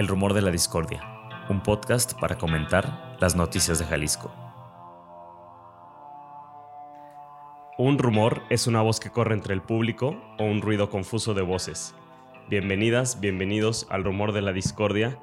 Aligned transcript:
El 0.00 0.08
Rumor 0.08 0.32
de 0.32 0.40
la 0.40 0.50
Discordia, 0.50 1.04
un 1.50 1.62
podcast 1.62 2.18
para 2.18 2.38
comentar 2.38 3.18
las 3.20 3.36
noticias 3.36 3.78
de 3.78 3.84
Jalisco. 3.84 4.34
Un 7.76 7.98
rumor 7.98 8.40
es 8.48 8.66
una 8.66 8.80
voz 8.80 8.98
que 8.98 9.10
corre 9.10 9.34
entre 9.34 9.52
el 9.52 9.60
público 9.60 10.18
o 10.38 10.44
un 10.44 10.62
ruido 10.62 10.88
confuso 10.88 11.34
de 11.34 11.42
voces. 11.42 11.94
Bienvenidas, 12.48 13.20
bienvenidos 13.20 13.86
al 13.90 14.02
Rumor 14.02 14.32
de 14.32 14.40
la 14.40 14.54
Discordia. 14.54 15.18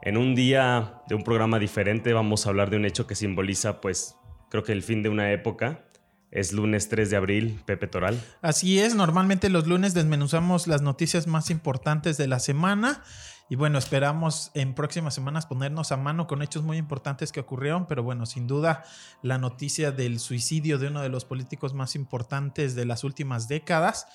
En 0.00 0.16
un 0.16 0.34
día 0.34 1.02
de 1.06 1.14
un 1.14 1.22
programa 1.22 1.58
diferente 1.58 2.14
vamos 2.14 2.46
a 2.46 2.48
hablar 2.48 2.70
de 2.70 2.78
un 2.78 2.86
hecho 2.86 3.06
que 3.06 3.14
simboliza, 3.14 3.82
pues, 3.82 4.16
creo 4.48 4.62
que 4.62 4.72
el 4.72 4.82
fin 4.82 5.02
de 5.02 5.10
una 5.10 5.32
época. 5.32 5.84
Es 6.30 6.54
lunes 6.54 6.88
3 6.88 7.10
de 7.10 7.16
abril, 7.16 7.60
Pepe 7.66 7.86
Toral. 7.86 8.18
Así 8.40 8.78
es, 8.78 8.94
normalmente 8.94 9.50
los 9.50 9.66
lunes 9.66 9.92
desmenuzamos 9.92 10.66
las 10.66 10.80
noticias 10.80 11.26
más 11.26 11.50
importantes 11.50 12.16
de 12.16 12.26
la 12.26 12.38
semana 12.38 13.02
y 13.48 13.56
bueno, 13.56 13.78
esperamos 13.78 14.50
en 14.54 14.74
próximas 14.74 15.14
semanas 15.14 15.46
ponernos 15.46 15.90
a 15.90 15.96
mano 15.96 16.26
con 16.26 16.42
hechos 16.42 16.62
muy 16.62 16.76
importantes 16.76 17.32
que 17.32 17.40
ocurrieron, 17.40 17.86
pero 17.86 18.02
bueno, 18.02 18.26
sin 18.26 18.46
duda 18.46 18.84
la 19.22 19.38
noticia 19.38 19.90
del 19.90 20.20
suicidio 20.20 20.78
de 20.78 20.88
uno 20.88 21.00
de 21.00 21.08
los 21.08 21.24
políticos 21.24 21.72
más 21.72 21.94
importantes 21.94 22.74
de 22.74 22.84
las 22.84 23.04
últimas 23.04 23.48
décadas, 23.48 24.06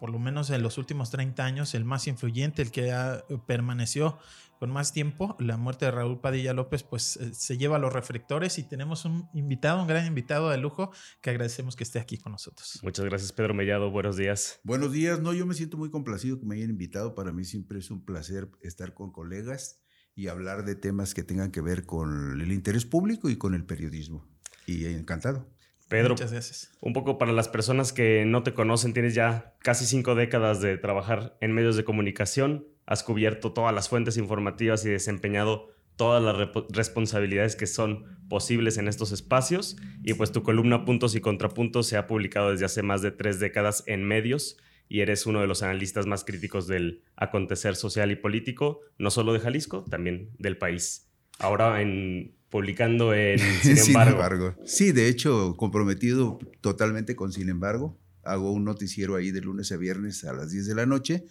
por 0.00 0.10
lo 0.10 0.18
menos 0.18 0.50
en 0.50 0.62
los 0.62 0.78
últimos 0.78 1.10
30 1.10 1.44
años, 1.44 1.74
el 1.74 1.84
más 1.84 2.06
influyente, 2.06 2.62
el 2.62 2.70
que 2.70 2.92
ha, 2.92 3.24
eh, 3.28 3.38
permaneció 3.46 4.18
con 4.58 4.70
más 4.70 4.92
tiempo, 4.92 5.36
la 5.38 5.56
muerte 5.56 5.84
de 5.84 5.92
Raúl 5.92 6.20
Padilla 6.20 6.52
López, 6.52 6.82
pues 6.82 7.16
eh, 7.16 7.32
se 7.32 7.58
lleva 7.58 7.76
a 7.76 7.78
los 7.78 7.92
reflectores 7.92 8.58
y 8.58 8.64
tenemos 8.64 9.04
un 9.04 9.28
invitado, 9.32 9.80
un 9.80 9.86
gran 9.86 10.06
invitado 10.06 10.50
de 10.50 10.58
lujo 10.58 10.90
que 11.20 11.30
agradecemos 11.30 11.76
que 11.76 11.84
esté 11.84 12.00
aquí 12.00 12.18
con 12.18 12.32
nosotros. 12.32 12.80
Muchas 12.82 13.04
gracias, 13.04 13.32
Pedro 13.32 13.54
Mellado. 13.54 13.90
Buenos 13.90 14.16
días. 14.16 14.60
Buenos 14.64 14.92
días. 14.92 15.20
No, 15.20 15.32
yo 15.32 15.46
me 15.46 15.54
siento 15.54 15.76
muy 15.76 15.90
complacido 15.90 16.40
que 16.40 16.46
me 16.46 16.56
hayan 16.56 16.70
invitado. 16.70 17.14
Para 17.14 17.30
mí 17.32 17.44
siempre 17.44 17.78
es 17.78 17.90
un 17.90 18.04
placer 18.04 18.50
estar 18.62 18.94
con 18.94 19.12
colegas 19.12 19.80
y 20.16 20.26
hablar 20.26 20.64
de 20.64 20.74
temas 20.74 21.14
que 21.14 21.22
tengan 21.22 21.52
que 21.52 21.60
ver 21.60 21.86
con 21.86 22.40
el 22.40 22.50
interés 22.50 22.84
público 22.84 23.30
y 23.30 23.36
con 23.36 23.54
el 23.54 23.64
periodismo. 23.64 24.26
Y 24.66 24.86
encantado. 24.86 25.48
Pedro, 25.88 26.10
Muchas 26.10 26.32
gracias. 26.32 26.70
un 26.80 26.92
poco 26.92 27.18
para 27.18 27.32
las 27.32 27.48
personas 27.48 27.92
que 27.92 28.24
no 28.26 28.42
te 28.42 28.52
conocen, 28.52 28.92
tienes 28.92 29.14
ya 29.14 29.54
casi 29.60 29.86
cinco 29.86 30.14
décadas 30.14 30.60
de 30.60 30.76
trabajar 30.76 31.36
en 31.40 31.52
medios 31.52 31.76
de 31.76 31.84
comunicación, 31.84 32.66
has 32.86 33.02
cubierto 33.02 33.52
todas 33.52 33.74
las 33.74 33.88
fuentes 33.88 34.16
informativas 34.16 34.84
y 34.84 34.90
desempeñado 34.90 35.70
todas 35.98 36.22
las 36.22 36.48
responsabilidades 36.70 37.56
que 37.56 37.66
son 37.66 38.04
posibles 38.28 38.78
en 38.78 38.88
estos 38.88 39.12
espacios. 39.12 39.76
Y 40.04 40.14
pues 40.14 40.32
tu 40.32 40.42
columna 40.42 40.84
Puntos 40.84 41.14
y 41.14 41.20
Contrapuntos 41.20 41.86
se 41.88 41.96
ha 41.98 42.06
publicado 42.06 42.52
desde 42.52 42.64
hace 42.64 42.82
más 42.82 43.02
de 43.02 43.10
tres 43.10 43.40
décadas 43.40 43.82
en 43.86 44.04
medios 44.04 44.56
y 44.88 45.00
eres 45.00 45.26
uno 45.26 45.40
de 45.40 45.46
los 45.46 45.62
analistas 45.62 46.06
más 46.06 46.24
críticos 46.24 46.66
del 46.66 47.02
acontecer 47.16 47.76
social 47.76 48.10
y 48.10 48.16
político, 48.16 48.80
no 48.96 49.10
solo 49.10 49.32
de 49.32 49.40
Jalisco, 49.40 49.84
también 49.90 50.30
del 50.38 50.56
país. 50.56 51.10
Ahora 51.38 51.82
en, 51.82 52.37
publicando 52.50 53.14
en 53.14 53.38
Sin 53.62 53.78
embargo. 53.78 54.54
Sí, 54.64 54.92
de 54.92 55.08
hecho, 55.08 55.56
comprometido 55.56 56.38
totalmente 56.60 57.16
con 57.16 57.32
Sin 57.32 57.48
embargo. 57.48 57.98
Hago 58.24 58.52
un 58.52 58.64
noticiero 58.64 59.16
ahí 59.16 59.30
de 59.30 59.40
lunes 59.40 59.72
a 59.72 59.76
viernes 59.76 60.24
a 60.24 60.32
las 60.32 60.50
10 60.50 60.66
de 60.66 60.74
la 60.74 60.86
noche. 60.86 61.24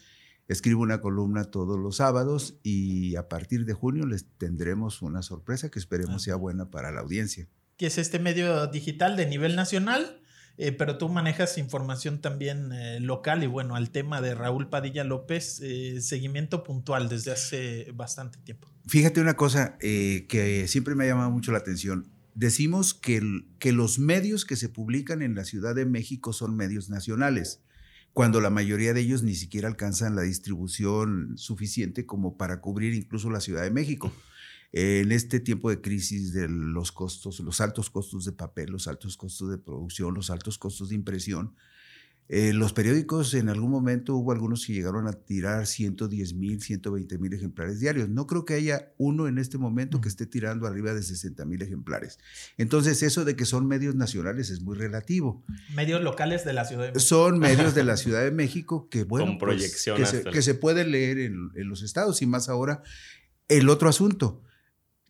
Escribo 0.47 0.81
una 0.81 1.01
columna 1.01 1.45
todos 1.45 1.77
los 1.77 1.97
sábados 1.97 2.57
y 2.63 3.15
a 3.17 3.27
partir 3.27 3.65
de 3.65 3.73
junio 3.73 4.05
les 4.05 4.25
tendremos 4.37 5.01
una 5.01 5.21
sorpresa 5.21 5.69
que 5.69 5.77
esperemos 5.77 6.23
sea 6.23 6.35
buena 6.35 6.71
para 6.71 6.91
la 6.91 7.01
audiencia. 7.01 7.47
Que 7.75 7.87
es 7.87 7.97
este 7.97 8.17
medio 8.17 8.67
digital 8.67 9.17
de 9.17 9.27
nivel 9.27 9.55
nacional, 9.55 10.21
eh, 10.57 10.71
pero 10.71 10.97
tú 10.97 11.07
manejas 11.07 11.57
información 11.57 12.19
también 12.19 12.71
eh, 12.71 12.99
local 12.99 13.43
y 13.43 13.47
bueno, 13.47 13.75
al 13.75 13.91
tema 13.91 14.21
de 14.21 14.33
Raúl 14.33 14.69
Padilla 14.69 15.03
López, 15.03 15.59
eh, 15.61 16.01
seguimiento 16.01 16.63
puntual 16.63 17.09
desde 17.09 17.31
hace 17.31 17.91
bastante 17.93 18.39
tiempo. 18.39 18.67
Fíjate 18.87 19.21
una 19.21 19.35
cosa 19.35 19.77
eh, 19.81 20.25
que 20.27 20.67
siempre 20.67 20.95
me 20.95 21.03
ha 21.03 21.07
llamado 21.07 21.29
mucho 21.29 21.51
la 21.51 21.59
atención. 21.59 22.09
Decimos 22.33 22.93
que, 22.93 23.21
que 23.59 23.71
los 23.71 23.99
medios 23.99 24.45
que 24.45 24.55
se 24.55 24.69
publican 24.69 25.21
en 25.21 25.35
la 25.35 25.43
Ciudad 25.43 25.75
de 25.75 25.85
México 25.85 26.33
son 26.33 26.55
medios 26.55 26.89
nacionales, 26.89 27.61
cuando 28.13 28.41
la 28.41 28.49
mayoría 28.49 28.93
de 28.93 29.01
ellos 29.01 29.21
ni 29.21 29.35
siquiera 29.35 29.67
alcanzan 29.67 30.15
la 30.15 30.23
distribución 30.23 31.37
suficiente 31.37 32.07
como 32.07 32.35
para 32.35 32.61
cubrir 32.61 32.95
incluso 32.95 33.29
la 33.29 33.41
Ciudad 33.41 33.61
de 33.61 33.71
México. 33.71 34.11
En 34.73 35.11
este 35.11 35.39
tiempo 35.39 35.69
de 35.69 35.81
crisis 35.81 36.33
de 36.33 36.47
los 36.49 36.91
costos, 36.91 37.39
los 37.39 37.61
altos 37.61 37.89
costos 37.89 38.25
de 38.25 38.33
papel, 38.33 38.69
los 38.69 38.87
altos 38.87 39.15
costos 39.17 39.49
de 39.49 39.57
producción, 39.57 40.13
los 40.13 40.29
altos 40.29 40.57
costos 40.57 40.89
de 40.89 40.95
impresión, 40.95 41.55
eh, 42.29 42.51
los 42.51 42.73
periódicos 42.73 43.33
en 43.35 43.47
algún 43.47 43.71
momento 43.71 44.13
hubo 44.17 44.33
algunos 44.33 44.65
que 44.65 44.73
llegaron 44.73 45.07
a 45.07 45.13
tirar 45.13 45.65
110 45.65 46.33
mil, 46.33 46.61
120 46.61 47.17
mil 47.17 47.31
ejemplares 47.33 47.79
diarios. 47.79 48.09
No 48.09 48.27
creo 48.27 48.43
que 48.43 48.55
haya 48.55 48.91
uno 48.97 49.29
en 49.29 49.37
este 49.37 49.57
momento 49.57 50.01
que 50.01 50.09
esté 50.09 50.25
tirando 50.25 50.67
arriba 50.67 50.93
de 50.93 51.01
60 51.03 51.45
mil 51.45 51.61
ejemplares. 51.61 52.19
Entonces 52.57 53.01
eso 53.01 53.23
de 53.23 53.37
que 53.37 53.45
son 53.45 53.65
medios 53.65 53.95
nacionales 53.95 54.49
es 54.49 54.59
muy 54.59 54.75
relativo. 54.75 55.45
Medios 55.73 56.01
locales 56.03 56.43
de 56.43 56.51
la 56.51 56.65
Ciudad 56.65 56.81
de 56.87 56.91
México. 56.91 56.99
Son 56.99 57.39
medios 57.39 57.73
de 57.73 57.83
la 57.85 57.95
Ciudad 57.97 58.21
de 58.25 58.31
México 58.31 58.89
que, 58.89 59.05
bueno, 59.05 59.27
Con 59.27 59.37
pues, 59.37 59.61
que, 59.95 60.05
se, 60.05 60.17
el- 60.17 60.33
que 60.33 60.41
se 60.41 60.53
puede 60.53 60.83
leer 60.85 61.19
en, 61.19 61.51
en 61.55 61.69
los 61.69 61.81
estados 61.81 62.21
y 62.21 62.25
más 62.25 62.49
ahora. 62.49 62.83
El 63.47 63.69
otro 63.69 63.87
asunto, 63.87 64.43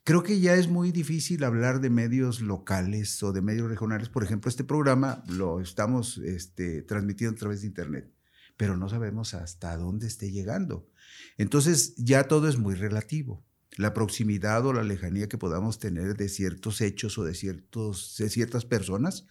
creo 0.08 0.22
que 0.22 0.40
ya 0.40 0.54
es 0.54 0.68
muy 0.68 0.90
difícil 0.90 1.44
hablar 1.44 1.82
de 1.82 1.90
medios 1.90 2.40
locales 2.40 3.22
o 3.22 3.30
de 3.30 3.42
medios 3.42 3.68
regionales. 3.68 4.08
Por 4.08 4.24
ejemplo, 4.24 4.48
este 4.48 4.64
programa 4.64 5.22
lo 5.28 5.60
estamos 5.60 6.16
este, 6.16 6.80
transmitiendo 6.80 7.36
a 7.36 7.38
través 7.38 7.60
de 7.60 7.66
Internet, 7.66 8.10
pero 8.56 8.78
no 8.78 8.88
sabemos 8.88 9.34
hasta 9.34 9.76
dónde 9.76 10.06
esté 10.06 10.30
llegando. 10.30 10.88
Entonces 11.36 11.94
ya 11.98 12.26
todo 12.26 12.48
es 12.48 12.56
muy 12.56 12.74
relativo. 12.74 13.44
La 13.76 13.92
proximidad 13.92 14.64
o 14.64 14.72
la 14.72 14.82
lejanía 14.82 15.28
que 15.28 15.36
podamos 15.36 15.78
tener 15.78 16.16
de 16.16 16.30
ciertos 16.30 16.80
hechos 16.80 17.18
o 17.18 17.24
de, 17.24 17.32
de 17.32 18.30
ciertas 18.30 18.64
personas, 18.64 19.26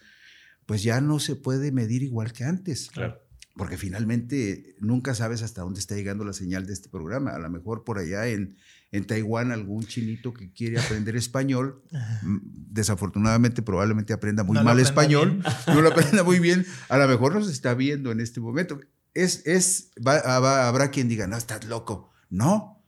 pues 0.67 0.83
ya 0.83 1.01
no 1.01 1.17
se 1.17 1.35
puede 1.35 1.71
medir 1.71 2.03
igual 2.03 2.33
que 2.33 2.43
antes. 2.43 2.91
Claro. 2.91 3.19
Porque 3.57 3.77
finalmente 3.77 4.75
nunca 4.79 5.15
sabes 5.15 5.41
hasta 5.41 5.61
dónde 5.61 5.79
está 5.79 5.95
llegando 5.95 6.23
la 6.23 6.33
señal 6.33 6.65
de 6.67 6.73
este 6.73 6.89
programa. 6.89 7.31
A 7.31 7.39
lo 7.39 7.49
mejor 7.49 7.83
por 7.83 7.97
allá 7.97 8.27
en, 8.27 8.55
en 8.91 9.05
Taiwán 9.07 9.51
algún 9.51 9.83
chinito 9.85 10.33
que 10.33 10.51
quiere 10.53 10.79
aprender 10.79 11.15
español, 11.15 11.81
desafortunadamente 12.71 13.61
probablemente 13.61 14.13
aprenda 14.13 14.43
muy 14.43 14.55
No 14.55 14.63
mal 14.63 14.79
español, 14.79 15.41
bien. 15.41 15.43
no 15.75 15.81
lo 15.81 15.89
aprenda 15.89 16.23
muy 16.23 16.39
bien, 16.39 16.65
a 16.89 16.97
lo 16.97 17.07
mejor 17.07 17.33
nos 17.35 17.49
está 17.49 17.73
viendo 17.73 18.11
en 18.11 18.19
este 18.19 18.39
momento. 18.39 18.79
Es, 19.13 19.45
es, 19.45 19.91
va- 20.05 20.39
va- 20.39 20.67
habrá 20.67 20.91
quien 20.91 21.07
diga, 21.09 21.27
no, 21.27 21.37
estás 21.37 21.65
loco. 21.65 22.11
No, 22.29 22.83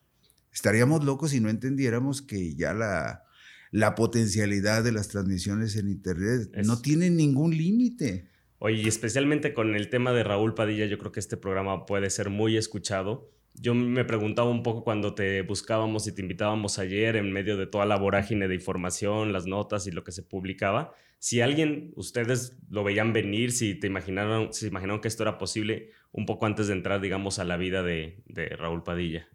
estaríamos 0.51 1.03
locos 1.03 1.31
si 1.31 1.39
no 1.39 1.49
entendiéramos 1.49 2.21
que 2.21 2.55
ya 2.55 2.73
la, 2.73 3.23
la 3.71 3.95
potencialidad 3.95 4.83
de 4.83 4.91
las 4.91 5.07
transmisiones 5.07 5.75
en 5.75 5.89
Internet 5.89 6.51
Es- 6.53 6.67
no 6.67 6.79
tiene 6.81 7.09
ningún 7.09 7.51
límite. 7.57 8.28
Oye, 8.59 8.81
y 8.81 8.87
especialmente 8.87 9.53
con 9.53 9.75
el 9.75 9.89
tema 9.89 10.11
de 10.11 10.23
Raúl 10.23 10.53
Padilla, 10.53 10.85
yo 10.85 10.97
creo 10.97 11.11
que 11.11 11.19
este 11.21 11.37
programa 11.37 11.85
puede 11.85 12.09
ser 12.09 12.29
muy 12.29 12.57
escuchado. 12.57 13.31
Yo 13.55 13.73
me 13.73 14.05
preguntaba 14.05 14.49
un 14.49 14.63
poco 14.63 14.83
cuando 14.83 15.15
te 15.15 15.41
buscábamos 15.41 16.07
y 16.07 16.13
te 16.13 16.21
invitábamos 16.21 16.77
ayer 16.77 17.15
en 17.15 17.31
medio 17.31 17.57
de 17.57 17.67
toda 17.67 17.85
la 17.85 17.97
vorágine 17.97 18.47
de 18.47 18.55
información, 18.55 19.33
las 19.33 19.45
notas 19.47 19.87
y 19.87 19.91
lo 19.91 20.03
que 20.03 20.11
se 20.11 20.23
publicaba, 20.23 20.93
si 21.19 21.41
alguien, 21.41 21.91
ustedes 21.95 22.57
lo 22.69 22.83
veían 22.83 23.11
venir, 23.11 23.51
si 23.51 23.75
te 23.75 23.87
imaginaron, 23.87 24.53
si 24.53 24.67
imaginaron 24.67 25.01
que 25.01 25.09
esto 25.09 25.23
era 25.23 25.37
posible 25.37 25.91
un 26.13 26.25
poco 26.25 26.45
antes 26.45 26.67
de 26.67 26.73
entrar, 26.73 27.01
digamos, 27.01 27.39
a 27.39 27.43
la 27.43 27.57
vida 27.57 27.83
de, 27.83 28.23
Raúl 28.57 28.83
Padilla. 28.83 29.27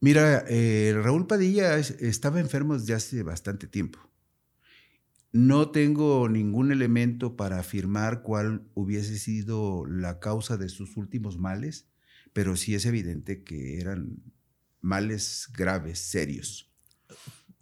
Mira, 0.00 0.44
eh, 0.48 0.94
Raúl 0.96 1.26
Padilla 1.26 1.76
es- 1.76 1.90
estaba 2.02 2.40
enfermo 2.40 2.74
desde 2.74 2.94
hace 2.94 3.22
bastante 3.22 3.66
tiempo. 3.66 3.98
No 5.32 5.70
tengo 5.70 6.28
ningún 6.28 6.72
elemento 6.72 7.36
para 7.36 7.58
afirmar 7.58 8.22
cuál 8.22 8.68
hubiese 8.74 9.18
sido 9.18 9.86
la 9.86 10.20
causa 10.20 10.58
de 10.58 10.68
sus 10.68 10.96
últimos 10.98 11.38
males, 11.38 11.86
pero 12.34 12.54
sí 12.56 12.74
es 12.74 12.84
evidente 12.84 13.42
que 13.42 13.80
eran 13.80 14.18
males 14.82 15.48
graves, 15.56 15.98
serios. 16.00 16.70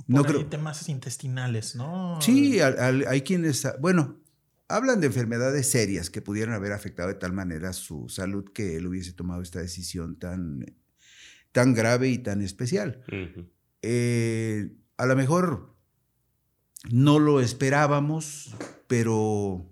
No 0.09 0.23
Por 0.23 0.27
ahí 0.31 0.37
creo. 0.39 0.47
temas 0.49 0.89
intestinales, 0.89 1.77
¿no? 1.77 2.19
Sí, 2.21 2.59
al- 2.59 2.79
al- 2.81 3.07
hay 3.07 3.21
quienes, 3.23 3.65
bueno, 3.81 4.21
hablan 4.67 5.01
de 5.01 5.07
enfermedades 5.07 5.71
serias 5.71 6.11
que 6.11 6.23
pudieran 6.23 6.55
haber 6.55 6.73
afectado 6.73 7.09
de 7.09 7.15
tal 7.15 7.33
manera 7.33 7.73
su 7.73 8.09
salud 8.09 8.47
que 8.53 8.77
él 8.77 8.87
hubiese 8.87 9.13
tomado 9.13 9.43
esta 9.43 9.61
decisión 9.61 10.19
tan, 10.19 10.75
tan 11.53 11.75
grave 11.75 12.09
y 12.09 12.19
tan 12.19 12.43
especial. 12.43 13.05
Eh, 13.83 14.73
a 14.97 15.07
lo 15.07 15.15
mejor 15.15 15.77
no 16.91 17.19
lo 17.19 17.41
esperábamos, 17.41 18.55
pero 18.87 19.71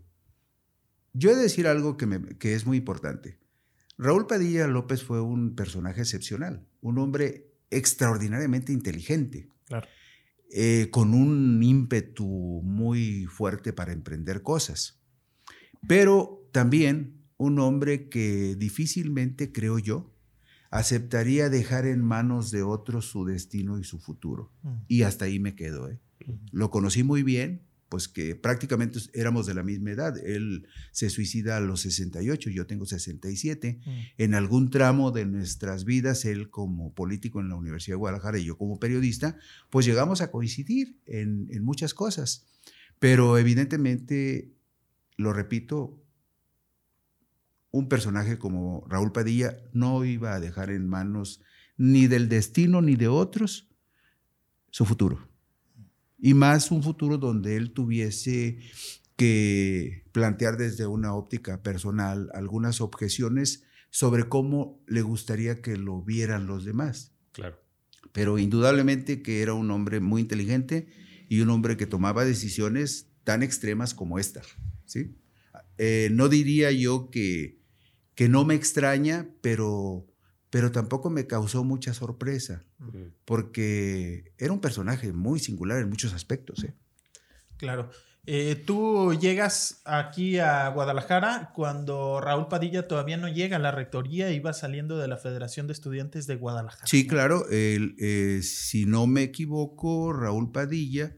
yo 1.12 1.31
he 1.31 1.37
de 1.37 1.43
decir 1.43 1.66
algo 1.66 1.96
que, 1.96 2.06
me- 2.06 2.37
que 2.38 2.55
es 2.55 2.66
muy 2.66 2.76
importante. 2.78 3.38
Raúl 3.96 4.26
Padilla 4.26 4.66
López 4.66 5.02
fue 5.02 5.20
un 5.20 5.55
personaje 5.55 6.02
excepcional, 6.02 6.66
un 6.81 6.99
hombre 6.99 7.50
extraordinariamente 7.70 8.72
inteligente, 8.72 9.49
Claro. 9.66 9.87
eh, 10.52 10.88
con 10.90 11.14
un 11.14 11.62
ímpetu 11.62 12.26
muy 12.62 13.26
fuerte 13.26 13.72
para 13.72 13.93
emprender 13.93 14.43
cosas, 14.43 15.00
pero 15.87 16.49
también 16.52 17.25
un 17.37 17.58
hombre 17.58 18.08
que 18.08 18.55
difícilmente, 18.56 19.52
creo 19.52 19.78
yo, 19.78 20.14
aceptaría 20.70 21.49
dejar 21.49 21.87
en 21.87 22.02
manos 22.05 22.50
de 22.50 22.62
otros 22.62 23.06
su 23.06 23.25
destino 23.25 23.78
y 23.78 23.84
su 23.84 23.99
futuro. 23.99 24.52
Mm. 24.62 24.75
Y 24.88 25.02
hasta 25.02 25.25
ahí 25.26 25.38
me 25.38 25.55
quedo. 25.55 25.88
¿eh? 25.90 25.99
Lo 26.53 26.71
conocí 26.71 27.03
muy 27.03 27.23
bien, 27.23 27.63
pues 27.89 28.09
que 28.09 28.37
prácticamente 28.37 28.99
éramos 29.15 29.47
de 29.47 29.55
la 29.55 29.63
misma 29.63 29.91
edad. 29.91 30.17
Él 30.19 30.67
se 30.93 31.11
suicida 31.11 31.57
a 31.57 31.61
los 31.61 31.81
68, 31.81 32.51
yo 32.51 32.67
tengo 32.67 32.87
67. 32.87 33.81
Mm. 33.85 33.91
En 34.19 34.35
algún 34.35 34.71
tramo 34.71 35.11
de 35.11 35.25
nuestras 35.25 35.85
vidas, 35.85 36.25
él 36.25 36.51
como 36.51 36.93
político 36.95 37.41
en 37.41 37.49
la 37.49 37.57
Universidad 37.57 37.95
de 37.95 37.99
Guadalajara 37.99 38.39
y 38.39 38.45
yo 38.45 38.59
como 38.59 38.79
periodista, 38.79 39.37
pues 39.71 39.87
llegamos 39.87 40.21
a 40.21 40.31
coincidir 40.31 40.99
en, 41.07 41.49
en 41.51 41.65
muchas 41.65 41.95
cosas. 41.95 42.47
Pero 42.99 43.39
evidentemente, 43.39 44.53
lo 45.17 45.33
repito, 45.33 46.03
un 47.71 47.89
personaje 47.89 48.39
como 48.39 48.85
Raúl 48.89 49.13
Padilla 49.13 49.59
no 49.73 50.05
iba 50.05 50.35
a 50.35 50.41
dejar 50.41 50.71
en 50.71 50.89
manos 50.89 51.41
ni 51.77 52.07
del 52.07 52.29
destino 52.29 52.83
ni 52.83 52.97
de 52.97 53.09
otros 53.09 53.69
su 54.71 54.85
futuro. 54.85 55.28
Y 56.19 56.35
más 56.35 56.70
un 56.70 56.82
futuro 56.82 57.19
donde 57.19 57.56
él 57.56 57.73
tuviese 57.73 58.59
que 59.17 60.05
plantear 60.12 60.56
desde 60.56 60.87
una 60.87 61.15
óptica 61.15 61.62
personal 61.62 62.31
algunas 62.35 62.81
objeciones 62.81 63.65
sobre 63.91 64.29
cómo 64.29 64.82
le 64.87 65.03
gustaría 65.03 65.61
que 65.61 65.76
lo 65.76 66.03
vieran 66.03 66.47
los 66.47 66.65
demás. 66.65 67.12
Claro. 67.32 67.61
Pero 68.12 68.38
indudablemente 68.38 69.23
que 69.23 69.43
era 69.43 69.55
un 69.55 69.70
hombre 69.70 70.00
muy 70.00 70.23
inteligente 70.23 70.88
y 71.29 71.41
un 71.41 71.50
hombre 71.50 71.76
que 71.76 71.87
tomaba 71.87 72.25
decisiones 72.25 73.11
tan 73.25 73.43
extremas 73.43 73.94
como 73.94 74.19
esta. 74.19 74.43
¿sí? 74.87 75.17
Eh, 75.76 76.09
no 76.12 76.29
diría 76.29 76.70
yo 76.73 77.11
que, 77.11 77.61
que 78.15 78.29
no 78.29 78.44
me 78.44 78.55
extraña, 78.55 79.29
pero, 79.41 80.07
pero 80.50 80.73
tampoco 80.73 81.11
me 81.11 81.27
causó 81.27 81.65
mucha 81.65 81.93
sorpresa, 81.95 82.65
porque 83.25 84.33
era 84.39 84.53
un 84.53 84.61
personaje 84.61 85.12
muy 85.12 85.41
singular 85.41 85.79
en 85.79 85.89
muchos 85.89 86.15
aspectos. 86.15 86.65
¿eh? 86.65 86.75
Claro. 87.56 87.91
Eh, 88.31 88.62
tú 88.67 89.15
llegas 89.15 89.81
aquí 89.87 90.39
a 90.39 90.69
Guadalajara 90.69 91.50
cuando 91.55 92.21
Raúl 92.21 92.49
Padilla 92.49 92.87
todavía 92.87 93.17
no 93.17 93.29
llega 93.29 93.56
a 93.56 93.61
la 93.61 93.71
rectoría 93.71 94.31
y 94.31 94.39
va 94.39 94.53
saliendo 94.53 94.99
de 94.99 95.09
la 95.09 95.17
Federación 95.17 95.67
de 95.67 95.73
Estudiantes 95.73 96.27
de 96.27 96.37
Guadalajara. 96.37 96.87
Sí, 96.87 97.06
claro. 97.06 97.47
eh, 97.51 98.41
si 98.43 98.85
no 98.85 99.06
me 99.06 99.23
equivoco, 99.23 100.12
Raúl 100.12 100.53
Padilla, 100.53 101.17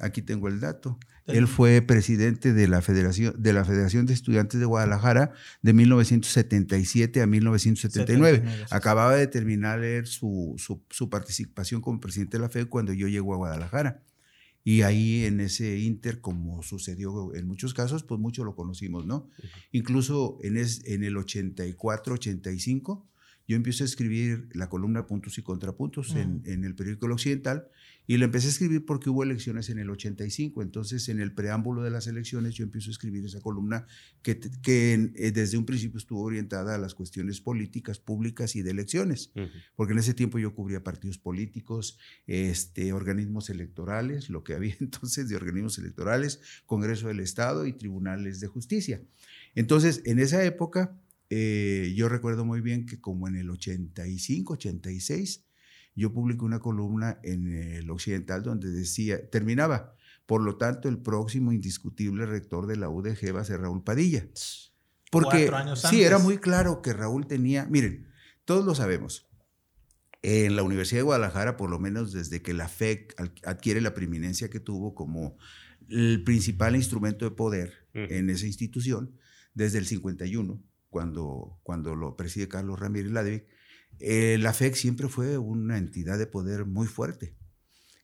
aquí 0.00 0.22
tengo 0.22 0.48
el 0.48 0.60
dato. 0.60 0.98
Él 1.26 1.48
fue 1.48 1.82
presidente 1.82 2.52
de 2.52 2.68
la 2.68 2.82
Federación 2.82 3.34
de 3.36 3.52
la 3.52 3.64
Federación 3.64 4.06
de 4.06 4.14
Estudiantes 4.14 4.60
de 4.60 4.66
Guadalajara 4.66 5.32
de 5.62 5.72
1977 5.72 7.20
a 7.20 7.26
1979. 7.26 8.38
79, 8.38 8.58
sí. 8.58 8.74
Acababa 8.74 9.16
de 9.16 9.26
terminar 9.26 9.80
su, 10.06 10.54
su, 10.58 10.82
su 10.90 11.10
participación 11.10 11.80
como 11.80 12.00
presidente 12.00 12.36
de 12.36 12.42
la 12.42 12.48
FED 12.48 12.68
cuando 12.68 12.92
yo 12.92 13.08
llego 13.08 13.34
a 13.34 13.36
Guadalajara. 13.36 14.02
Y 14.66 14.82
ahí 14.82 15.24
en 15.24 15.38
ese 15.38 15.78
inter, 15.78 16.20
como 16.20 16.60
sucedió 16.64 17.32
en 17.36 17.46
muchos 17.46 17.72
casos, 17.72 18.02
pues 18.02 18.20
mucho 18.20 18.42
lo 18.42 18.56
conocimos, 18.56 19.06
¿no? 19.06 19.28
Incluso 19.70 20.38
en, 20.42 20.56
es, 20.56 20.82
en 20.86 21.04
el 21.04 21.16
84, 21.16 22.14
85, 22.14 23.08
yo 23.46 23.56
empiezo 23.56 23.84
a 23.84 23.86
escribir 23.86 24.48
la 24.54 24.68
columna 24.68 25.06
Puntos 25.06 25.38
y 25.38 25.42
Contrapuntos 25.42 26.16
en, 26.16 26.42
en 26.46 26.64
el 26.64 26.74
periódico 26.74 27.06
El 27.06 27.12
Occidental 27.12 27.68
y 28.06 28.16
la 28.18 28.26
empecé 28.26 28.46
a 28.46 28.50
escribir 28.50 28.84
porque 28.84 29.10
hubo 29.10 29.22
elecciones 29.22 29.68
en 29.70 29.78
el 29.78 29.90
85. 29.90 30.62
Entonces, 30.62 31.08
en 31.08 31.20
el 31.20 31.32
preámbulo 31.34 31.82
de 31.82 31.90
las 31.90 32.06
elecciones, 32.06 32.54
yo 32.54 32.64
empiezo 32.64 32.90
a 32.90 32.92
escribir 32.92 33.24
esa 33.24 33.40
columna 33.40 33.86
que, 34.22 34.38
que 34.62 34.92
en- 34.92 35.12
eh, 35.16 35.32
desde 35.32 35.58
un 35.58 35.66
principio 35.66 35.98
estuvo 35.98 36.22
orientada 36.22 36.74
a 36.74 36.78
las 36.78 36.94
cuestiones 36.94 37.40
políticas, 37.40 37.98
públicas 37.98 38.54
y 38.56 38.62
de 38.62 38.70
elecciones 38.70 39.30
porque 39.76 39.92
en 39.92 39.98
ese 39.98 40.14
tiempo 40.14 40.38
yo 40.38 40.54
cubría 40.54 40.82
partidos 40.84 41.18
políticos, 41.18 41.98
este, 42.26 42.92
organismos 42.92 43.50
electorales, 43.50 44.30
lo 44.30 44.44
que 44.44 44.54
había 44.54 44.76
entonces 44.80 45.28
de 45.28 45.36
organismos 45.36 45.78
electorales, 45.78 46.40
Congreso 46.66 47.08
del 47.08 47.20
Estado 47.20 47.66
y 47.66 47.72
tribunales 47.72 48.40
de 48.40 48.46
justicia. 48.46 49.02
Entonces, 49.54 50.02
en 50.04 50.18
esa 50.18 50.44
época, 50.44 50.98
eh, 51.30 51.92
yo 51.96 52.08
recuerdo 52.08 52.44
muy 52.44 52.60
bien 52.60 52.86
que 52.86 53.00
como 53.00 53.26
en 53.26 53.36
el 53.36 53.50
85, 53.50 54.52
86, 54.52 55.44
yo 55.96 56.12
publiqué 56.12 56.44
una 56.44 56.60
columna 56.60 57.18
en 57.22 57.48
el 57.48 57.90
Occidental 57.90 58.42
donde 58.42 58.70
decía, 58.70 59.28
terminaba, 59.30 59.94
por 60.26 60.42
lo 60.42 60.56
tanto, 60.56 60.88
el 60.88 60.98
próximo 60.98 61.52
indiscutible 61.52 62.26
rector 62.26 62.66
de 62.66 62.76
la 62.76 62.88
UDG 62.88 63.34
va 63.34 63.40
a 63.40 63.44
ser 63.44 63.60
Raúl 63.60 63.82
Padilla. 63.82 64.26
Porque 65.10 65.50
sí, 65.76 66.02
era 66.02 66.18
muy 66.18 66.38
claro 66.38 66.82
que 66.82 66.92
Raúl 66.92 67.26
tenía, 67.26 67.64
miren, 67.66 68.08
todos 68.44 68.64
lo 68.64 68.74
sabemos. 68.74 69.28
En 70.22 70.56
la 70.56 70.64
Universidad 70.64 71.00
de 71.00 71.04
Guadalajara, 71.04 71.56
por 71.56 71.70
lo 71.70 71.78
menos 71.78 72.12
desde 72.12 72.42
que 72.42 72.52
la 72.52 72.68
FEC 72.68 73.14
adquiere 73.44 73.80
la 73.80 73.94
preeminencia 73.94 74.50
que 74.50 74.60
tuvo 74.60 74.94
como 74.94 75.38
el 75.88 76.24
principal 76.24 76.74
instrumento 76.74 77.24
de 77.24 77.30
poder 77.30 77.86
en 77.94 78.28
esa 78.28 78.46
institución, 78.46 79.16
desde 79.54 79.78
el 79.78 79.86
51, 79.86 80.60
cuando, 80.90 81.60
cuando 81.62 81.94
lo 81.94 82.16
preside 82.16 82.48
Carlos 82.48 82.80
Ramírez 82.80 83.12
Ladevik, 83.12 83.46
eh, 84.00 84.38
la 84.40 84.52
FEC 84.52 84.74
siempre 84.74 85.08
fue 85.08 85.38
una 85.38 85.78
entidad 85.78 86.18
de 86.18 86.26
poder 86.26 86.66
muy 86.66 86.86
fuerte. 86.86 87.36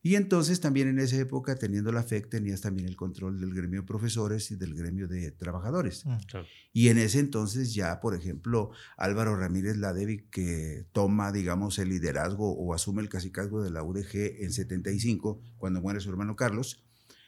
Y 0.05 0.17
entonces 0.17 0.61
también 0.61 0.89
en 0.89 0.99
esa 0.99 1.17
época, 1.17 1.55
teniendo 1.55 1.93
la 1.93 2.03
FEC, 2.03 2.29
tenías 2.29 2.61
también 2.61 2.89
el 2.89 2.97
control 2.97 3.41
del 3.41 3.55
gremio 3.55 3.83
de 3.83 3.87
profesores 3.87 4.50
y 4.50 4.56
del 4.56 4.75
gremio 4.75 5.06
de 5.06 5.31
trabajadores. 5.31 6.05
Mm. 6.05 6.17
Claro. 6.27 6.47
Y 6.73 6.89
en 6.89 6.99
ese 6.99 7.21
entonces 7.21 7.73
ya, 7.73 8.00
por 8.00 8.17
ejemplo, 8.17 8.73
Álvaro 8.97 9.37
Ramírez 9.37 9.77
Ladevi, 9.77 10.27
que 10.29 10.87
toma, 10.91 11.31
digamos, 11.31 11.79
el 11.79 11.91
liderazgo 11.91 12.53
o 12.53 12.75
asume 12.75 13.00
el 13.00 13.09
cacicazgo 13.09 13.62
de 13.62 13.71
la 13.71 13.85
UDG 13.85 14.43
en 14.43 14.53
75, 14.53 15.41
cuando 15.56 15.81
muere 15.81 16.00
su 16.00 16.11
hermano 16.11 16.35
Carlos, 16.35 16.83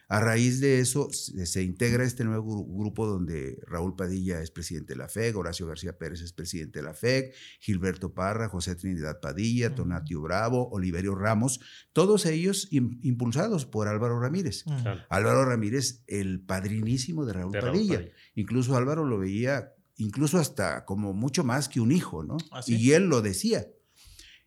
a 0.08 0.20
raíz 0.20 0.60
de 0.60 0.80
eso 0.80 1.08
se, 1.12 1.46
se 1.46 1.62
integra 1.62 2.04
este 2.04 2.24
nuevo 2.24 2.44
gru- 2.66 2.78
grupo 2.78 3.06
donde 3.06 3.58
Raúl 3.66 3.96
Padilla 3.96 4.40
es 4.40 4.50
presidente 4.50 4.92
de 4.94 4.98
la 4.98 5.08
FEC, 5.08 5.36
Horacio 5.36 5.66
García 5.66 5.96
Pérez 5.98 6.20
es 6.20 6.32
presidente 6.32 6.80
de 6.80 6.84
la 6.84 6.94
FEC, 6.94 7.34
Gilberto 7.60 8.12
Parra, 8.14 8.48
José 8.48 8.74
Trinidad 8.76 9.20
Padilla. 9.20 9.74
Tonatio 9.74 10.20
Bravo, 10.20 10.68
Oliverio 10.70 11.14
Ramos, 11.14 11.60
todos 11.92 12.26
ellos 12.26 12.68
im- 12.70 12.98
impulsados 13.02 13.66
por 13.66 13.88
Álvaro 13.88 14.20
Ramírez. 14.20 14.62
Claro. 14.64 15.00
Álvaro 15.08 15.44
Ramírez, 15.44 16.02
el 16.06 16.40
padrinísimo 16.40 17.24
de 17.24 17.32
Raúl 17.32 17.52
De 17.52 17.60
Raúl 17.60 17.72
Padilla. 17.76 17.94
Padilla. 17.96 18.12
Incluso 18.34 18.76
Álvaro 18.76 19.04
lo 19.04 19.18
veía, 19.18 19.72
incluso 19.96 20.38
hasta 20.38 20.84
como 20.84 21.12
mucho 21.12 21.44
más 21.44 21.68
que 21.68 21.80
un 21.80 21.92
hijo, 21.92 22.22
¿no? 22.24 22.36
¿Ah, 22.50 22.62
sí? 22.62 22.76
Y 22.76 22.92
él 22.92 23.04
lo 23.04 23.22
decía. 23.22 23.66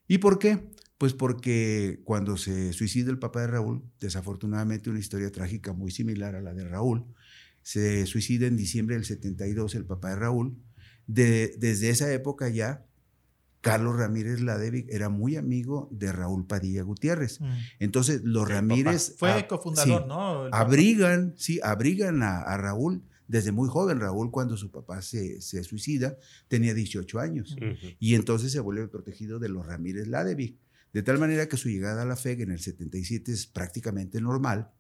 ¿Y 0.08 0.20
por 0.20 0.40
qué? 0.40 0.70
Pues 0.98 1.14
porque 1.14 2.02
cuando 2.04 2.38
se 2.38 2.74
suicida 2.74 3.12
el 3.12 3.20
papá 3.20 3.42
de 3.42 3.48
Raúl, 3.48 3.84
desafortunadamente 4.00 4.90
una 4.90 5.00
historia 5.00 5.32
trágica 5.32 5.74
muy 5.74 5.92
similar 5.92 6.36
a 6.36 6.42
la 6.42 6.54
de 6.54 6.68
Raúl, 6.68 7.06
se 7.62 8.06
suicida 8.06 8.48
en 8.48 8.58
diciembre 8.58 8.96
del 8.96 9.06
72 9.06 9.76
el 9.76 9.86
papá 9.86 10.10
de 10.10 10.16
Raúl. 10.16 10.56
De- 11.06 11.54
desde 11.60 11.90
esa 11.90 12.12
época 12.12 12.50
ya, 12.50 12.84
Carlos 13.62 13.96
Ramírez 13.98 14.40
Ladevic 14.42 14.88
era 14.90 15.10
muy 15.10 15.36
amigo 15.36 15.90
de 15.92 16.12
Raúl 16.12 16.46
Padilla 16.48 16.84
Gutiérrez. 16.84 17.42
Mm. 17.42 17.46
Entonces, 17.80 18.22
los 18.24 18.48
El 18.50 18.56
Ramírez... 18.56 19.16
Fue 19.18 19.46
cofundador, 19.48 20.02
sí, 20.04 20.08
¿no? 20.08 20.46
Abrigan, 20.52 21.34
sí, 21.38 21.60
abrigan 21.64 22.24
a, 22.24 22.38
a 22.40 22.58
Raúl 22.58 23.04
desde 23.28 23.52
muy 23.52 23.68
joven. 23.68 24.00
Raúl, 24.00 24.32
cuando 24.32 24.56
su 24.58 24.72
papá 24.72 25.02
se, 25.02 25.42
se 25.42 25.64
suicida, 25.64 26.18
tenía 26.48 26.74
18 26.74 27.20
años. 27.20 27.56
Y 28.00 28.16
entonces 28.16 28.52
se 28.52 28.60
vuelve 28.62 28.88
protegido 28.88 29.38
de 29.40 29.50
los 29.50 29.66
Ramírez 29.66 30.08
Ladevic. 30.08 30.56
De 30.94 31.04
tal 31.04 31.20
manera 31.20 31.48
que 31.48 31.58
su 31.58 31.70
llegada 31.70 32.02
a 32.02 32.06
la 32.06 32.16
FEG 32.16 32.42
en 32.42 32.52
el 32.52 32.60
77 32.60 33.32
es 33.32 33.48
prácticamente 33.48 34.22
normal. 34.22 34.72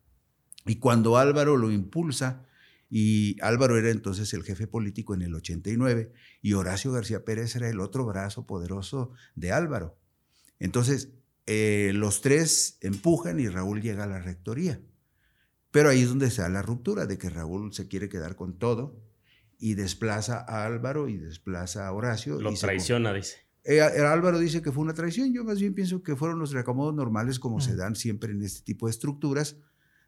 Y 0.65 0.77
cuando 0.77 1.17
Álvaro 1.17 1.57
lo 1.57 1.71
impulsa, 1.71 2.45
y 2.89 3.35
Álvaro 3.41 3.77
era 3.77 3.89
entonces 3.89 4.33
el 4.33 4.43
jefe 4.43 4.67
político 4.67 5.13
en 5.13 5.21
el 5.21 5.35
89, 5.35 6.11
y 6.41 6.53
Horacio 6.53 6.91
García 6.91 7.25
Pérez 7.25 7.55
era 7.55 7.69
el 7.69 7.79
otro 7.79 8.05
brazo 8.05 8.47
poderoso 8.47 9.11
de 9.35 9.51
Álvaro. 9.51 9.99
Entonces, 10.59 11.13
eh, 11.45 11.91
los 11.93 12.21
tres 12.21 12.77
empujan 12.81 13.39
y 13.39 13.47
Raúl 13.47 13.81
llega 13.81 14.03
a 14.03 14.07
la 14.07 14.19
rectoría. 14.19 14.81
Pero 15.71 15.89
ahí 15.89 16.01
es 16.01 16.09
donde 16.09 16.31
se 16.31 16.41
da 16.41 16.49
la 16.49 16.61
ruptura, 16.61 17.05
de 17.05 17.17
que 17.17 17.29
Raúl 17.29 17.73
se 17.73 17.87
quiere 17.87 18.09
quedar 18.09 18.35
con 18.35 18.57
todo 18.57 19.01
y 19.59 19.73
desplaza 19.73 20.39
a 20.47 20.65
Álvaro 20.65 21.07
y 21.07 21.17
desplaza 21.17 21.87
a 21.87 21.91
Horacio. 21.91 22.39
Lo 22.39 22.51
y 22.51 22.55
se 22.55 22.67
traiciona, 22.67 23.13
dice. 23.13 23.46
Eh, 23.67 23.81
Álvaro 23.81 24.39
dice 24.39 24.61
que 24.61 24.71
fue 24.71 24.83
una 24.83 24.93
traición. 24.93 25.33
Yo 25.33 25.43
más 25.43 25.59
bien 25.59 25.73
pienso 25.73 26.01
que 26.01 26.15
fueron 26.15 26.39
los 26.39 26.51
reacomodos 26.51 26.95
normales 26.95 27.39
como 27.39 27.59
se 27.59 27.73
Mm. 27.73 27.77
dan 27.77 27.95
siempre 27.95 28.31
en 28.31 28.41
este 28.41 28.61
tipo 28.63 28.87
de 28.87 28.91
estructuras, 28.91 29.57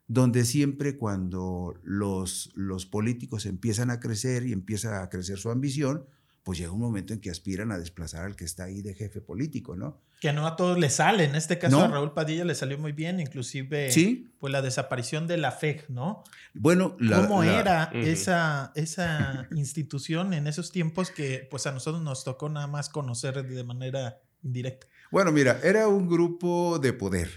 donde 0.07 0.45
siempre 0.45 0.97
cuando 0.97 1.75
los, 1.83 2.51
los 2.55 2.85
políticos 2.85 3.45
empiezan 3.45 3.91
a 3.91 3.99
crecer 3.99 4.45
y 4.47 4.53
empieza 4.53 5.03
a 5.03 5.09
crecer 5.09 5.37
su 5.37 5.51
ambición, 5.51 6.05
pues 6.49 6.57
llega 6.57 6.71
un 6.71 6.79
momento 6.79 7.13
en 7.13 7.19
que 7.19 7.29
aspiran 7.29 7.71
a 7.71 7.77
desplazar 7.77 8.25
al 8.25 8.35
que 8.35 8.43
está 8.43 8.63
ahí 8.63 8.81
de 8.81 8.95
jefe 8.95 9.21
político, 9.21 9.75
¿no? 9.75 10.01
Que 10.19 10.33
no 10.33 10.47
a 10.47 10.55
todos 10.55 10.79
les 10.79 10.95
sale. 10.95 11.25
En 11.25 11.35
este 11.35 11.59
caso 11.59 11.79
a 11.79 11.87
Raúl 11.87 12.11
Padilla 12.15 12.43
le 12.43 12.55
salió 12.55 12.79
muy 12.79 12.91
bien, 12.91 13.19
inclusive 13.19 13.91
¿Sí? 13.91 14.31
pues 14.39 14.51
la 14.51 14.63
desaparición 14.63 15.27
de 15.27 15.37
la 15.37 15.51
FEG, 15.51 15.91
¿no? 15.91 16.23
Bueno, 16.55 16.97
¿cómo 16.97 17.43
era 17.43 17.91
esa, 17.93 18.71
esa 18.73 19.47
institución 19.55 20.33
en 20.33 20.47
esos 20.47 20.71
tiempos 20.71 21.11
que 21.11 21.47
pues 21.51 21.67
a 21.67 21.71
nosotros 21.71 22.01
nos 22.01 22.23
tocó 22.23 22.49
nada 22.49 22.65
más 22.65 22.89
conocer 22.89 23.47
de 23.47 23.63
manera 23.63 24.19
indirecta? 24.41 24.87
Bueno, 25.11 25.31
mira, 25.31 25.59
era 25.61 25.87
un 25.87 26.09
grupo 26.09 26.79
de 26.79 26.93
poder. 26.93 27.29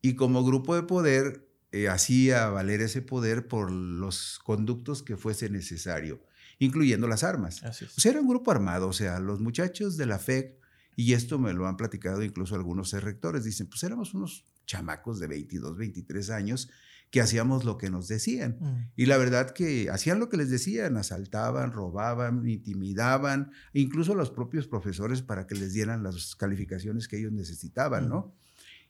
Y 0.00 0.14
como 0.14 0.44
grupo 0.44 0.76
de 0.76 0.84
poder, 0.84 1.48
eh, 1.72 1.88
hacía 1.88 2.46
valer 2.50 2.82
ese 2.82 3.02
poder 3.02 3.48
por 3.48 3.72
los 3.72 4.38
conductos 4.44 5.02
que 5.02 5.16
fuese 5.16 5.50
necesario 5.50 6.22
incluyendo 6.64 7.08
las 7.08 7.24
armas. 7.24 7.62
O 7.62 7.72
sea, 7.72 8.12
era 8.12 8.20
un 8.20 8.28
grupo 8.28 8.50
armado, 8.50 8.88
o 8.88 8.92
sea, 8.92 9.18
los 9.18 9.40
muchachos 9.40 9.96
de 9.96 10.06
la 10.06 10.18
FEC, 10.18 10.58
y 10.94 11.14
esto 11.14 11.38
me 11.38 11.52
lo 11.52 11.66
han 11.66 11.76
platicado 11.76 12.22
incluso 12.22 12.54
algunos 12.54 12.92
rectores, 12.92 13.44
dicen, 13.44 13.66
pues 13.66 13.82
éramos 13.82 14.14
unos 14.14 14.46
chamacos 14.66 15.18
de 15.18 15.26
22, 15.26 15.76
23 15.76 16.30
años 16.30 16.70
que 17.10 17.20
hacíamos 17.20 17.64
lo 17.64 17.78
que 17.78 17.90
nos 17.90 18.06
decían. 18.08 18.56
Mm. 18.60 18.90
Y 18.96 19.06
la 19.06 19.18
verdad 19.18 19.50
que 19.50 19.90
hacían 19.90 20.20
lo 20.20 20.28
que 20.28 20.36
les 20.36 20.50
decían, 20.50 20.96
asaltaban, 20.96 21.72
robaban, 21.72 22.48
intimidaban, 22.48 23.50
incluso 23.72 24.14
los 24.14 24.30
propios 24.30 24.68
profesores 24.68 25.20
para 25.20 25.46
que 25.46 25.54
les 25.54 25.72
dieran 25.72 26.04
las 26.04 26.36
calificaciones 26.36 27.08
que 27.08 27.18
ellos 27.18 27.32
necesitaban, 27.32 28.08
¿no? 28.08 28.18
Mm. 28.18 28.32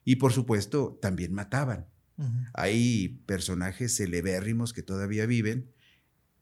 Y 0.05 0.15
por 0.17 0.31
supuesto, 0.31 0.99
también 1.01 1.33
mataban. 1.33 1.87
Hay 2.53 3.23
personajes 3.25 3.95
celebérrimos 3.95 4.71
que 4.71 4.83
todavía 4.83 5.25
viven, 5.25 5.73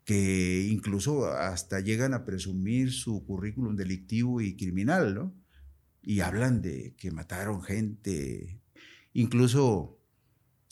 que 0.03 0.67
incluso 0.69 1.27
hasta 1.27 1.79
llegan 1.79 2.13
a 2.13 2.25
presumir 2.25 2.91
su 2.91 3.23
currículum 3.25 3.75
delictivo 3.75 4.41
y 4.41 4.55
criminal, 4.55 5.13
¿no? 5.13 5.35
Y 6.01 6.21
hablan 6.21 6.61
de 6.61 6.95
que 6.97 7.11
mataron 7.11 7.61
gente. 7.61 8.59
Incluso 9.13 9.99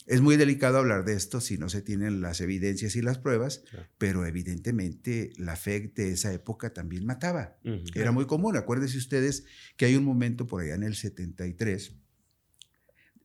es 0.06 0.20
muy 0.20 0.36
delicado 0.36 0.78
hablar 0.78 1.04
de 1.04 1.14
esto 1.14 1.40
si 1.40 1.56
no 1.56 1.68
se 1.68 1.82
tienen 1.82 2.20
las 2.20 2.40
evidencias 2.40 2.96
y 2.96 3.02
las 3.02 3.18
pruebas, 3.18 3.62
pero 3.98 4.26
evidentemente 4.26 5.32
la 5.36 5.54
FEC 5.54 5.94
de 5.94 6.12
esa 6.12 6.32
época 6.32 6.72
también 6.72 7.06
mataba. 7.06 7.56
Era 7.94 8.10
muy 8.10 8.26
común. 8.26 8.56
Acuérdense 8.56 8.98
ustedes 8.98 9.44
que 9.76 9.84
hay 9.84 9.94
un 9.94 10.04
momento 10.04 10.46
por 10.46 10.62
allá 10.62 10.74
en 10.74 10.82
el 10.82 10.96
73 10.96 11.94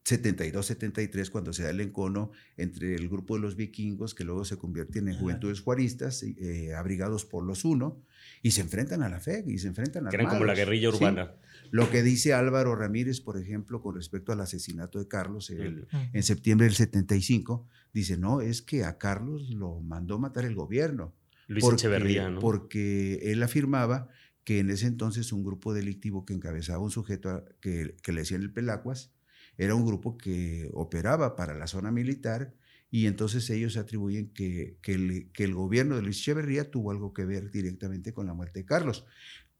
72-73, 0.06 1.30
cuando 1.32 1.52
se 1.52 1.64
da 1.64 1.72
el 1.72 1.82
encono 1.82 2.32
entre 2.58 2.94
el 2.94 3.10
grupo 3.10 3.36
de 3.36 3.42
los 3.42 3.56
vikingos, 3.56 4.14
que 4.14 4.24
luego 4.24 4.46
se 4.46 4.58
convierten 4.58 5.08
en 5.08 5.18
juventudes 5.18 5.62
juaristas, 5.62 6.22
eh, 6.22 6.76
abrigados 6.76 7.26
por 7.26 7.44
los 7.44 7.66
uno, 7.66 8.04
y 8.44 8.52
se 8.52 8.62
enfrentan 8.62 9.02
a 9.02 9.10
la 9.10 9.20
fe, 9.20 9.44
y 9.48 9.58
se 9.58 9.68
enfrentan 9.68 10.06
a 10.06 10.12
Que 10.12 10.18
eran 10.18 10.30
como 10.30 10.46
la 10.46 10.54
guerrilla 10.54 10.90
urbana. 10.90 11.34
Lo 11.72 11.90
que 11.90 12.04
dice 12.04 12.34
Álvaro 12.34 12.76
Ramírez, 12.76 13.20
por 13.20 13.40
ejemplo, 13.40 13.82
con 13.82 13.96
respecto 13.96 14.32
al 14.32 14.42
asesinato 14.42 15.00
de 15.00 15.08
Carlos 15.08 15.50
en 15.50 16.24
septiembre 16.24 16.66
del 16.68 16.76
75, 16.76 17.68
dice, 17.92 18.18
no, 18.18 18.42
es 18.42 18.62
que 18.62 18.84
a 18.84 19.00
Carlos 19.00 19.50
lo 19.50 19.80
mandó 19.82 20.20
matar 20.20 20.46
el 20.46 20.54
gobierno. 20.54 21.16
Luis 21.48 21.66
Echeverría, 21.66 22.30
¿no? 22.30 22.40
Porque 22.40 23.32
él 23.32 23.42
afirmaba 23.42 24.10
que 24.44 24.60
en 24.60 24.70
ese 24.70 24.86
entonces 24.86 25.32
un 25.32 25.44
grupo 25.44 25.74
delictivo 25.74 26.26
que 26.26 26.34
encabezaba 26.34 26.80
un 26.80 26.92
sujeto 26.92 27.44
que, 27.60 27.96
que 28.04 28.12
le 28.12 28.22
decían 28.22 28.42
el 28.42 28.52
Pelacuas, 28.52 29.15
era 29.58 29.76
un 29.76 29.86
grupo 29.86 30.18
que 30.18 30.70
operaba 30.74 31.36
para 31.36 31.56
la 31.56 31.68
zona 31.68 31.92
militar 31.92 32.54
y 32.92 33.08
entonces 33.08 33.50
ellos 33.50 33.78
atribuyen 33.78 34.30
que, 34.30 34.78
que, 34.82 34.94
el, 34.94 35.54
gobierno 35.54 35.96
de 35.96 36.02
Luis 36.02 36.20
Echeverría 36.20 36.72
tuvo 36.72 36.92
algo 36.92 37.14
que 37.14 37.26
ver 37.26 37.52
directamente 37.52 38.14
con 38.14 38.26
la 38.26 38.34
muerte 38.34 38.60
de 38.60 38.66
Carlos, 38.66 39.06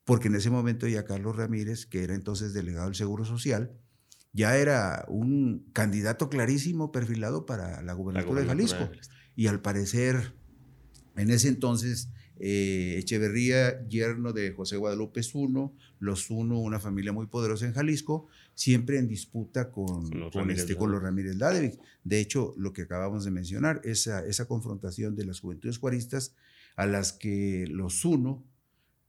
porque 0.06 0.28
en 0.28 0.36
ese 0.36 0.50
momento 0.50 0.88
ya 0.88 1.06
Carlos 1.06 1.36
Ramírez, 1.36 1.86
que 1.86 2.04
era 2.04 2.16
entonces 2.16 2.54
delegado 2.54 2.86
del 2.86 2.96
Seguro 2.96 3.26
Social, 3.26 3.72
ya 4.32 4.58
era 4.58 5.06
un 5.08 5.66
candidato 5.74 6.30
clarísimo 6.30 6.92
perfilado 6.92 7.46
para 7.46 7.82
la 7.82 7.94
gubernatura, 7.94 8.42
de 8.42 8.48
Jalisco. 8.48 8.90
Y 9.36 9.48
al 9.48 9.62
parecer, 9.62 10.34
en 11.16 11.30
ese 11.30 11.48
entonces, 11.48 12.10
eh, 12.40 12.96
Echeverría, 13.00 13.88
yerno 13.88 14.34
de 14.34 14.52
José 14.52 14.78
Guadalupe 14.78 15.24
Zuno, 15.24 15.74
los 16.00 16.26
Zuno, 16.26 16.60
una 16.60 16.80
familia 16.80 17.14
muy 17.14 17.28
poderosa 17.28 17.66
en 17.66 17.74
Jalisco, 17.74 18.28
siempre 18.54 18.98
en 18.98 19.08
disputa 19.08 19.72
con, 19.72 20.10
con, 20.32 20.52
este, 20.52 20.76
con 20.76 20.92
los 20.92 21.02
Ramírez 21.02 21.36
Ladevik. 21.38 21.80
De 22.04 22.20
hecho, 22.20 22.54
lo 22.58 22.74
que 22.74 22.84
acabamos 22.84 23.26
de 23.26 23.32
mencionar, 23.32 23.82
esa, 23.84 24.26
esa 24.26 24.48
confrontación 24.48 25.16
de 25.16 25.26
las 25.26 25.40
juventudes 25.40 25.78
juaristas 25.78 26.36
a 26.76 26.86
las 26.86 27.14
que 27.14 27.66
los 27.70 28.00
Zuno 28.02 28.44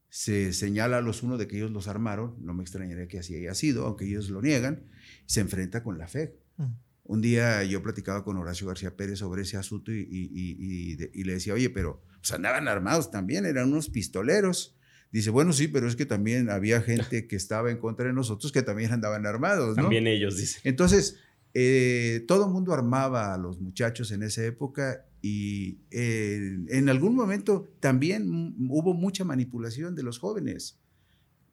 se 0.09 0.53
señala 0.53 0.97
a 0.97 1.01
los 1.01 1.21
Uno 1.21 1.37
de 1.37 1.47
que 1.47 1.57
ellos 1.57 1.71
los 1.71 1.87
armaron, 1.87 2.35
no 2.39 2.53
me 2.53 2.63
extrañaría 2.63 3.07
que 3.07 3.19
así 3.19 3.35
haya 3.35 3.53
sido, 3.53 3.85
aunque 3.85 4.05
ellos 4.05 4.29
lo 4.29 4.41
niegan, 4.41 4.83
se 5.25 5.41
enfrenta 5.41 5.83
con 5.83 5.97
la 5.97 6.07
FED. 6.07 6.31
Mm. 6.57 6.63
Un 7.07 7.21
día 7.21 7.63
yo 7.63 7.81
platicaba 7.81 8.23
con 8.23 8.37
Horacio 8.37 8.67
García 8.67 8.95
Pérez 8.95 9.19
sobre 9.19 9.41
ese 9.41 9.57
asunto 9.57 9.91
y, 9.91 10.07
y 10.09 11.23
le 11.23 11.33
decía, 11.33 11.53
oye, 11.53 11.69
pero 11.69 12.03
pues 12.19 12.31
andaban 12.31 12.67
armados 12.67 13.11
también, 13.11 13.45
eran 13.45 13.71
unos 13.71 13.89
pistoleros. 13.89 14.75
Dice, 15.11 15.29
bueno, 15.29 15.53
sí, 15.53 15.69
pero 15.69 15.87
es 15.87 15.95
que 15.95 16.05
también 16.05 16.49
había 16.49 16.81
gente 16.81 17.27
que 17.27 17.35
estaba 17.35 17.71
en 17.71 17.77
contra 17.77 18.07
de 18.07 18.13
nosotros 18.13 18.51
que 18.51 18.61
también 18.61 18.91
andaban 18.91 19.25
armados, 19.25 19.77
¿no? 19.77 19.83
También 19.83 20.05
ellos, 20.07 20.35
dice. 20.35 20.59
Entonces, 20.63 21.17
eh, 21.53 22.25
todo 22.27 22.45
el 22.45 22.51
mundo 22.51 22.73
armaba 22.73 23.33
a 23.33 23.37
los 23.37 23.59
muchachos 23.59 24.11
en 24.11 24.23
esa 24.23 24.43
época 24.43 25.05
y 25.21 25.79
eh, 25.91 26.57
en 26.67 26.89
algún 26.89 27.15
momento 27.15 27.73
también 27.79 28.55
hubo 28.69 28.93
mucha 28.93 29.23
manipulación 29.23 29.95
de 29.95 30.03
los 30.03 30.19
jóvenes 30.19 30.79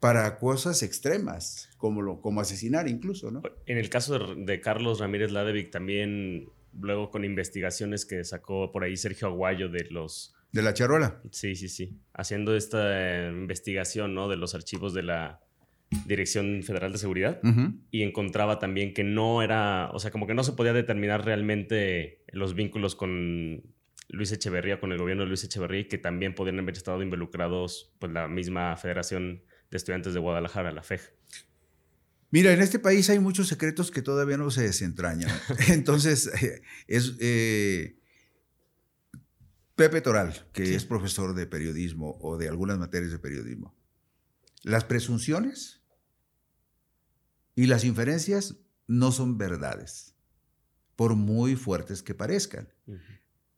para 0.05 0.37
cosas 0.37 0.83
extremas, 0.83 1.71
como, 1.79 2.03
lo, 2.03 2.21
como 2.21 2.43
asesinar 2.43 2.89
incluso, 2.89 3.31
¿no? 3.31 3.41
En 3.65 3.79
el 3.79 3.89
caso 3.89 4.19
de, 4.19 4.45
de 4.45 4.61
Carlos 4.61 5.01
Ramírez 5.01 5.33
Ladevic 5.33 5.71
también, 5.71 6.51
luego 6.79 7.11
con 7.11 7.25
investigaciones 7.25 8.05
que 8.05 8.23
sacó 8.23 8.71
por 8.71 8.85
ahí 8.85 8.99
Sergio 8.99 9.29
Aguayo 9.29 9.71
de 9.71 9.87
los 9.89 10.35
de 10.53 10.61
la 10.61 10.75
charola. 10.75 11.23
Sí, 11.31 11.57
sí, 11.57 11.71
sí. 11.71 12.03
Haciendo 12.13 12.55
esta 12.55 13.31
investigación, 13.31 14.15
¿no? 14.15 14.29
De 14.29 14.37
los 14.37 14.55
archivos 14.55 14.93
de 14.93 15.05
la 15.05 15.41
Dirección 16.07 16.63
Federal 16.65 16.93
de 16.93 16.99
Seguridad. 16.99 17.41
Y 17.91 18.03
encontraba 18.03 18.59
también 18.59 18.93
que 18.93 19.05
no 19.05 19.41
era, 19.41 19.91
o 19.95 20.01
sea, 20.01 20.11
como 20.11 20.27
que 20.27 20.35
no 20.35 20.45
se 20.45 20.53
podía 20.53 20.75
determinar 20.75 21.25
realmente 21.25 22.21
los 22.29 22.55
vínculos 22.55 22.95
con 22.95 23.63
Luis 24.11 24.33
Echeverría, 24.33 24.81
con 24.81 24.93
el 24.93 24.99
gobierno 24.99 25.23
de 25.23 25.31
Luis 25.31 25.45
Echeverría, 25.45 25.81
y 25.81 25.89
que 25.89 25.97
también 25.97 26.35
podían 26.35 26.59
haber 26.59 26.75
estado 26.75 27.03
involucrados, 27.03 27.95
pues, 27.99 28.13
la 28.13 28.29
misma 28.29 28.77
Federación 28.77 29.45
de 29.75 29.79
Estudiantes 29.79 30.15
de 30.15 30.21
Guadalajara, 30.21 30.71
la 30.71 30.85
FEG. 30.85 31.01
Mira, 32.31 32.53
en 32.53 32.61
este 32.63 32.79
país 32.79 33.11
hay 33.11 33.19
muchos 33.19 33.49
secretos 33.49 33.91
que 33.91 34.03
todavía 34.03 34.37
no 34.37 34.49
se 34.53 34.63
desentrañan. 34.63 35.31
Entonces, 35.69 36.31
es... 36.87 37.15
Eh, 37.19 37.99
Pepe 39.75 40.01
Toral, 40.01 40.47
que 40.53 40.77
es 40.77 40.85
profesor 40.85 41.35
de 41.35 41.49
periodismo 41.49 42.17
o 42.21 42.39
de 42.39 42.49
algunas 42.49 42.79
materias 42.79 43.11
de 43.11 43.19
periodismo. 43.19 43.75
Las 44.63 44.85
presunciones 44.85 45.83
y 47.57 47.67
las 47.67 47.83
inferencias 47.83 48.57
no 48.87 49.11
son 49.11 49.37
verdades, 49.37 50.15
por 50.95 51.17
muy 51.17 51.57
fuertes 51.57 52.05
que 52.05 52.15
parezcan. 52.15 52.69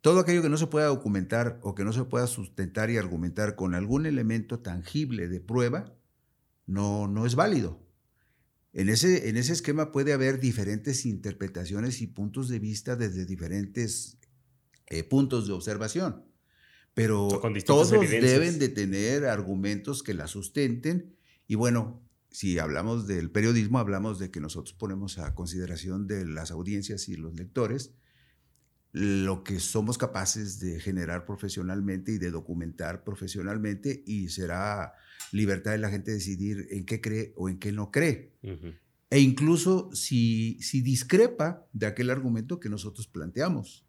Todo 0.01 0.21
aquello 0.21 0.41
que 0.41 0.49
no 0.49 0.57
se 0.57 0.69
pueda 0.69 0.87
documentar 0.87 1.61
o 1.63 1.75
que 1.75 1.85
no 1.85 1.93
se 1.93 2.05
pueda 2.05 2.27
sustentar 2.27 2.89
y 2.89 2.97
argumentar 2.97 3.55
con 3.55 3.75
algún 3.75 4.07
elemento 4.07 4.61
tangible 4.61 5.29
de 5.29 5.41
prueba, 5.41 5.96
no, 6.67 7.09
no 7.09 7.27
es 7.27 7.35
válido. 7.35 7.83
En 8.73 8.91
ese, 8.91 9.29
en 9.29 9.37
ese 9.37 9.55
esquema 9.55 9.91
puede 9.91 10.13
haber 10.13 10.39
diferentes 10.39 11.07
interpretaciones 11.07 12.03
y 12.03 12.09
puntos 12.09 12.49
de 12.49 12.59
vista 12.59 12.95
desde 12.95 13.25
diferentes 13.25 14.19
eh, 14.89 15.03
puntos 15.03 15.47
de 15.47 15.55
observación. 15.55 16.25
Pero 16.93 17.29
todos 17.65 17.91
deben 17.91 18.59
de 18.59 18.69
tener 18.69 19.27
argumentos 19.27 20.03
que 20.03 20.15
la 20.15 20.27
sustenten. 20.27 21.17
Y 21.47 21.55
bueno, 21.55 22.03
si 22.31 22.59
hablamos 22.59 23.07
del 23.07 23.31
periodismo, 23.31 23.79
hablamos 23.79 24.19
de 24.19 24.31
que 24.31 24.41
nosotros 24.41 24.75
ponemos 24.75 25.19
a 25.19 25.35
consideración 25.35 26.07
de 26.07 26.27
las 26.27 26.51
audiencias 26.51 27.09
y 27.09 27.17
los 27.17 27.35
lectores 27.35 27.95
lo 28.99 29.45
que 29.45 29.61
somos 29.61 29.99
capaces 29.99 30.59
de 30.59 30.81
generar 30.81 31.27
profesionalmente 31.27 32.13
y 32.13 32.19
de 32.19 32.31
documentar 32.31 33.05
profesionalmente 33.05 34.03
y 34.07 34.31
será 34.31 34.95
libertad 35.33 35.73
de 35.73 35.79
la 35.79 35.91
gente 35.91 36.13
decidir 36.13 36.67
en 36.71 36.87
qué 36.87 37.03
cree 37.03 37.35
o 37.37 37.51
en 37.51 37.59
qué 37.59 37.73
no 37.73 37.91
cree. 37.91 38.33
E 39.11 39.21
incluso 39.21 39.91
si, 39.93 40.59
si 40.63 40.81
discrepa 40.81 41.67
de 41.75 41.85
aquel 41.85 42.09
argumento 42.09 42.59
que 42.59 42.71
nosotros 42.71 43.07
planteamos. 43.07 43.87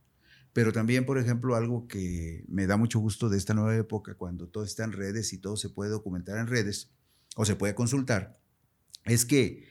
Pero 0.52 0.74
también, 0.74 1.06
por 1.06 1.18
ejemplo, 1.18 1.56
algo 1.56 1.88
que 1.88 2.44
me 2.50 2.68
da 2.68 2.76
mucho 2.76 3.00
gusto 3.00 3.30
de 3.30 3.38
esta 3.38 3.54
nueva 3.54 3.78
época, 3.78 4.16
cuando 4.16 4.50
todo 4.50 4.66
está 4.66 4.84
en 4.84 4.92
redes 4.92 5.32
y 5.32 5.38
todo 5.38 5.56
se 5.56 5.70
puede 5.70 5.90
documentar 5.90 6.38
en 6.38 6.48
redes 6.48 6.92
o 7.38 7.46
se 7.46 7.56
puede 7.56 7.76
consultar, 7.76 8.42
es 9.06 9.24
que 9.24 9.64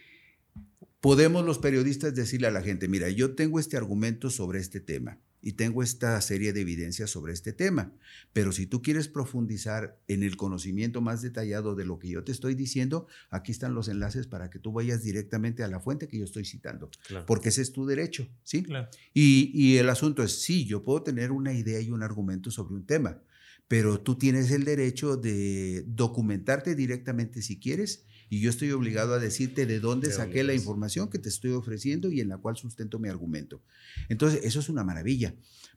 podemos 1.03 1.45
los 1.45 1.59
periodistas 1.59 2.15
decirle 2.15 2.47
a 2.47 2.53
la 2.53 2.63
gente, 2.63 2.89
mira, 2.89 3.11
yo 3.11 3.35
tengo 3.35 3.61
este 3.61 3.77
argumento 3.77 4.31
sobre 4.31 4.61
este 4.61 4.81
tema. 4.81 5.21
Y 5.43 5.53
tengo 5.53 5.83
esta 5.83 6.21
serie 6.21 6.53
de 6.53 6.63
evidencias 6.63 7.11
sobre 7.11 7.33
este 7.33 7.53
tema. 7.53 7.93
Pero 8.33 8.53
si 8.53 8.67
tú 8.67 8.83
quieres 8.83 9.09
profundizar 9.09 9.99
en 10.09 10.23
el 10.23 10.37
conocimiento 10.37 11.01
más 11.01 11.23
detallado 11.23 11.75
de 11.75 11.85
lo 11.85 11.99
que 11.99 12.09
yo 12.09 12.25
te 12.25 12.33
estoy 12.33 12.55
diciendo, 12.55 13.07
aquí 13.31 13.53
están 13.53 13.75
los 13.75 13.89
enlaces 13.89 14.27
para 14.27 14.51
que 14.51 14.59
tú 14.59 14.73
vayas 14.73 15.03
directamente 15.03 15.63
a 15.63 15.69
la 15.69 15.81
fuente 15.81 16.09
que 16.09 16.19
yo 16.19 16.25
estoy 16.25 16.45
citando, 16.45 16.91
porque 17.27 17.51
ese 17.51 17.63
es 17.63 17.73
tu 17.73 17.87
derecho, 17.87 18.29
¿sí? 18.43 18.67
Y, 19.15 19.51
y 19.55 19.79
el 19.79 19.89
asunto 19.89 20.23
es, 20.23 20.43
sí, 20.43 20.65
yo 20.65 20.83
puedo 20.83 21.03
tener 21.03 21.33
una 21.33 21.53
idea 21.53 21.81
y 21.81 21.91
un 21.91 22.03
argumento 22.03 22.51
sobre 22.51 22.75
un 22.75 22.87
tema, 22.87 23.23
pero 23.69 24.01
tú 24.01 24.17
tienes 24.17 24.51
el 24.51 24.65
derecho 24.65 25.17
de 25.17 25.85
documentarte 25.87 26.75
directamente 26.75 27.43
si 27.43 27.59
quieres 27.59 28.07
y 28.29 28.41
yo 28.41 28.51
estoy 28.51 28.73
obligado 28.73 29.15
a 29.15 29.19
decirte 29.19 29.67
de 29.67 29.81
dónde 29.81 30.11
saqué 30.11 30.43
la 30.43 30.55
información 30.55 31.09
que 31.09 31.19
te 31.19 31.29
estoy 31.29 31.53
ofreciendo 31.53 32.11
y 32.11 32.21
en 32.21 32.29
la 32.29 32.39
cual 32.39 32.57
sustento 32.57 32.99
mi 32.99 33.09
argumento. 33.09 33.63
Entonces, 34.09 34.41
eso 34.45 34.61
es 34.61 34.69
una 34.69 34.85
maravilla. 34.85 35.35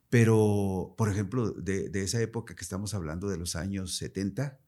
Pero, 0.10 0.96
por 0.98 1.10
ejemplo, 1.10 1.52
de, 1.52 1.92
esa 1.94 2.20
época 2.22 2.56
que 2.56 2.64
estamos 2.64 2.96
hablando 2.96 3.30
de 3.30 3.38
los 3.38 3.56
años 3.56 3.96
70, 3.98 4.60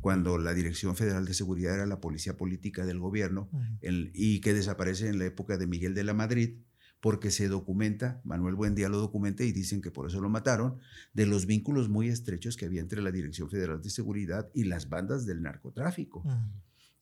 cuando 0.00 0.38
la 0.38 0.54
Dirección 0.54 0.94
Federal 0.94 1.24
de 1.24 1.34
Seguridad 1.34 1.74
era 1.74 1.86
la 1.86 2.00
policía 2.00 2.36
política 2.36 2.86
del 2.86 3.00
gobierno 3.00 3.48
y 3.80 4.40
que 4.40 4.54
desaparece 4.54 5.08
en 5.08 5.18
la 5.18 5.24
época 5.24 5.56
de 5.56 5.66
Miguel 5.66 5.94
de 5.94 6.04
la 6.04 6.14
Madrid, 6.14 6.58
porque 7.00 7.30
se 7.30 7.48
documenta, 7.48 8.20
Manuel 8.24 8.54
Buendía 8.54 8.88
lo 8.88 8.98
documenta 8.98 9.44
y 9.44 9.52
dicen 9.52 9.82
que 9.82 9.90
por 9.90 10.08
eso 10.08 10.20
lo 10.20 10.30
mataron, 10.30 10.78
de 11.12 11.26
los 11.26 11.44
vínculos 11.46 11.88
muy 11.88 12.08
estrechos 12.08 12.56
que 12.56 12.64
había 12.64 12.80
entre 12.80 13.02
la 13.02 13.10
Dirección 13.10 13.50
Federal 13.50 13.82
de 13.82 13.90
Seguridad 13.90 14.48
y 14.54 14.64
las 14.64 14.88
bandas 14.88 15.26
del 15.26 15.42
narcotráfico 15.42 16.24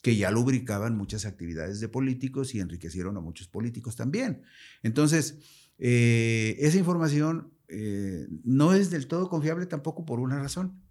que 0.03 0.17
ya 0.17 0.31
lubricaban 0.31 0.97
muchas 0.97 1.25
actividades 1.25 1.81
de 1.81 1.89
políticos 1.89 2.55
y 2.55 2.61
enriquecieron 2.61 3.17
a 3.17 3.21
muchos 3.21 3.49
políticos 3.49 3.97
también. 3.97 4.43
Entonces, 4.83 5.39
eh, 5.79 6.57
esa 6.59 6.77
información 6.77 7.53
eh, 7.69 8.27
no 8.45 8.75
es 8.75 8.91
del 8.91 9.07
todo 9.07 9.31
confiable 9.31 9.65
tampoco 9.67 10.05
por 10.05 10.21
una 10.21 10.39
razón. 10.39 10.83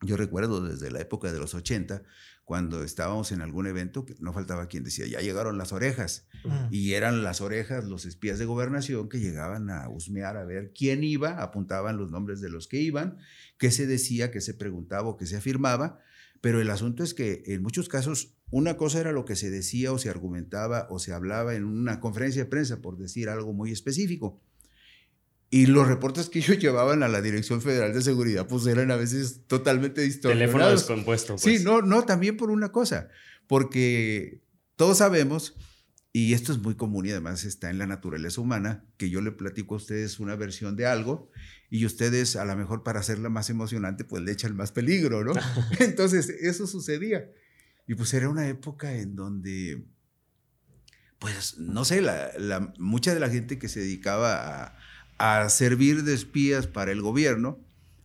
Yo 0.00 0.16
recuerdo 0.16 0.64
desde 0.64 0.90
la 0.90 1.00
época 1.00 1.32
de 1.32 1.40
los 1.40 1.54
80, 1.54 2.02
cuando 2.44 2.84
estábamos 2.84 3.32
en 3.32 3.40
algún 3.40 3.66
evento, 3.66 4.04
que 4.04 4.14
no 4.20 4.32
faltaba 4.32 4.68
quien 4.68 4.84
decía, 4.84 5.06
ya 5.06 5.20
llegaron 5.20 5.58
las 5.58 5.72
orejas. 5.72 6.28
Y 6.70 6.92
eran 6.92 7.24
las 7.24 7.40
orejas, 7.40 7.84
los 7.86 8.04
espías 8.04 8.38
de 8.38 8.44
gobernación 8.44 9.08
que 9.08 9.18
llegaban 9.18 9.68
a 9.68 9.88
husmear 9.88 10.36
a 10.36 10.44
ver 10.44 10.72
quién 10.72 11.02
iba, 11.02 11.42
apuntaban 11.42 11.96
los 11.96 12.12
nombres 12.12 12.40
de 12.40 12.48
los 12.48 12.68
que 12.68 12.80
iban, 12.80 13.18
qué 13.58 13.72
se 13.72 13.88
decía, 13.88 14.30
qué 14.30 14.40
se 14.40 14.54
preguntaba 14.54 15.08
o 15.08 15.16
qué 15.16 15.26
se 15.26 15.36
afirmaba. 15.36 15.98
Pero 16.40 16.60
el 16.60 16.70
asunto 16.70 17.02
es 17.02 17.14
que 17.14 17.42
en 17.46 17.62
muchos 17.62 17.88
casos 17.88 18.35
una 18.50 18.76
cosa 18.76 19.00
era 19.00 19.12
lo 19.12 19.24
que 19.24 19.36
se 19.36 19.50
decía 19.50 19.92
o 19.92 19.98
se 19.98 20.08
argumentaba 20.08 20.86
o 20.90 20.98
se 20.98 21.12
hablaba 21.12 21.54
en 21.54 21.64
una 21.64 22.00
conferencia 22.00 22.44
de 22.44 22.50
prensa, 22.50 22.80
por 22.80 22.96
decir 22.96 23.28
algo 23.28 23.52
muy 23.52 23.72
específico. 23.72 24.40
Y 25.50 25.66
los 25.66 25.86
reportes 25.88 26.28
que 26.28 26.38
ellos 26.40 26.58
llevaban 26.58 27.02
a 27.02 27.08
la 27.08 27.22
Dirección 27.22 27.60
Federal 27.60 27.92
de 27.92 28.02
Seguridad, 28.02 28.46
pues 28.46 28.66
eran 28.66 28.90
a 28.90 28.96
veces 28.96 29.42
totalmente 29.46 30.00
distorsionados. 30.02 30.52
Teléfono 30.52 30.70
descompuesto. 30.70 31.34
Pues. 31.34 31.42
Sí, 31.42 31.64
no, 31.64 31.82
no, 31.82 32.04
también 32.04 32.36
por 32.36 32.50
una 32.50 32.70
cosa, 32.72 33.08
porque 33.46 34.42
todos 34.76 34.98
sabemos, 34.98 35.56
y 36.12 36.32
esto 36.32 36.52
es 36.52 36.58
muy 36.58 36.76
común 36.76 37.06
y 37.06 37.10
además 37.10 37.44
está 37.44 37.70
en 37.70 37.78
la 37.78 37.86
naturaleza 37.86 38.40
humana, 38.40 38.84
que 38.96 39.10
yo 39.10 39.20
le 39.20 39.32
platico 39.32 39.74
a 39.74 39.78
ustedes 39.78 40.20
una 40.20 40.36
versión 40.36 40.76
de 40.76 40.86
algo 40.86 41.30
y 41.68 41.84
ustedes 41.84 42.36
a 42.36 42.44
lo 42.44 42.56
mejor 42.56 42.84
para 42.84 43.00
hacerla 43.00 43.28
más 43.28 43.50
emocionante, 43.50 44.04
pues 44.04 44.22
le 44.22 44.32
echan 44.32 44.56
más 44.56 44.72
peligro, 44.72 45.24
¿no? 45.24 45.32
Entonces, 45.80 46.28
eso 46.28 46.66
sucedía. 46.66 47.28
Y 47.86 47.94
pues 47.94 48.12
era 48.14 48.28
una 48.28 48.48
época 48.48 48.94
en 48.94 49.14
donde, 49.14 49.84
pues, 51.18 51.58
no 51.58 51.84
sé, 51.84 52.00
la, 52.00 52.72
mucha 52.78 53.14
de 53.14 53.20
la 53.20 53.30
gente 53.30 53.58
que 53.58 53.68
se 53.68 53.80
dedicaba 53.80 54.74
a, 55.18 55.48
servir 55.48 56.02
de 56.02 56.14
espías 56.14 56.66
para 56.66 56.92
el 56.92 57.00
gobierno, 57.00 57.60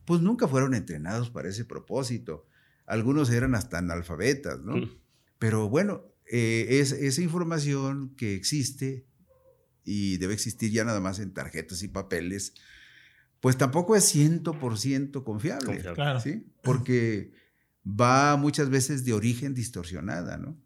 pues 0.05 0.21
nunca 0.21 0.47
fueron 0.47 0.73
entrenados 0.73 1.29
para 1.29 1.49
ese 1.49 1.65
propósito. 1.65 2.45
Algunos 2.85 3.29
eran 3.31 3.55
hasta 3.55 3.79
analfabetas, 3.79 4.59
¿no? 4.61 4.77
Mm. 4.77 4.91
Pero 5.39 5.67
bueno, 5.69 6.05
eh, 6.31 6.79
es, 6.79 6.91
esa 6.91 7.21
información 7.21 8.15
que 8.15 8.35
existe 8.35 9.05
y 9.83 10.17
debe 10.17 10.33
existir 10.33 10.71
ya 10.71 10.83
nada 10.83 10.99
más 10.99 11.19
en 11.19 11.33
tarjetas 11.33 11.81
y 11.83 11.87
papeles, 11.87 12.53
pues 13.39 13.57
tampoco 13.57 13.95
es 13.95 14.15
100% 14.15 15.23
confiable. 15.23 15.65
confiable. 15.65 15.95
Claro. 15.95 16.19
¿sí? 16.19 16.45
Porque 16.61 17.33
va 17.85 18.35
muchas 18.37 18.69
veces 18.69 19.05
de 19.05 19.13
origen 19.13 19.53
distorsionada, 19.53 20.37
¿no? 20.37 20.57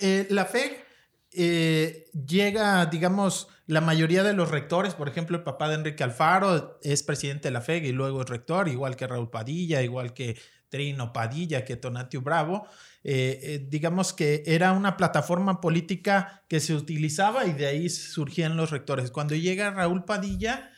Eh, 0.00 0.26
la 0.30 0.44
fe 0.44 0.84
eh, 1.32 2.06
llega, 2.26 2.86
digamos, 2.86 3.48
la 3.66 3.80
mayoría 3.80 4.22
de 4.22 4.32
los 4.32 4.50
rectores, 4.50 4.94
por 4.94 5.08
ejemplo, 5.08 5.36
el 5.36 5.42
papá 5.42 5.68
de 5.68 5.74
Enrique 5.76 6.04
Alfaro 6.04 6.78
es 6.82 7.02
presidente 7.02 7.48
de 7.48 7.52
la 7.52 7.60
FEG 7.60 7.84
y 7.84 7.92
luego 7.92 8.22
es 8.22 8.28
rector, 8.28 8.68
igual 8.68 8.96
que 8.96 9.06
Raúl 9.06 9.30
Padilla, 9.30 9.82
igual 9.82 10.14
que 10.14 10.38
Trino 10.68 11.12
Padilla, 11.12 11.64
que 11.64 11.76
Tonatio 11.76 12.22
Bravo. 12.22 12.66
Eh, 13.04 13.66
digamos 13.68 14.12
que 14.12 14.42
era 14.46 14.72
una 14.72 14.96
plataforma 14.96 15.60
política 15.60 16.44
que 16.48 16.60
se 16.60 16.74
utilizaba 16.74 17.46
y 17.46 17.52
de 17.52 17.66
ahí 17.66 17.88
surgían 17.88 18.56
los 18.56 18.70
rectores. 18.70 19.10
Cuando 19.10 19.34
llega 19.34 19.70
Raúl 19.70 20.04
Padilla, 20.04 20.70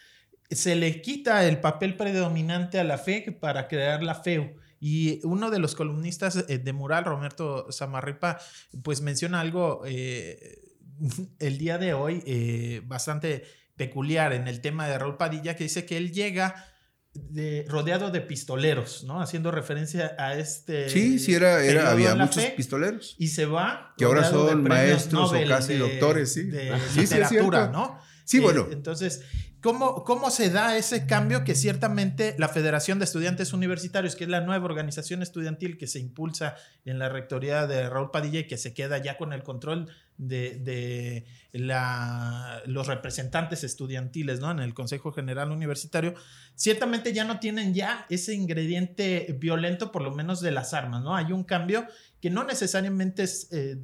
se 0.50 0.74
le 0.74 1.00
quita 1.00 1.46
el 1.46 1.60
papel 1.60 1.96
predominante 1.96 2.78
a 2.78 2.84
la 2.84 2.98
FEG 2.98 3.38
para 3.38 3.68
crear 3.68 4.02
la 4.02 4.14
FEU 4.14 4.56
y 4.80 5.20
uno 5.24 5.50
de 5.50 5.58
los 5.58 5.74
columnistas 5.74 6.44
eh, 6.48 6.58
de 6.58 6.72
Mural, 6.72 7.04
Roberto 7.04 7.70
Samarripa, 7.70 8.38
pues 8.82 9.02
menciona 9.02 9.40
algo 9.40 9.82
eh, 9.84 10.62
el 11.38 11.58
día 11.58 11.76
de 11.76 11.92
hoy 11.92 12.22
eh, 12.26 12.80
bastante 12.86 13.44
peculiar 13.76 14.32
en 14.32 14.48
el 14.48 14.62
tema 14.62 14.88
de 14.88 14.98
Raúl 14.98 15.18
Padilla, 15.18 15.54
que 15.54 15.64
dice 15.64 15.84
que 15.84 15.98
él 15.98 16.12
llega 16.12 16.66
rodeado 17.66 18.10
de 18.10 18.20
pistoleros, 18.20 19.02
¿no? 19.02 19.20
Haciendo 19.20 19.50
referencia 19.50 20.14
a 20.16 20.36
este. 20.36 20.88
Sí, 20.88 21.18
sí, 21.18 21.34
era, 21.34 21.64
era 21.64 21.90
había 21.90 22.14
muchos 22.14 22.44
pistoleros. 22.56 23.16
Y 23.18 23.28
se 23.28 23.46
va. 23.46 23.94
Que 23.98 24.04
ahora 24.04 24.22
son 24.22 24.62
maestros 24.62 25.32
o 25.32 25.48
casi 25.48 25.76
doctores, 25.76 26.32
sí. 26.32 26.44
De 26.44 26.72
literatura, 26.96 27.68
¿no? 27.68 27.98
Sí, 28.24 28.38
bueno. 28.38 28.68
entonces, 28.70 29.22
¿Cómo, 29.62 30.04
¿Cómo 30.04 30.30
se 30.30 30.48
da 30.48 30.76
ese 30.78 31.06
cambio 31.06 31.44
que 31.44 31.54
ciertamente 31.54 32.34
la 32.38 32.48
Federación 32.48 32.98
de 32.98 33.04
Estudiantes 33.04 33.52
Universitarios, 33.52 34.16
que 34.16 34.24
es 34.24 34.30
la 34.30 34.40
nueva 34.40 34.64
organización 34.64 35.22
estudiantil 35.22 35.76
que 35.76 35.86
se 35.86 35.98
impulsa 35.98 36.56
en 36.86 36.98
la 36.98 37.10
rectoría 37.10 37.66
de 37.66 37.88
Raúl 37.90 38.10
Padilla 38.10 38.40
y 38.40 38.46
que 38.46 38.56
se 38.56 38.72
queda 38.72 38.96
ya 38.98 39.18
con 39.18 39.34
el 39.34 39.42
control 39.42 39.90
de, 40.16 41.26
la, 41.52 42.62
los 42.64 42.86
representantes 42.86 43.62
estudiantiles 43.62 44.40
¿no? 44.40 44.50
en 44.50 44.60
el 44.60 44.72
Consejo 44.72 45.12
General 45.12 45.50
Universitario, 45.50 46.14
ciertamente 46.54 47.12
ya 47.12 47.24
no 47.24 47.38
tienen 47.38 47.74
ya 47.74 48.06
ese 48.08 48.34
ingrediente 48.34 49.36
violento, 49.38 49.92
por 49.92 50.00
lo 50.00 50.12
menos 50.12 50.40
de 50.40 50.52
las 50.52 50.72
armas, 50.72 51.02
¿no? 51.02 51.16
Hay 51.16 51.32
un 51.32 51.44
cambio 51.44 51.86
que 52.20 52.30
no 52.30 52.44
necesariamente 52.44 53.24
es... 53.24 53.52
Eh, 53.52 53.78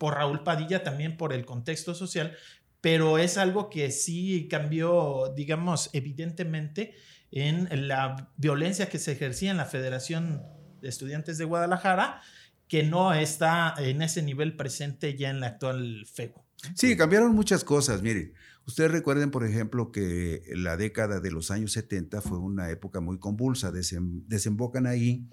por 0.00 0.14
Raúl 0.14 0.42
Padilla, 0.42 0.82
también 0.82 1.18
por 1.18 1.34
el 1.34 1.44
contexto 1.44 1.94
social, 1.94 2.34
pero 2.80 3.18
es 3.18 3.38
algo 3.38 3.68
que 3.70 3.90
sí 3.90 4.48
cambió, 4.50 5.32
digamos, 5.36 5.90
evidentemente 5.92 6.94
en 7.30 7.88
la 7.88 8.32
violencia 8.36 8.88
que 8.88 8.98
se 8.98 9.12
ejercía 9.12 9.50
en 9.50 9.56
la 9.56 9.66
Federación 9.66 10.42
de 10.80 10.88
Estudiantes 10.88 11.38
de 11.38 11.44
Guadalajara, 11.44 12.20
que 12.66 12.82
no 12.82 13.12
está 13.12 13.74
en 13.78 14.02
ese 14.02 14.22
nivel 14.22 14.56
presente 14.56 15.16
ya 15.16 15.30
en 15.30 15.40
la 15.40 15.48
actual 15.48 16.06
FEGO. 16.06 16.44
Sí, 16.74 16.96
cambiaron 16.96 17.34
muchas 17.34 17.64
cosas. 17.64 18.02
Mire, 18.02 18.34
ustedes 18.66 18.90
recuerden, 18.90 19.30
por 19.30 19.44
ejemplo, 19.44 19.90
que 19.92 20.42
la 20.54 20.76
década 20.76 21.20
de 21.20 21.30
los 21.30 21.50
años 21.50 21.72
70 21.72 22.20
fue 22.20 22.38
una 22.38 22.70
época 22.70 23.00
muy 23.00 23.18
convulsa. 23.18 23.72
desembocan 23.72 24.86
ahí 24.86 25.28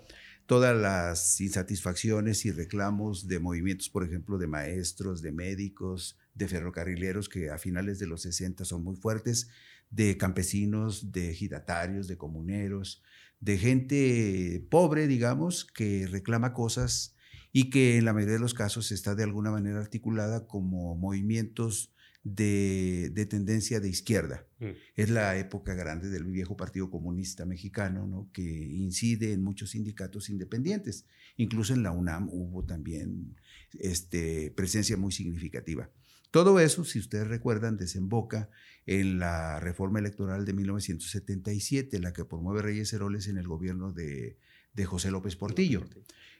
todas 0.45 0.75
las 0.75 1.39
insatisfacciones 1.41 2.45
y 2.45 2.51
reclamos 2.51 3.27
de 3.27 3.39
movimientos, 3.39 3.89
por 3.89 4.03
ejemplo, 4.05 4.37
de 4.37 4.47
maestros, 4.47 5.21
de 5.21 5.31
médicos, 5.31 6.17
de 6.37 6.47
ferrocarrileros 6.47 7.29
que 7.29 7.49
a 7.49 7.57
finales 7.57 7.99
de 7.99 8.07
los 8.07 8.21
60 8.21 8.65
son 8.65 8.83
muy 8.83 8.95
fuertes, 8.95 9.49
de 9.89 10.17
campesinos, 10.17 11.11
de 11.11 11.31
ejidatarios, 11.31 12.07
de 12.07 12.17
comuneros, 12.17 13.01
de 13.39 13.57
gente 13.57 14.65
pobre, 14.69 15.07
digamos, 15.07 15.65
que 15.65 16.07
reclama 16.07 16.53
cosas 16.53 17.15
y 17.51 17.69
que 17.69 17.97
en 17.97 18.05
la 18.05 18.13
mayoría 18.13 18.35
de 18.35 18.41
los 18.41 18.53
casos 18.53 18.91
está 18.91 19.15
de 19.15 19.23
alguna 19.23 19.51
manera 19.51 19.79
articulada 19.79 20.47
como 20.47 20.95
movimientos 20.95 21.93
de, 22.35 23.27
tendencia 23.29 23.79
de 23.79 23.89
izquierda. 23.89 24.45
Mm. 24.59 24.71
Es 24.95 25.09
la 25.09 25.37
época 25.37 25.73
grande 25.73 26.09
del 26.09 26.25
viejo 26.25 26.57
Partido 26.57 26.89
Comunista 26.89 27.45
Mexicano, 27.45 28.05
¿no? 28.05 28.29
que 28.33 28.41
incide 28.41 29.33
en 29.33 29.43
muchos 29.43 29.71
sindicatos 29.71 30.29
independientes. 30.29 31.05
Incluso 31.37 31.73
en 31.73 31.83
la 31.83 31.91
UNAM 31.91 32.29
hubo 32.31 32.65
también 32.65 33.35
este, 33.79 34.51
presencia 34.51 34.97
muy 34.97 35.11
significativa. 35.11 35.89
Todo 36.31 36.59
eso, 36.59 36.83
si 36.83 36.99
ustedes 36.99 37.27
recuerdan, 37.27 37.77
desemboca 37.77 38.49
en 38.85 39.19
la 39.19 39.59
reforma 39.59 39.99
electoral 39.99 40.45
de 40.45 40.53
1977, 40.53 41.99
la 41.99 42.13
que 42.13 42.25
promueve 42.25 42.61
Reyes 42.61 42.91
Heroles 42.93 43.27
en 43.27 43.37
el 43.37 43.47
gobierno 43.47 43.91
de, 43.91 44.37
José 44.85 45.11
López 45.11 45.35
Portillo. 45.35 45.83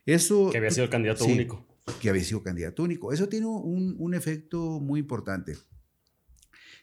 Eso, 0.06 0.50
que 0.52 0.58
había 0.58 0.72
sido 0.72 0.90
candidato 0.90 1.26
único. 1.26 1.66
Que 2.02 2.10
había 2.10 2.24
sido 2.24 2.44
candidato 2.44 2.84
único. 2.84 3.12
Eso 3.12 3.28
tiene 3.28 3.48
un, 3.48 4.14
efecto 4.14 4.80
muy 4.80 5.00
importante. 5.00 5.58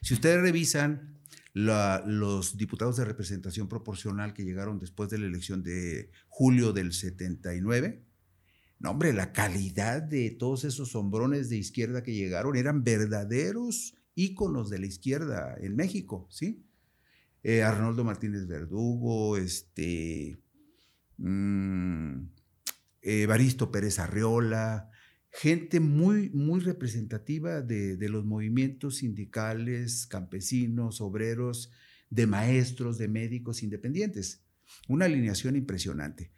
Si 0.01 0.13
ustedes 0.13 0.41
revisan 0.41 1.15
los 1.53 2.57
diputados 2.57 2.97
de 2.97 3.05
representación 3.05 3.69
proporcional 3.69 4.33
que 4.33 4.43
llegaron 4.43 4.77
después 4.77 5.09
de 5.09 5.17
la 5.17 5.25
elección 5.25 5.63
de 5.63 6.11
julio 6.27 6.73
del 6.73 6.91
79. 6.91 8.04
Hombre, 8.85 9.13
la 9.13 9.33
calidad 9.33 10.01
de 10.01 10.31
todos 10.31 10.63
esos 10.63 10.95
hombrones 10.95 11.49
de 11.49 11.57
izquierda 11.57 12.03
que 12.03 12.13
llegaron 12.13 12.55
eran 12.55 12.83
verdaderos 12.83 13.95
íconos 14.15 14.69
de 14.69 14.79
la 14.79 14.85
izquierda 14.85 15.55
en 15.59 15.75
México, 15.75 16.27
¿sí? 16.29 16.65
Eh, 17.43 17.63
Arnoldo 17.63 18.03
Martínez 18.03 18.47
Verdugo, 18.47 19.37
este, 19.37 20.39
mm, 21.17 22.27
Baristo 23.27 23.71
Pérez 23.71 23.99
Arriola, 23.99 24.89
gente 25.35 25.81
muy, 25.81 26.29
muy 26.29 26.61
representativa 26.61 27.61
de, 27.61 27.97
los 28.09 28.23
movimientos 28.23 28.97
sindicales, 28.97 30.07
campesinos, 30.07 31.01
obreros, 31.01 31.71
de 32.09 32.25
maestros, 32.25 32.97
de 32.97 33.09
médicos 33.09 33.61
independientes. 33.61 34.45
Una 34.87 35.05
alineación 35.05 35.57
impresionante. 35.57 36.31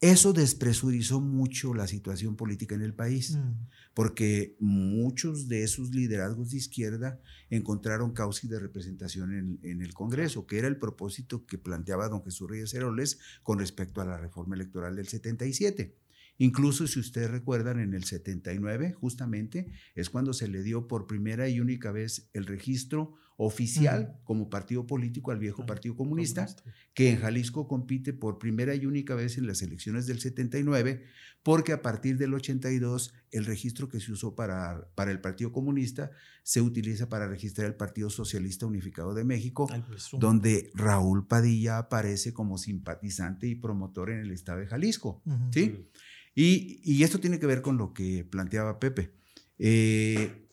Eso 0.00 0.34
despresurizó 0.34 1.20
mucho 1.22 1.72
la 1.72 1.86
situación 1.86 2.36
política 2.36 2.74
en 2.74 2.82
el 2.82 2.92
país, 2.92 3.36
mm. 3.36 3.68
porque 3.94 4.54
muchos 4.60 5.48
de 5.48 5.62
esos 5.62 5.94
liderazgos 5.94 6.50
de 6.50 6.58
izquierda 6.58 7.18
encontraron 7.48 8.12
causa 8.12 8.46
de 8.46 8.58
representación 8.58 9.32
en, 9.32 9.58
en, 9.62 9.80
el 9.80 9.94
Congreso, 9.94 10.46
que 10.46 10.58
era 10.58 10.68
el 10.68 10.76
propósito 10.76 11.46
que 11.46 11.56
planteaba 11.56 12.10
don 12.10 12.22
Jesús 12.22 12.50
Reyes 12.50 12.74
Heroles 12.74 13.18
con 13.42 13.58
respecto 13.58 14.02
a 14.02 14.04
la 14.04 14.18
reforma 14.18 14.54
electoral 14.54 14.96
del 14.96 15.08
77. 15.08 15.96
Incluso 16.38 16.86
si 16.86 17.00
ustedes 17.00 17.30
recuerdan, 17.30 17.80
en 17.80 17.94
el 17.94 18.04
79 18.04 18.92
justamente 18.92 19.68
es 19.94 20.10
cuando 20.10 20.34
se 20.34 20.48
le 20.48 20.62
dio 20.62 20.86
por 20.86 21.06
primera 21.06 21.48
y 21.48 21.60
única 21.60 21.92
vez 21.92 22.28
el 22.34 22.44
registro 22.44 23.14
oficial 23.36 24.18
como 24.24 24.48
partido 24.48 24.86
político 24.86 25.30
al 25.30 25.38
viejo 25.38 25.66
Partido 25.66 25.94
Comunista, 25.94 26.46
que 26.94 27.10
en 27.10 27.18
Jalisco 27.18 27.68
compite 27.68 28.12
por 28.14 28.38
primera 28.38 28.74
y 28.74 28.86
única 28.86 29.14
vez 29.14 29.36
en 29.36 29.46
las 29.46 29.60
elecciones 29.60 30.06
del 30.06 30.20
79, 30.20 31.04
porque 31.42 31.72
a 31.72 31.82
partir 31.82 32.16
del 32.16 32.32
82 32.32 33.12
el 33.32 33.44
registro 33.44 33.88
que 33.88 34.00
se 34.00 34.12
usó 34.12 34.34
para, 34.34 34.88
para 34.94 35.10
el 35.10 35.20
Partido 35.20 35.52
Comunista 35.52 36.10
se 36.42 36.62
utiliza 36.62 37.08
para 37.08 37.28
registrar 37.28 37.66
el 37.66 37.74
Partido 37.74 38.08
Socialista 38.08 38.64
Unificado 38.64 39.12
de 39.12 39.24
México, 39.24 39.68
donde 40.12 40.70
Raúl 40.74 41.26
Padilla 41.26 41.78
aparece 41.78 42.32
como 42.32 42.56
simpatizante 42.56 43.46
y 43.46 43.54
promotor 43.54 44.10
en 44.10 44.20
el 44.20 44.30
estado 44.30 44.60
de 44.60 44.66
Jalisco. 44.66 45.22
¿sí? 45.50 45.88
Y, 46.34 47.02
esto 47.02 47.18
tiene 47.18 47.38
que 47.38 47.46
ver 47.46 47.62
con 47.62 47.76
lo 47.76 47.92
que 47.92 48.24
planteaba 48.24 48.78
Pepe. 48.78 49.14
Eh, 49.58 50.48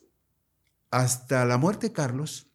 hasta 0.92 1.46
la 1.46 1.58
muerte 1.58 1.88
de 1.88 1.94
Carlos. 1.94 2.53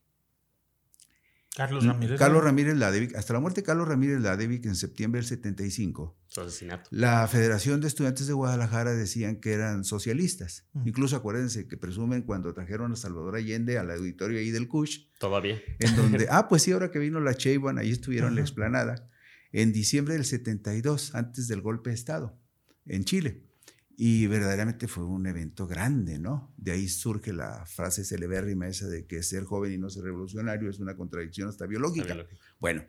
Carlos 1.59 1.85
Ramírez. 1.85 2.21
Carlos 2.21 2.45
Ramírez 2.45 2.77
Ladevic, 2.77 3.17
hasta 3.17 3.33
la 3.33 3.41
muerte 3.41 3.63
de 3.63 3.65
Carlos 3.65 3.89
Ramírez 3.89 4.21
Ladevic 4.21 4.65
en 4.67 4.77
septiembre 4.77 5.19
del 5.19 5.27
75. 5.27 6.17
Su 6.29 6.41
asesinato. 6.41 6.89
La 6.93 7.27
Federación 7.27 7.81
de 7.81 7.89
Estudiantes 7.89 8.29
de 8.29 8.33
Guadalajara 8.33 8.93
decían 8.93 9.41
que 9.41 9.55
eran 9.55 9.83
socialistas. 9.83 10.69
Incluso 10.85 11.17
acuérdense 11.17 11.67
que 11.67 11.77
presumen 11.77 12.23
cuando 12.23 12.55
trajeron 12.55 12.93
a 12.93 12.95
Salvador 12.95 13.35
Allende 13.35 13.77
al 13.77 13.91
auditorio 13.91 14.39
ahí 14.39 14.53
del 14.53 14.69
CUSH. 14.69 15.19
Todavía. 15.19 15.61
En 15.81 15.97
donde, 15.97 16.29
ah, 16.31 16.47
pues 16.47 16.63
sí, 16.63 16.71
ahora 16.71 16.93
que 16.93 17.01
vino 17.01 17.19
la 17.19 17.35
Cheyban, 17.35 17.77
ahí 17.79 17.91
estuvieron 17.91 18.29
en 18.29 18.35
la 18.37 18.43
explanada. 18.43 19.11
En 19.51 19.73
diciembre 19.73 20.15
del 20.15 20.27
72, 20.27 21.17
antes 21.17 21.49
del 21.49 21.61
golpe 21.61 21.91
de 21.91 21.97
Estado 21.97 22.39
en 22.87 23.05
Chile. 23.05 23.48
Y 24.01 24.29
verdaderamente 24.29 24.87
fue 24.87 25.03
un 25.03 25.27
evento 25.27 25.67
grande, 25.67 26.21
¿no? 26.21 26.55
De 26.57 26.71
ahí 26.71 26.87
surge 26.87 27.33
la 27.33 27.67
frase 27.67 28.05
celebérrima 28.05 28.69
esa 28.69 28.87
de 28.87 29.07
que 29.07 29.25
ser 29.25 29.43
joven 29.43 29.73
y 29.73 29.79
no 29.79 29.91
ser 29.91 30.05
revolucionario 30.05 30.71
es 30.71 30.79
una 30.79 30.97
contradicción 30.97 31.49
hasta 31.49 31.67
biológica. 31.67 32.17
Bueno, 32.61 32.85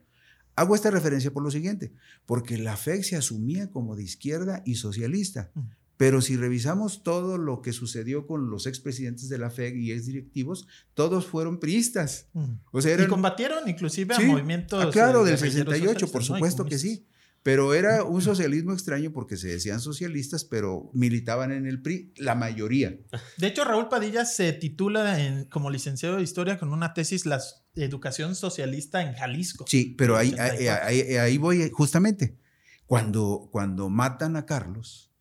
hago 0.56 0.76
esta 0.76 0.92
referencia 0.92 1.32
por 1.32 1.42
lo 1.42 1.50
siguiente, 1.50 1.94
porque 2.28 2.60
la 2.60 2.78
FEC 2.78 3.02
se 3.02 3.16
asumía 3.16 3.72
como 3.72 3.96
de 3.96 4.04
izquierda 4.04 4.62
y 4.68 4.76
socialista. 4.76 5.52
Pero 5.98 6.22
si 6.22 6.38
revisamos 6.38 7.02
todo 7.02 7.40
lo 7.40 7.64
que 7.64 7.74
sucedió 7.74 8.28
con 8.28 8.52
los 8.52 8.68
expresidentes 8.68 9.30
de 9.30 9.40
la 9.40 9.50
FEG 9.50 9.78
y 9.78 9.92
exdirectivos, 9.92 10.68
todos 10.94 11.26
fueron 11.26 11.60
priistas. 11.60 12.28
O 12.72 12.84
sea, 12.84 13.04
y 13.04 13.08
combatieron 13.08 13.68
inclusive 13.68 14.14
a 14.14 14.20
movimientos. 14.20 14.86
Ah, 14.86 14.92
claro, 14.92 15.24
del 15.24 15.40
68, 15.40 16.12
por 16.12 16.24
supuesto 16.24 16.66
que 16.66 16.78
sí. 16.78 17.08
Pero 17.42 17.74
era 17.74 18.04
un 18.04 18.22
socialismo 18.22 18.74
extraño 18.74 19.12
porque 19.14 19.38
se 19.38 19.48
decían 19.48 19.80
socialistas, 19.80 20.44
pero 20.44 20.90
militaban 20.94 21.52
en 21.52 21.66
el 21.66 21.82
PRI 21.82 22.14
la 22.18 22.36
mayoría. 22.36 22.98
De 23.38 23.48
hecho, 23.48 23.64
Raúl 23.64 23.88
Padilla 23.88 24.26
se 24.26 24.52
titula 24.54 25.24
en, 25.24 25.46
como 25.46 25.70
licenciado 25.70 26.18
de 26.18 26.24
historia 26.24 26.60
con 26.60 26.74
una 26.74 26.94
tesis 26.94 27.26
La 27.26 27.42
educación 27.76 28.36
socialista 28.36 29.02
en 29.02 29.14
Jalisco. 29.14 29.66
Sí, 29.68 29.96
pero 29.98 30.18
ahí, 30.18 30.36
ahí, 30.38 31.38
voy 31.38 31.70
justamente. 31.72 32.38
Cuando, 32.86 33.50
cuando 33.52 33.90
matan 33.90 34.36
a 34.36 34.46
Carlos, 34.46 35.12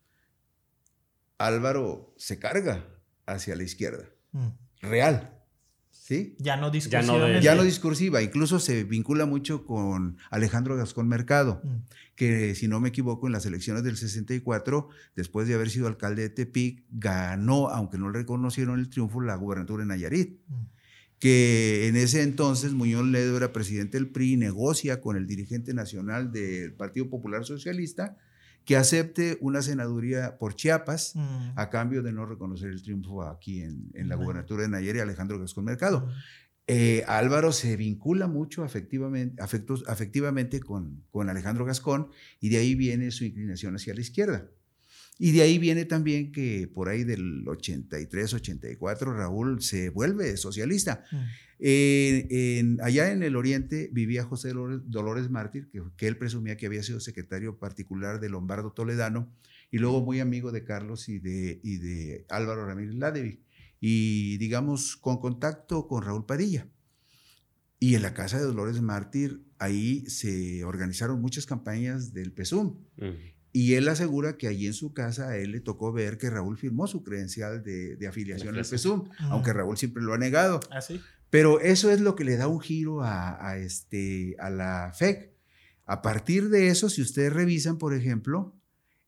Álvaro 1.37 2.13
se 2.17 2.37
carga 2.37 2.85
hacia 3.25 3.55
la 3.55 3.63
izquierda. 3.63 4.09
Mm. 4.31 4.49
Real. 4.81 5.38
Ya 6.39 6.57
no 6.57 6.71
discursiva. 6.71 7.39
Ya 7.39 7.55
no, 7.55 7.63
discursiva. 7.63 8.21
Incluso 8.21 8.59
se 8.59 8.83
vincula 8.83 9.25
mucho 9.25 9.65
con 9.65 10.17
Alejandro 10.31 10.75
Gascón 10.75 11.07
Mercado, 11.07 11.61
mm. 11.63 11.75
que 12.15 12.55
si 12.55 12.67
no 12.67 12.79
me 12.79 12.89
equivoco, 12.89 13.27
en 13.27 13.33
las 13.33 13.45
elecciones 13.45 13.83
del 13.83 13.95
64, 13.95 14.89
después 15.15 15.47
de 15.47 15.53
haber 15.53 15.69
sido 15.69 15.87
alcalde 15.87 16.23
de 16.23 16.29
Tepic, 16.29 16.83
ganó, 16.89 17.69
aunque 17.69 17.97
no 17.97 18.09
le 18.09 18.19
reconocieron 18.19 18.79
el 18.79 18.89
triunfo, 18.89 19.21
la 19.21 19.35
gubernatura 19.35 19.83
en 19.83 19.89
Nayarit. 19.89 20.39
Mm. 20.47 20.53
Que 21.19 21.87
en 21.87 21.97
ese 21.97 22.23
entonces 22.23 22.71
Muñoz 22.71 23.05
Ledo 23.05 23.35
era 23.35 23.51
presidente 23.51 23.97
del 23.97 24.07
PRI, 24.07 24.37
negocia 24.37 25.01
con 25.01 25.17
el 25.17 25.27
dirigente 25.27 25.73
nacional 25.73 26.31
del 26.31 26.73
Partido 26.73 27.09
Popular 27.09 27.43
Socialista 27.43 28.17
que 28.69 28.77
acepte 28.77 29.39
una 29.41 29.63
senaduría 29.63 30.37
por 30.37 30.53
Chiapas 30.53 31.15
mm. 31.15 31.53
a 31.55 31.71
cambio 31.71 32.03
de 32.03 32.11
no 32.11 32.27
reconocer 32.27 32.69
el 32.69 32.83
triunfo 32.83 33.23
aquí 33.23 33.63
en, 33.63 34.07
la 34.07 34.13
gubernatura 34.13 34.61
de 34.61 34.69
Nayarit, 34.69 35.01
Alejandro 35.01 35.39
Gascón 35.39 35.65
Mercado. 35.65 36.01
Mm. 36.01 36.09
Eh, 36.67 37.03
Álvaro 37.07 37.51
se 37.51 37.75
vincula 37.77 38.27
mucho 38.27 38.63
afectivamente, 38.63 39.41
afectos, 39.41 39.83
afectivamente 39.87 40.59
con, 40.59 41.03
con 41.09 41.31
Alejandro 41.31 41.65
Gascón 41.65 42.11
y 42.39 42.49
de 42.49 42.57
ahí 42.57 42.75
viene 42.75 43.09
su 43.09 43.25
inclinación 43.25 43.75
hacia 43.75 43.95
la 43.95 44.01
izquierda. 44.01 44.51
Y 45.21 45.33
de 45.33 45.41
ahí 45.41 45.59
viene 45.59 45.83
también 45.83 46.31
que 46.31 46.71
por 46.73 46.87
ahí 46.87 47.03
del 47.03 47.45
83, 47.45 48.35
84, 48.35 49.13
Raúl 49.13 49.61
se 49.61 49.89
vuelve 49.89 50.37
socialista. 50.37 51.03
Mm. 51.11 51.17
Eh, 51.59 52.77
allá 52.81 53.11
en 53.11 53.21
el 53.21 53.35
oriente 53.35 53.89
vivía 53.91 54.23
José 54.23 54.53
Dolores, 54.53 55.29
Mártir, 55.29 55.69
que, 55.97 56.07
él 56.07 56.17
presumía 56.17 56.55
que 56.55 56.67
había 56.67 56.83
sido 56.83 57.01
secretario 57.01 57.59
particular 57.59 58.21
de 58.21 58.29
Lombardo 58.29 58.71
Toledano 58.71 59.29
y 59.69 59.79
luego 59.79 60.01
muy 60.01 60.21
amigo 60.21 60.53
de 60.53 60.63
Carlos 60.63 61.09
y 61.09 61.19
de, 61.19 61.59
y 61.63 61.77
de 61.79 62.25
Álvaro 62.29 62.65
Ramírez 62.65 62.95
Ladevi. 62.95 63.43
Y 63.81 64.37
digamos, 64.37 64.95
con 64.95 65.19
contacto 65.19 65.85
con 65.87 66.01
Raúl 66.01 66.25
Padilla. 66.25 66.65
Y 67.77 67.95
en 67.95 68.03
la 68.03 68.13
casa 68.13 68.37
de 68.37 68.45
Dolores 68.45 68.81
Mártir, 68.81 69.43
ahí 69.57 70.05
se 70.07 70.63
organizaron 70.63 71.19
muchas 71.21 71.45
campañas 71.45 72.13
del 72.13 72.31
PESUM. 72.31 72.77
Y 73.51 73.73
él 73.73 73.87
asegura 73.87 74.37
que 74.37 74.47
allí 74.47 74.67
en 74.67 74.73
su 74.73 74.93
casa 74.93 75.29
a 75.29 75.37
él 75.37 75.51
le 75.51 75.59
tocó 75.59 75.91
ver 75.91 76.17
que 76.17 76.29
Raúl 76.29 76.57
firmó 76.57 76.87
su 76.87 77.03
credencial 77.03 77.63
de, 77.63 78.07
afiliación 78.07 78.55
al 78.55 78.65
PESUM, 78.65 79.09
aunque 79.21 79.53
Raúl 79.53 79.77
siempre 79.77 80.03
lo 80.03 80.13
ha 80.13 80.17
negado. 80.17 80.59
¿Ah, 80.69 80.81
sí? 80.81 81.01
Pero 81.29 81.59
eso 81.59 81.91
es 81.91 82.01
lo 82.01 82.15
que 82.15 82.23
le 82.23 82.37
da 82.37 82.47
un 82.47 82.59
giro 82.59 83.01
a, 83.03 83.57
este, 83.57 84.35
a 84.39 84.49
la 84.49 84.91
FEC. 84.93 85.31
A 85.85 86.01
partir 86.01 86.49
de 86.49 86.69
eso, 86.69 86.89
si 86.89 87.01
ustedes 87.01 87.33
revisan, 87.33 87.77
por 87.77 87.93
ejemplo, 87.93 88.55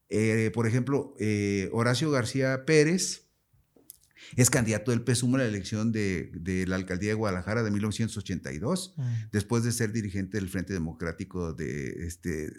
eh, 0.09 0.51
por 0.53 0.67
ejemplo, 0.67 1.15
eh, 1.19 1.69
Horacio 1.71 2.11
García 2.11 2.65
Pérez 2.65 3.29
es 4.35 4.49
candidato 4.49 4.91
del 4.91 5.03
PSUM 5.03 5.35
a 5.35 5.37
la 5.39 5.45
elección 5.45 5.91
de, 5.91 6.65
la 6.67 6.75
alcaldía 6.75 7.09
de 7.09 7.15
Guadalajara 7.15 7.63
de 7.63 7.71
1982, 7.71 8.93
mm. 8.97 9.03
después 9.31 9.63
de 9.63 9.71
ser 9.71 9.91
dirigente 9.91 10.37
del 10.37 10.49
Frente 10.49 10.73
Democrático 10.73 11.53
de, 11.53 12.05
este, 12.05 12.51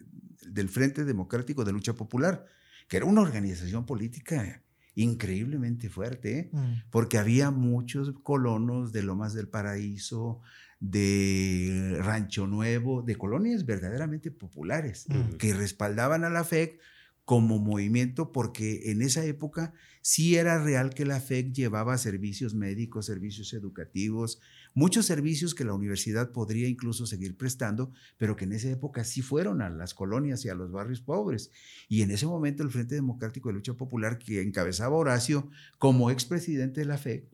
del 0.48 0.68
Frente 0.68 1.04
Democrático 1.04 1.64
de 1.64 1.72
Lucha 1.72 1.94
Popular, 1.94 2.46
que 2.88 2.96
era 2.96 3.06
una 3.06 3.20
organización 3.20 3.86
política 3.86 4.62
increíblemente 4.94 5.88
fuerte, 5.88 6.38
¿eh? 6.38 6.50
mm. 6.52 6.90
porque 6.90 7.18
había 7.18 7.50
muchos 7.50 8.12
colonos 8.22 8.92
de 8.92 9.02
Lomas 9.02 9.32
del 9.32 9.48
Paraíso, 9.48 10.40
de 10.80 11.96
Rancho 12.00 12.46
Nuevo, 12.46 13.02
de 13.02 13.16
colonias 13.16 13.64
verdaderamente 13.64 14.30
populares, 14.30 15.06
mm. 15.08 15.36
que 15.36 15.54
respaldaban 15.54 16.24
a 16.24 16.30
la 16.30 16.44
FEC 16.44 16.78
como 17.24 17.58
movimiento 17.58 18.32
porque 18.32 18.90
en 18.90 19.00
esa 19.00 19.24
época 19.24 19.72
sí 20.00 20.36
era 20.36 20.62
real 20.62 20.92
que 20.92 21.06
la 21.06 21.20
FEC 21.20 21.52
llevaba 21.52 21.96
servicios 21.96 22.54
médicos, 22.54 23.06
servicios 23.06 23.52
educativos, 23.52 24.40
muchos 24.74 25.06
servicios 25.06 25.54
que 25.54 25.64
la 25.64 25.74
universidad 25.74 26.32
podría 26.32 26.68
incluso 26.68 27.06
seguir 27.06 27.36
prestando, 27.36 27.92
pero 28.18 28.36
que 28.36 28.44
en 28.44 28.52
esa 28.52 28.70
época 28.70 29.04
sí 29.04 29.22
fueron 29.22 29.62
a 29.62 29.70
las 29.70 29.94
colonias 29.94 30.44
y 30.44 30.48
a 30.48 30.54
los 30.54 30.70
barrios 30.70 31.00
pobres. 31.00 31.50
Y 31.88 32.02
en 32.02 32.10
ese 32.10 32.26
momento 32.26 32.62
el 32.62 32.70
Frente 32.70 32.94
Democrático 32.94 33.48
de 33.48 33.54
Lucha 33.54 33.74
Popular 33.74 34.18
que 34.18 34.42
encabezaba 34.42 34.96
Horacio 34.96 35.50
como 35.78 36.10
expresidente 36.10 36.80
de 36.80 36.86
la 36.86 36.98
FEC, 36.98 37.28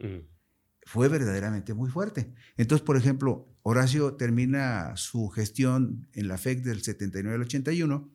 fue 0.85 1.09
verdaderamente 1.09 1.74
muy 1.74 1.90
fuerte. 1.90 2.33
Entonces, 2.57 2.85
por 2.85 2.96
ejemplo, 2.96 3.55
Horacio 3.62 4.14
termina 4.14 4.96
su 4.96 5.29
gestión 5.29 6.09
en 6.14 6.29
la 6.29 6.38
FEC 6.38 6.62
del 6.62 6.83
79 6.83 7.35
al 7.35 7.42
81 7.42 8.11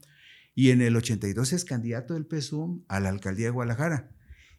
y 0.55 0.71
en 0.71 0.81
el 0.81 0.95
82 0.95 1.53
es 1.53 1.65
candidato 1.65 2.15
del 2.15 2.25
PSUM 2.25 2.83
a 2.87 2.99
la 2.99 3.09
alcaldía 3.09 3.47
de 3.47 3.51
Guadalajara. 3.51 4.09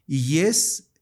Y 0.07 0.39
es 0.39 0.93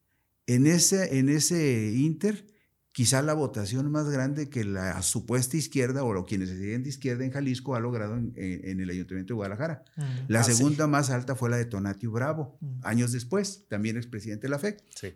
en 0.47 0.65
ese, 0.65 1.19
en 1.19 1.30
ese 1.30 1.93
inter 1.93 2.47
quizá 2.93 3.23
la 3.23 3.34
votación 3.34 3.91
más 3.91 4.08
grande 4.10 4.49
que 4.49 4.63
la 4.63 5.01
supuesta 5.01 5.58
izquierda 5.58 6.03
o 6.03 6.25
quienes 6.25 6.49
se 6.49 6.58
siguen 6.58 6.84
de 6.84 6.89
izquierda 6.89 7.25
en 7.25 7.32
Jalisco 7.32 7.75
ha 7.75 7.79
logrado 7.79 8.15
en, 8.15 8.79
el 8.79 8.89
Ayuntamiento 8.89 9.34
de 9.34 9.36
Guadalajara. 9.36 9.84
Mm. 9.97 10.01
La 10.27 10.41
ah, 10.41 10.43
segunda 10.43 10.88
más 10.88 11.10
alta 11.10 11.36
fue 11.36 11.49
la 11.49 11.58
de 11.58 11.65
Tonatio 11.65 12.12
Bravo, 12.12 12.58
mm. 12.62 12.79
años 12.84 13.12
después, 13.12 13.65
también 13.67 13.97
expresidente 13.97 14.43
de 14.43 14.51
la 14.51 14.60
FEC. 14.60 14.84
Sí. 14.95 15.15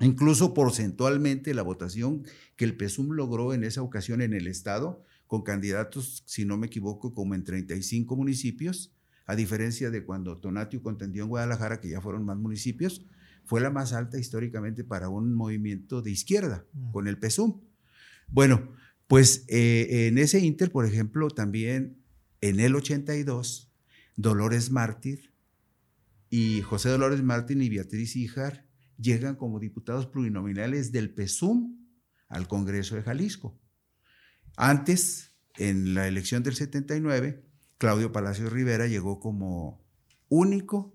Incluso 0.00 0.54
porcentualmente 0.54 1.54
la 1.54 1.62
votación 1.62 2.24
que 2.56 2.64
el 2.64 2.76
PSUM 2.76 3.12
logró 3.12 3.52
en 3.52 3.62
esa 3.62 3.82
ocasión 3.82 4.22
en 4.22 4.32
el 4.32 4.46
Estado, 4.46 5.04
con 5.26 5.42
candidatos, 5.42 6.24
si 6.26 6.46
no 6.46 6.56
me 6.56 6.66
equivoco, 6.66 7.14
como 7.14 7.34
en 7.34 7.44
35 7.44 8.16
municipios, 8.16 8.94
a 9.26 9.36
diferencia 9.36 9.90
de 9.90 10.04
cuando 10.04 10.38
Tonatio 10.38 10.82
contendió 10.82 11.24
en 11.24 11.28
Guadalajara, 11.28 11.80
que 11.80 11.90
ya 11.90 12.00
fueron 12.00 12.24
más 12.24 12.36
municipios, 12.38 13.04
fue 13.44 13.60
la 13.60 13.70
más 13.70 13.92
alta 13.92 14.18
históricamente 14.18 14.84
para 14.84 15.08
un 15.08 15.34
movimiento 15.34 16.02
de 16.02 16.10
izquierda, 16.10 16.64
mm. 16.72 16.92
con 16.92 17.08
el 17.08 17.18
PSUM. 17.18 17.60
Bueno, 18.28 18.72
pues 19.06 19.44
eh, 19.48 20.08
en 20.08 20.18
ese 20.18 20.40
inter, 20.40 20.70
por 20.70 20.86
ejemplo, 20.86 21.28
también 21.28 22.02
en 22.40 22.60
el 22.60 22.74
82, 22.74 23.72
Dolores 24.16 24.70
Mártir 24.70 25.32
y 26.30 26.62
José 26.62 26.88
Dolores 26.88 27.22
Mártir 27.22 27.60
y 27.60 27.68
Beatriz 27.68 28.16
Híjar 28.16 28.66
llegan 28.98 29.36
como 29.36 29.60
diputados 29.60 30.06
plurinominales 30.06 30.92
del 30.92 31.14
PSUM 31.14 31.78
al 32.28 32.48
Congreso 32.48 32.96
de 32.96 33.02
Jalisco. 33.02 33.60
Antes, 34.56 35.36
en 35.58 35.94
la 35.94 36.08
elección 36.08 36.42
del 36.42 36.54
79, 36.54 37.44
Claudio 37.78 38.12
Palacios 38.12 38.52
Rivera 38.52 38.86
llegó 38.86 39.20
como 39.20 39.84
único 40.28 40.94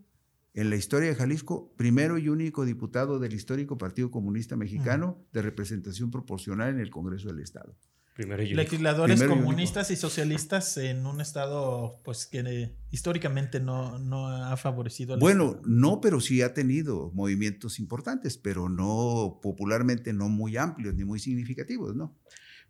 en 0.57 0.71
la 0.71 0.75
historia 0.75 1.09
de 1.09 1.15
Jalisco, 1.15 1.71
primero 1.77 2.17
y 2.17 2.29
único 2.29 2.65
diputado 2.65 3.19
del 3.19 3.33
histórico 3.33 3.77
Partido 3.77 4.09
Comunista 4.09 4.55
Mexicano 4.55 5.23
de 5.31 5.43
representación 5.43 6.09
proporcional 6.09 6.69
en 6.69 6.79
el 6.79 6.89
Congreso 6.89 7.27
del 7.27 7.41
Estado. 7.41 7.77
Legisladores 8.17 9.21
comunistas 9.21 9.91
y, 9.91 9.95
socialistas 9.95 10.77
en 10.77 11.05
un 11.05 11.21
estado 11.21 12.01
pues 12.03 12.25
que 12.25 12.73
históricamente 12.89 13.59
no, 13.59 13.99
no 13.99 14.29
ha 14.29 14.57
favorecido. 14.57 15.19
bueno, 15.19 15.61
no, 15.63 16.01
pero 16.01 16.19
sí 16.19 16.41
ha 16.41 16.55
tenido 16.55 17.11
movimientos 17.13 17.77
importantes, 17.77 18.39
pero 18.39 18.67
no 18.67 19.39
popularmente 19.43 20.11
no 20.11 20.27
muy 20.27 20.57
amplios 20.57 20.95
ni 20.95 21.05
muy 21.05 21.19
significativos, 21.19 21.95
¿no? 21.95 22.17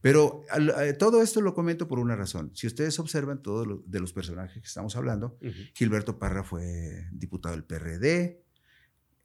Pero 0.02 0.44
eh, 0.80 0.94
todo 0.94 1.22
esto 1.22 1.42
lo 1.42 1.54
comento 1.54 1.88
por 1.88 2.00
una 2.00 2.16
razón. 2.16 2.52
Si 2.54 2.68
ustedes 2.68 3.00
observan 3.00 3.42
todos 3.42 3.82
de 3.86 4.00
los 4.00 4.14
personajes 4.14 4.62
que 4.62 4.68
estamos 4.68 4.96
hablando, 4.96 5.38
Gilberto 5.74 6.20
Parra 6.20 6.44
fue 6.44 7.08
diputado 7.12 7.56
del 7.56 7.64
PRD. 7.64 8.44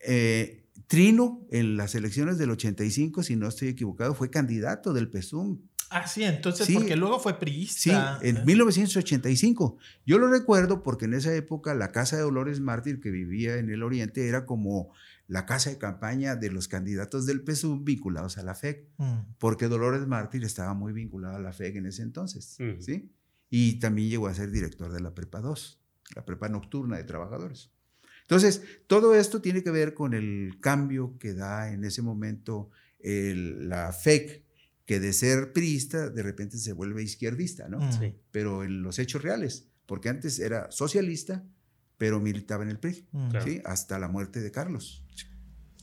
Eh, 0.01 0.67
Trino, 0.87 1.47
en 1.51 1.77
las 1.77 1.95
elecciones 1.95 2.39
del 2.39 2.51
85, 2.51 3.23
si 3.23 3.37
no 3.37 3.49
estoy 3.49 3.69
equivocado, 3.69 4.15
fue 4.15 4.31
candidato 4.31 4.93
del 4.93 5.11
PSUM. 5.11 5.61
Ah, 5.91 6.07
sí, 6.07 6.25
entonces, 6.25 6.69
porque 6.73 6.97
luego 6.97 7.21
fue 7.21 7.39
priista. 7.39 8.19
Sí, 8.21 8.27
en 8.27 8.45
1985. 8.47 9.77
Yo 10.07 10.19
lo 10.19 10.29
recuerdo 10.29 10.83
porque 10.83 11.05
en 11.05 11.13
esa 11.13 11.35
época 11.35 11.75
la 11.75 11.93
casa 11.93 12.17
de 12.17 12.23
Dolores 12.23 12.61
Mártir, 12.61 12.99
que 13.01 13.11
vivía 13.11 13.59
en 13.59 13.69
el 13.69 13.83
Oriente, 13.83 14.27
era 14.27 14.47
como 14.47 14.95
la 15.29 15.47
casa 15.47 15.71
de 15.71 15.79
campaña 15.79 16.37
de 16.37 16.51
los 16.51 16.69
candidatos 16.69 17.27
del 17.27 17.43
PSUV 17.45 17.85
vinculados 17.85 18.39
a 18.39 18.43
la 18.43 18.55
FEC, 18.55 18.89
mm. 18.99 19.19
porque 19.39 19.69
Dolores 19.69 20.07
Mártir 20.07 20.45
estaba 20.45 20.75
muy 20.75 20.93
vinculada 20.93 21.37
a 21.37 21.41
la 21.41 21.53
FEC 21.53 21.77
en 21.77 21.87
ese 21.87 22.03
entonces, 22.03 22.59
¿sí? 22.81 23.11
Y 23.49 23.79
también 23.81 24.09
llegó 24.09 24.29
a 24.29 24.35
ser 24.35 24.51
director 24.51 24.93
de 24.93 25.01
la 25.01 25.15
Prepa 25.15 25.41
2, 25.41 25.81
la 26.17 26.25
Prepa 26.25 26.49
Nocturna 26.49 26.97
de 26.97 27.05
Trabajadores. 27.05 27.71
Entonces, 28.23 28.63
todo 28.87 29.15
esto 29.15 29.43
tiene 29.43 29.63
que 29.63 29.71
ver 29.71 29.95
con 29.95 30.15
el 30.15 30.59
cambio 30.61 31.19
que 31.19 31.35
da 31.35 31.73
en 31.73 31.85
ese 31.85 32.03
momento 32.03 32.71
la 33.03 33.93
FEC, 33.93 34.45
que 34.87 35.01
de 35.01 35.13
ser 35.13 35.53
priista 35.53 36.11
de 36.11 36.23
repente 36.23 36.59
se 36.59 36.73
vuelve 36.73 37.03
izquierdista, 37.03 37.69
¿no? 37.69 37.79
Mm. 37.79 37.93
Sí. 37.93 38.15
Pero 38.31 38.65
en 38.65 38.83
los 38.83 38.99
hechos 38.99 39.23
reales, 39.23 39.69
porque 39.87 40.09
antes 40.09 40.39
era 40.39 40.71
socialista, 40.71 41.45
pero 42.03 42.19
militaba 42.19 42.65
en 42.65 42.71
el 42.71 42.81
PRI, 42.81 43.07
mm. 43.13 43.31
¿sí? 43.45 43.61
hasta 43.65 43.97
la 43.97 44.09
muerte 44.09 44.41
de 44.41 44.51
Carlos. 44.51 45.05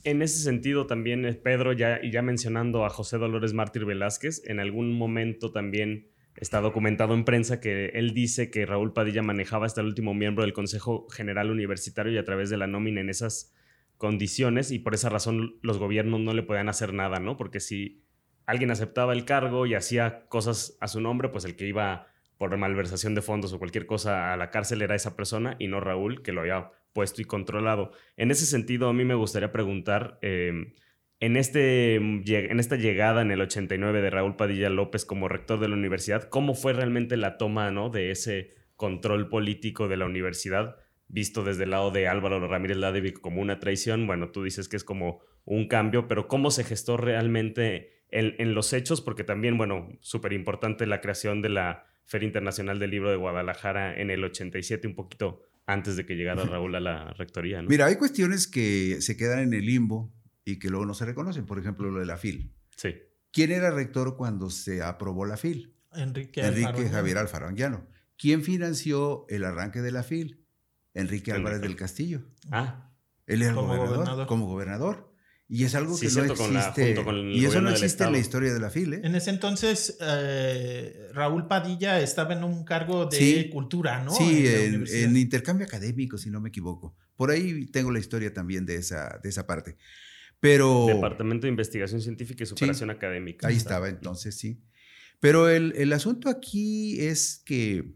En 0.03 0.21
ese 0.21 0.39
sentido 0.43 0.85
también, 0.85 1.23
eh, 1.23 1.33
Pedro, 1.33 1.71
ya, 1.71 2.01
y 2.03 2.11
ya 2.11 2.21
mencionando 2.21 2.83
a 2.83 2.89
José 2.89 3.17
Dolores 3.17 3.53
Mártir 3.53 3.85
Velázquez, 3.85 4.41
en 4.45 4.59
algún 4.59 4.97
momento 4.97 5.53
también 5.53 6.09
está 6.35 6.59
documentado 6.59 7.13
en 7.13 7.23
prensa 7.23 7.61
que 7.61 7.85
él 7.93 8.13
dice 8.13 8.51
que 8.51 8.65
Raúl 8.65 8.91
Padilla 8.91 9.21
manejaba 9.21 9.65
hasta 9.65 9.79
el 9.79 9.87
último 9.87 10.13
miembro 10.13 10.43
del 10.43 10.51
Consejo 10.51 11.07
General 11.07 11.49
Universitario 11.49 12.11
y 12.11 12.17
a 12.17 12.25
través 12.25 12.49
de 12.49 12.57
la 12.57 12.67
nómina 12.67 12.99
en 12.99 13.09
esas 13.09 13.53
condiciones 13.95 14.71
y 14.71 14.79
por 14.79 14.95
esa 14.95 15.07
razón 15.07 15.57
los 15.61 15.77
gobiernos 15.77 16.19
no 16.19 16.33
le 16.33 16.43
podían 16.43 16.67
hacer 16.67 16.91
nada, 16.91 17.21
¿no? 17.21 17.37
Porque 17.37 17.61
si 17.61 18.03
alguien 18.45 18.71
aceptaba 18.71 19.13
el 19.13 19.23
cargo 19.23 19.65
y 19.65 19.73
hacía 19.73 20.25
cosas 20.27 20.75
a 20.81 20.89
su 20.89 20.99
nombre, 20.99 21.29
pues 21.29 21.45
el 21.45 21.55
que 21.55 21.65
iba 21.65 22.07
por 22.39 22.55
malversación 22.55 23.15
de 23.15 23.21
fondos 23.21 23.51
o 23.51 23.59
cualquier 23.59 23.85
cosa 23.85 24.33
a 24.33 24.37
la 24.37 24.49
cárcel 24.49 24.81
era 24.81 24.95
esa 24.95 25.17
persona 25.17 25.57
y 25.59 25.67
no 25.67 25.81
Raúl, 25.81 26.23
que 26.23 26.31
lo 26.31 26.39
había 26.39 26.71
puesto 26.93 27.21
y 27.21 27.25
controlado. 27.25 27.91
En 28.15 28.31
ese 28.31 28.45
sentido, 28.45 28.87
a 28.87 28.93
mí 28.93 29.03
me 29.03 29.13
gustaría 29.13 29.51
preguntar, 29.51 30.17
em, 30.21 30.73
en, 31.19 31.35
este, 31.35 31.95
en 31.95 32.59
esta 32.59 32.77
llegada 32.77 33.21
en 33.21 33.31
el 33.31 33.41
89 33.41 34.01
de 34.01 34.09
Raúl 34.09 34.37
Padilla 34.37 34.69
López 34.69 35.03
como 35.03 35.27
rector 35.27 35.59
de 35.59 35.67
la 35.67 35.75
universidad, 35.75 36.29
¿cómo 36.29 36.55
fue 36.55 36.71
realmente 36.71 37.17
la 37.17 37.37
toma 37.37 37.71
¿no? 37.71 37.89
de 37.89 38.09
ese 38.09 38.53
control 38.77 39.27
político 39.27 39.89
de 39.89 39.97
la 39.97 40.05
universidad? 40.05 40.77
visto 41.11 41.43
desde 41.43 41.63
el 41.63 41.71
lado 41.71 41.89
de 41.89 42.07
Álvaro 42.07 42.47
Ramírez 42.47 42.77
Ladevic 42.77 43.19
como 43.19 43.41
una 43.41 43.59
traición, 43.59 44.05
bueno, 44.05 44.29
tú 44.29 44.43
dices 44.43 44.69
que 44.69 44.77
es 44.77 44.83
como 44.83 45.21
un 45.43 45.67
cambio, 45.67 46.07
pero 46.07 46.27
¿cómo 46.27 46.51
se 46.51 46.63
gestó 46.63 46.97
realmente 46.97 48.03
en, 48.11 48.35
en 48.37 48.53
los 48.53 48.73
hechos? 48.73 49.01
Porque 49.01 49.23
también, 49.23 49.57
bueno, 49.57 49.89
súper 50.01 50.33
importante 50.33 50.85
la 50.85 51.01
creación 51.01 51.41
de 51.41 51.49
la 51.49 51.85
Feria 52.09 52.25
Internacional 52.25 52.79
del 52.79 52.89
Libro 52.89 53.11
de 53.11 53.17
Guadalajara 53.17 53.95
en 53.95 54.09
el 54.09 54.23
87, 54.23 54.87
un 54.87 54.95
poquito 54.95 55.43
antes 55.67 55.95
de 55.95 56.07
que 56.07 56.15
llegara 56.15 56.43
Raúl 56.43 56.73
a 56.73 56.79
la 56.79 57.13
rectoría. 57.13 57.61
Mira, 57.61 57.85
hay 57.85 57.97
cuestiones 57.97 58.47
que 58.47 58.99
se 59.01 59.15
quedan 59.15 59.39
en 59.41 59.53
el 59.53 59.67
limbo 59.67 60.11
y 60.43 60.57
que 60.57 60.69
luego 60.69 60.87
no 60.87 60.95
se 60.95 61.05
reconocen. 61.05 61.45
Por 61.45 61.59
ejemplo, 61.59 61.91
lo 61.91 61.99
de 61.99 62.07
la 62.07 62.17
FIL. 62.17 62.51
Sí. 62.75 62.95
¿Quién 63.31 63.51
era 63.51 63.69
rector 63.69 64.17
cuando 64.17 64.49
se 64.49 64.81
aprobó 64.81 65.27
la 65.27 65.37
FIL? 65.37 65.75
Enrique, 65.93 66.41
Enrique 66.41 66.89
Javier 66.89 67.19
Alfaro 67.19 67.47
Anguiano. 67.47 67.87
¿Quién 68.17 68.41
financió 68.41 69.27
el 69.29 69.45
arranque 69.45 69.81
de 69.81 69.91
la 69.91 70.01
FIL? 70.01 70.43
Enrique 70.95 71.31
Álvarez 71.31 71.61
del 71.61 71.75
Castillo. 71.75 72.23
Ah. 72.49 72.91
Él 73.27 73.43
era 73.43 73.53
gobernador, 73.53 74.25
como 74.25 74.47
gobernador. 74.47 75.08
Y 75.51 75.63
es 75.63 75.73
algo 75.73 75.99
que 75.99 76.07
no 76.07 76.23
existe. 76.25 76.95
y 77.33 77.43
eso 77.43 77.59
no 77.59 77.71
existe 77.71 78.03
en 78.03 78.11
la 78.11 78.19
historia 78.19 78.53
de 78.53 78.59
la 78.59 78.69
FIL. 78.69 78.93
¿eh? 78.93 79.01
En 79.03 79.15
ese 79.15 79.31
entonces, 79.31 79.97
eh, 79.99 81.09
Raúl 81.11 81.47
Padilla 81.47 81.99
estaba 81.99 82.35
en 82.35 82.43
un 82.43 82.63
cargo 82.63 83.07
de 83.07 83.49
cultura, 83.51 84.03
¿no? 84.03 84.11
Sí, 84.11 84.45
en, 84.45 85.17
intercambio 85.17 85.65
académico, 85.65 86.19
si 86.19 86.29
no 86.29 86.39
me 86.39 86.49
equivoco. 86.49 86.95
Por 87.15 87.31
ahí 87.31 87.65
tengo 87.65 87.91
la 87.91 87.97
historia 87.97 88.31
también 88.31 88.67
de 88.67 88.75
esa, 88.75 89.19
de 89.23 89.29
esa 89.29 89.47
parte. 89.47 89.75
Pero. 90.39 90.85
Departamento 90.85 91.47
de 91.47 91.49
Investigación 91.49 91.99
Científica 91.99 92.43
y 92.43 92.47
Superación 92.47 92.91
Académica. 92.91 93.47
Ahí 93.47 93.57
estaba 93.57 93.89
entonces, 93.89 94.37
sí. 94.37 94.61
Pero 95.19 95.49
el, 95.49 95.73
el 95.75 95.91
asunto 95.93 96.29
aquí 96.29 97.01
es 97.01 97.41
que. 97.43 97.95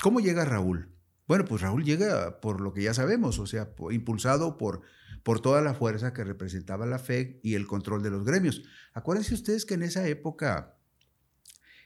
¿Cómo 0.00 0.20
llega 0.20 0.44
Raúl? 0.44 0.94
Bueno, 1.26 1.44
pues 1.44 1.60
Raúl 1.60 1.84
llega 1.84 2.40
por 2.40 2.60
lo 2.60 2.72
que 2.72 2.82
ya 2.82 2.94
sabemos, 2.94 3.38
o 3.38 3.46
sea, 3.46 3.70
impulsado 3.90 4.58
por 4.58 4.82
por 5.24 5.40
toda 5.40 5.60
la 5.62 5.74
fuerza 5.74 6.12
que 6.12 6.22
representaba 6.22 6.86
la 6.86 7.00
FEC 7.00 7.40
y 7.42 7.54
el 7.54 7.66
control 7.66 8.02
de 8.02 8.10
los 8.10 8.24
gremios. 8.24 8.62
Acuérdense 8.92 9.34
ustedes 9.34 9.64
que 9.64 9.74
en 9.74 9.82
esa 9.82 10.06
época 10.06 10.76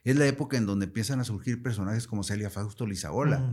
es 0.05 0.17
la 0.17 0.27
época 0.27 0.57
en 0.57 0.67
donde 0.67 0.87
empiezan 0.87 1.21
a 1.21 1.25
surgir 1.25 1.63
personajes 1.63 2.07
como 2.07 2.23
Celia 2.23 2.51
Fausto 2.51 2.87
Lizaola, 2.87 3.53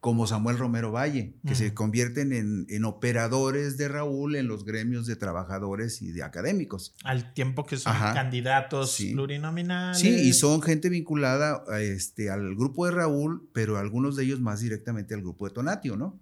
como 0.00 0.26
Samuel 0.26 0.58
Romero 0.58 0.92
Valle, 0.92 1.34
que 1.46 1.54
se 1.54 1.74
convierten 1.74 2.32
en, 2.32 2.84
operadores 2.84 3.76
de 3.76 3.88
Raúl 3.88 4.36
en 4.36 4.46
los 4.46 4.64
gremios 4.64 5.06
de 5.06 5.16
trabajadores 5.16 6.02
y 6.02 6.12
de 6.12 6.22
académicos. 6.22 6.94
Al 7.02 7.34
tiempo 7.34 7.66
que 7.66 7.76
son 7.76 7.92
candidatos 7.92 8.98
plurinominales. 9.12 9.98
Sí, 9.98 10.08
y 10.08 10.32
son 10.32 10.62
gente 10.62 10.88
vinculada 10.88 11.64
este, 11.80 12.30
al 12.30 12.54
grupo 12.54 12.86
de 12.86 12.92
Raúl, 12.92 13.50
pero 13.52 13.76
algunos 13.76 14.16
de 14.16 14.24
ellos 14.24 14.40
más 14.40 14.60
directamente 14.60 15.14
al 15.14 15.22
grupo 15.22 15.48
de 15.48 15.54
Tonatio, 15.54 15.96
¿no? 15.96 16.20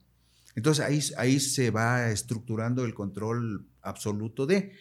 Entonces 0.54 0.84
ahí, 0.84 1.00
ahí 1.16 1.40
se 1.40 1.70
va 1.70 2.10
estructurando 2.10 2.84
el 2.84 2.94
control 2.94 3.66
absoluto 3.82 4.46
de... 4.46 4.72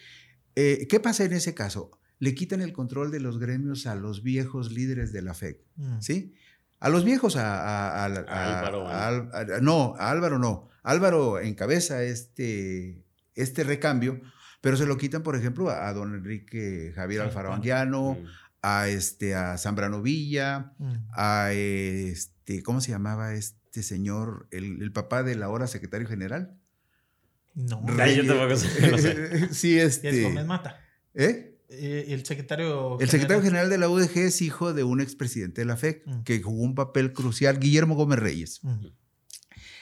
Eh, 0.56 0.88
¿Qué 0.88 1.00
pasa 1.00 1.24
en 1.24 1.34
ese 1.34 1.54
caso? 1.54 2.00
Le 2.20 2.36
quitan 2.36 2.62
el 2.62 2.74
control 2.74 3.12
de 3.12 3.20
los 3.20 3.40
gremios 3.40 3.88
a 3.88 3.96
los 3.96 4.22
viejos 4.22 4.72
líderes 4.72 5.12
de 5.12 5.22
la 5.24 5.34
FEC, 5.34 5.60
mm. 5.76 6.00
¿sí? 6.00 6.36
A 6.80 6.90
los 6.90 7.04
viejos, 7.06 7.38
a, 7.38 8.04
Álvaro. 8.04 9.62
no, 9.62 9.96
a 9.98 10.12
Álvaro 10.12 10.38
no. 10.38 10.70
Álvaro 10.84 11.40
encabeza 11.40 12.04
este, 12.04 13.06
este 13.36 13.64
recambio 13.64 14.20
Pero 14.60 14.76
se 14.76 14.86
lo 14.86 14.98
quitan, 14.98 15.24
por 15.24 15.38
ejemplo, 15.38 15.70
a, 15.70 15.92
don 15.94 16.14
Enrique 16.14 16.92
Javier 16.94 17.22
Alfaro 17.22 17.54
Anguiano, 17.54 18.18
mm. 18.22 18.26
a, 18.62 18.90
este, 18.90 19.34
a 19.34 19.58
Zambrano 19.58 20.02
Villa, 20.02 20.74
mm. 20.78 20.94
a 21.16 21.52
este, 21.54 22.62
¿cómo 22.64 22.80
se 22.82 22.92
llamaba 22.92 23.34
este 23.34 23.63
señor? 23.82 24.48
El, 24.52 24.92
papá 24.92 25.24
del 25.24 25.42
ahora 25.42 25.68
secretario 25.68 26.08
general. 26.08 26.56
No, 27.56 27.82
yo 28.08 28.26
tampoco 28.26 28.56
sé, 28.58 28.92
no 28.92 28.98
sé. 28.98 29.54
sí, 29.54 29.80
este. 29.80 30.28
Es 30.28 30.46
Mata. 30.46 30.80
¿Eh? 31.14 31.58
¿Eh? 31.70 32.06
el 32.10 32.26
secretario. 32.26 33.00
El 33.00 33.10
secretario 33.10 33.42
general 33.42 33.70
de 33.70 33.78
la 33.78 33.90
UDG 33.90 34.18
es 34.18 34.42
hijo 34.42 34.74
de 34.74 34.84
un 34.84 35.02
expresidente 35.02 35.62
de 35.62 35.66
la 35.66 35.78
FEC 35.78 36.04
mm. 36.06 36.24
que 36.24 36.42
jugó 36.42 36.62
un 36.62 36.76
papel 36.76 37.14
crucial, 37.14 37.60
Guillermo 37.60 37.96
Gómez 37.96 38.20
Reyes. 38.20 38.62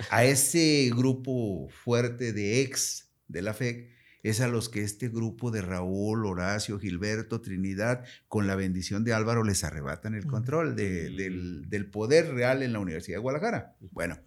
A 0.10 0.24
ese 0.24 0.90
grupo 0.96 1.70
fuerte 1.70 2.34
de 2.34 2.62
ex 2.62 3.10
de 3.28 3.42
la 3.42 3.54
FEC 3.54 3.90
es 4.24 4.42
a 4.42 4.48
los 4.48 4.70
que 4.70 4.84
este 4.84 5.10
grupo 5.10 5.52
de 5.52 5.62
Raúl, 5.62 6.26
Horacio, 6.26 6.80
Gilberto, 6.80 7.42
Trinidad, 7.42 8.06
con 8.28 8.48
la 8.48 8.56
bendición 8.56 9.04
de 9.04 9.14
Álvaro, 9.14 9.44
les 9.44 9.64
arrebatan 9.64 10.14
el 10.14 10.26
control 10.28 10.76
del, 10.76 11.90
poder 11.92 12.34
real 12.34 12.62
en 12.64 12.74
la 12.74 12.80
Universidad 12.80 13.18
de 13.18 13.22
Guadalajara. 13.22 13.76
Bueno, 13.92 14.20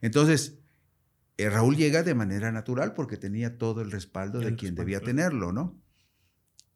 entonces, 0.00 0.58
eh, 1.38 1.48
Raúl 1.48 1.76
llega 1.76 2.02
de 2.02 2.14
manera 2.14 2.52
natural 2.52 2.92
porque 2.94 3.16
tenía 3.16 3.56
todo 3.56 3.80
el 3.80 3.90
respaldo 3.90 4.40
de 4.40 4.56
quien 4.56 4.74
debía 4.74 5.00
tenerlo, 5.00 5.52
¿no? 5.52 5.80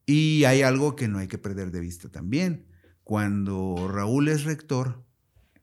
Y 0.06 0.44
hay 0.44 0.62
algo 0.62 0.96
que 0.96 1.08
no 1.08 1.18
hay 1.18 1.28
que 1.28 1.38
perder 1.38 1.70
de 1.70 1.80
vista 1.80 2.10
también. 2.10 2.66
Cuando 3.02 3.88
Raúl 3.92 4.28
es 4.28 4.44
rector, 4.44 5.04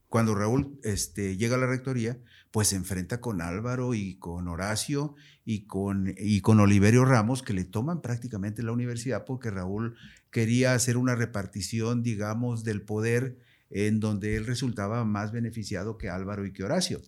cuando 0.07 0.35
Raúl 0.35 0.79
este, 0.83 1.37
llega 1.37 1.55
a 1.55 1.59
la 1.59 1.67
rectoría, 1.67 2.19
pues 2.51 2.67
se 2.67 2.75
enfrenta 2.75 3.21
con 3.21 3.41
Álvaro 3.41 3.93
y 3.93 4.15
con 4.15 4.47
Horacio 4.47 5.15
y 5.45 5.65
con, 5.65 6.13
y 6.17 6.41
con 6.41 6.59
Oliverio 6.59 7.05
Ramos, 7.05 7.41
que 7.41 7.53
le 7.53 7.63
toman 7.63 8.01
prácticamente 8.01 8.61
la 8.61 8.73
universidad 8.73 9.25
porque 9.25 9.49
Raúl 9.49 9.95
quería 10.29 10.73
hacer 10.73 10.97
una 10.97 11.15
repartición, 11.15 12.03
digamos, 12.03 12.63
del 12.63 12.81
poder 12.81 13.37
en 13.69 14.01
donde 14.01 14.35
él 14.35 14.45
resultaba 14.45 15.05
más 15.05 15.31
beneficiado 15.31 15.97
que 15.97 16.09
Álvaro 16.09 16.45
y 16.45 16.51
que 16.51 16.63
Horacio. 16.63 17.01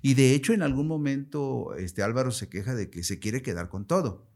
Y 0.00 0.14
de 0.14 0.34
hecho, 0.34 0.52
en 0.52 0.62
algún 0.62 0.86
momento, 0.86 1.74
este 1.76 2.02
Álvaro 2.02 2.30
se 2.30 2.48
queja 2.48 2.74
de 2.74 2.90
que 2.90 3.02
se 3.02 3.18
quiere 3.18 3.42
quedar 3.42 3.68
con 3.68 3.86
todo. 3.86 4.28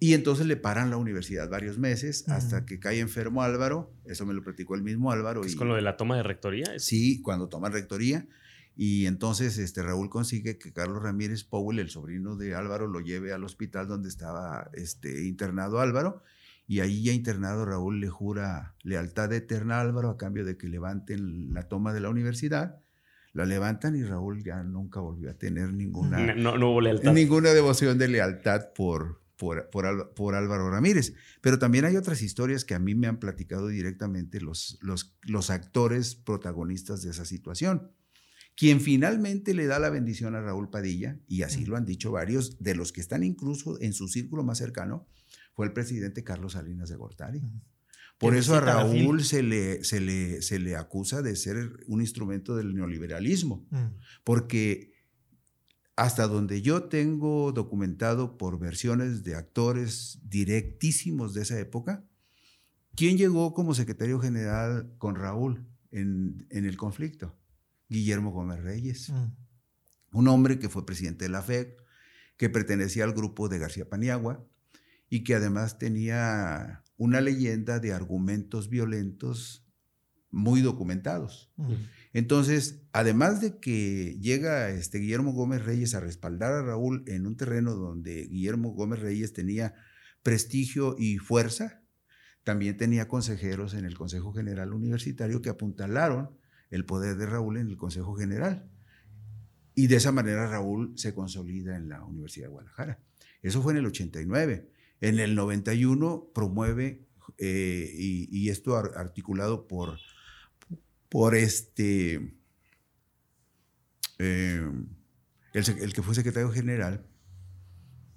Y 0.00 0.12
entonces 0.12 0.46
le 0.46 0.56
paran 0.56 0.90
la 0.90 0.98
universidad 0.98 1.48
varios 1.48 1.78
meses 1.78 2.28
hasta 2.28 2.66
que 2.66 2.78
cae 2.78 3.00
enfermo 3.00 3.42
Álvaro. 3.42 3.90
Eso 4.04 4.26
me 4.26 4.34
lo 4.34 4.42
platicó 4.42 4.74
el 4.74 4.82
mismo 4.82 5.10
Álvaro. 5.10 5.44
¿Es 5.44 5.56
con 5.56 5.68
lo 5.68 5.76
de 5.76 5.82
la 5.82 5.96
toma 5.96 6.16
de 6.16 6.22
rectoría? 6.22 6.66
Sí, 6.78 7.22
cuando 7.22 7.48
toma 7.48 7.70
rectoría. 7.70 8.26
Y 8.76 9.06
entonces 9.06 9.58
este, 9.58 9.82
Raúl 9.82 10.10
consigue 10.10 10.58
que 10.58 10.72
Carlos 10.72 11.02
Ramírez 11.02 11.44
Powell, 11.44 11.78
el 11.78 11.90
sobrino 11.90 12.36
de 12.36 12.54
Álvaro, 12.54 12.88
lo 12.88 13.00
lleve 13.00 13.32
al 13.32 13.44
hospital 13.44 13.86
donde 13.86 14.08
estaba 14.08 14.70
este, 14.72 15.24
internado 15.24 15.80
Álvaro. 15.80 16.22
Y 16.66 16.80
ahí 16.80 17.02
ya 17.02 17.12
internado 17.12 17.64
Raúl 17.66 18.00
le 18.00 18.08
jura 18.08 18.74
lealtad 18.82 19.32
eterna 19.32 19.76
a 19.76 19.80
Álvaro 19.82 20.10
a 20.10 20.16
cambio 20.16 20.44
de 20.44 20.56
que 20.56 20.66
levanten 20.66 21.52
la 21.52 21.68
toma 21.68 21.92
de 21.92 22.00
la 22.00 22.08
universidad. 22.08 22.80
La 23.32 23.44
levantan 23.44 23.96
y 23.96 24.02
Raúl 24.02 24.42
ya 24.42 24.62
nunca 24.62 25.00
volvió 25.00 25.30
a 25.30 25.34
tener 25.34 25.72
ninguna, 25.72 26.34
no, 26.34 26.56
no 26.56 26.70
hubo 26.70 26.80
lealtad. 26.80 27.12
ninguna 27.12 27.50
devoción 27.50 27.98
de 27.98 28.08
lealtad 28.08 28.72
por, 28.74 29.20
por, 29.36 29.68
por, 29.70 30.34
Álvaro 30.34 30.70
Ramírez. 30.70 31.14
Pero 31.40 31.58
también 31.58 31.84
hay 31.84 31.96
otras 31.96 32.22
historias 32.22 32.64
que 32.64 32.74
a 32.74 32.78
mí 32.78 32.94
me 32.94 33.08
han 33.08 33.18
platicado 33.18 33.68
directamente 33.68 34.40
los, 34.40 34.78
los, 34.80 35.16
los 35.22 35.50
actores 35.50 36.14
protagonistas 36.14 37.02
de 37.02 37.10
esa 37.10 37.24
situación. 37.24 37.90
Quien 38.56 38.80
finalmente 38.80 39.52
le 39.52 39.66
da 39.66 39.78
la 39.78 39.90
bendición 39.90 40.36
a 40.36 40.40
Raúl 40.40 40.70
Padilla, 40.70 41.18
y 41.26 41.42
así 41.42 41.64
lo 41.64 41.76
han 41.76 41.84
dicho 41.84 42.12
varios 42.12 42.58
de 42.60 42.74
los 42.74 42.92
que 42.92 43.00
están 43.00 43.24
incluso 43.24 43.80
en 43.80 43.92
su 43.92 44.06
círculo 44.06 44.44
más 44.44 44.58
cercano, 44.58 45.08
fue 45.54 45.66
el 45.66 45.72
presidente 45.72 46.22
Carlos 46.22 46.52
Salinas 46.52 46.88
de 46.88 46.96
Gortari. 46.96 47.42
Por 48.18 48.36
eso 48.36 48.54
a 48.54 48.60
Raúl 48.60 49.24
se 49.24 49.42
le, 49.42 49.82
se, 49.82 50.00
le, 50.00 50.40
se 50.40 50.58
le 50.60 50.76
acusa 50.76 51.20
de 51.20 51.34
ser 51.34 51.84
un 51.88 52.00
instrumento 52.00 52.56
del 52.56 52.74
neoliberalismo, 52.74 53.66
porque 54.22 54.92
hasta 55.96 56.26
donde 56.26 56.62
yo 56.62 56.84
tengo 56.84 57.52
documentado 57.52 58.36
por 58.36 58.58
versiones 58.58 59.24
de 59.24 59.34
actores 59.34 60.20
directísimos 60.24 61.34
de 61.34 61.42
esa 61.42 61.58
época, 61.58 62.04
¿quién 62.94 63.16
llegó 63.16 63.52
como 63.52 63.74
secretario 63.74 64.20
general 64.20 64.92
con 64.98 65.16
Raúl 65.16 65.66
en, 65.90 66.46
en 66.50 66.66
el 66.66 66.76
conflicto? 66.76 67.36
Guillermo 67.88 68.30
Gómez 68.32 68.62
Reyes, 68.62 69.10
mm. 69.10 70.16
un 70.18 70.28
hombre 70.28 70.58
que 70.58 70.68
fue 70.68 70.86
presidente 70.86 71.26
de 71.26 71.30
la 71.30 71.42
FED, 71.42 71.68
que 72.36 72.50
pertenecía 72.50 73.04
al 73.04 73.12
grupo 73.12 73.48
de 73.48 73.58
García 73.58 73.88
Paniagua 73.88 74.44
y 75.08 75.22
que 75.22 75.34
además 75.34 75.78
tenía 75.78 76.82
una 76.96 77.20
leyenda 77.20 77.78
de 77.78 77.92
argumentos 77.92 78.68
violentos 78.68 79.64
muy 80.30 80.60
documentados. 80.60 81.52
Mm. 81.56 81.74
Entonces, 82.12 82.82
además 82.92 83.40
de 83.40 83.58
que 83.58 84.18
llega 84.20 84.70
este 84.70 84.98
Guillermo 84.98 85.32
Gómez 85.32 85.64
Reyes 85.64 85.94
a 85.94 86.00
respaldar 86.00 86.52
a 86.52 86.62
Raúl 86.62 87.04
en 87.06 87.26
un 87.26 87.36
terreno 87.36 87.74
donde 87.74 88.26
Guillermo 88.26 88.70
Gómez 88.70 89.00
Reyes 89.00 89.32
tenía 89.32 89.74
prestigio 90.22 90.96
y 90.98 91.18
fuerza, 91.18 91.82
también 92.42 92.76
tenía 92.76 93.08
consejeros 93.08 93.74
en 93.74 93.84
el 93.84 93.96
Consejo 93.96 94.32
General 94.32 94.72
Universitario 94.72 95.40
que 95.40 95.50
apuntalaron 95.50 96.36
el 96.70 96.84
poder 96.84 97.16
de 97.16 97.26
Raúl 97.26 97.58
en 97.58 97.68
el 97.68 97.76
Consejo 97.76 98.14
General. 98.14 98.68
Y 99.74 99.88
de 99.88 99.96
esa 99.96 100.12
manera 100.12 100.46
Raúl 100.46 100.92
se 100.96 101.14
consolida 101.14 101.76
en 101.76 101.88
la 101.88 102.04
Universidad 102.04 102.46
de 102.46 102.52
Guadalajara. 102.52 103.00
Eso 103.42 103.62
fue 103.62 103.72
en 103.72 103.78
el 103.78 103.86
89. 103.86 104.70
En 105.00 105.18
el 105.18 105.34
91 105.34 106.30
promueve, 106.34 107.06
eh, 107.38 107.92
y, 107.96 108.48
esto 108.48 108.76
articulado 108.76 109.66
por, 109.66 109.98
por 111.08 111.34
este, 111.34 112.34
eh, 114.18 114.70
el, 115.52 115.92
que 115.92 116.02
fue 116.02 116.14
secretario 116.14 116.50
general, 116.50 117.06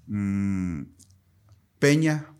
mm, 0.05 0.83
Peña 1.79 2.36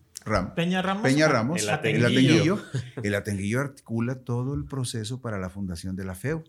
Peña 0.54 0.82
Ramos. 0.82 1.02
Peña 1.02 1.28
Ramos. 1.28 1.62
El 1.62 1.70
Atenguillo. 1.70 2.62
El 3.02 3.14
Atenguillo, 3.14 3.60
articula 3.60 4.16
todo 4.16 4.54
el 4.54 4.64
proceso 4.64 5.20
para 5.20 5.38
la 5.38 5.50
fundación 5.50 5.96
de 5.96 6.04
la 6.04 6.14
FEU. 6.14 6.44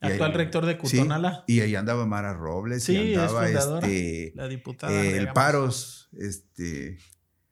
Actual 0.00 0.32
rector 0.32 0.64
de 0.64 0.78
Cutonala. 0.78 1.44
y 1.46 1.60
ahí 1.60 1.74
andaba 1.74 2.06
Mara 2.06 2.32
Robles. 2.32 2.84
Sí, 2.84 2.96
y 2.96 3.14
andaba 3.14 3.48
este, 3.48 4.32
la 4.34 4.48
diputada. 4.48 4.92
el 4.92 5.28
Paros, 5.32 6.08
este, 6.18 6.98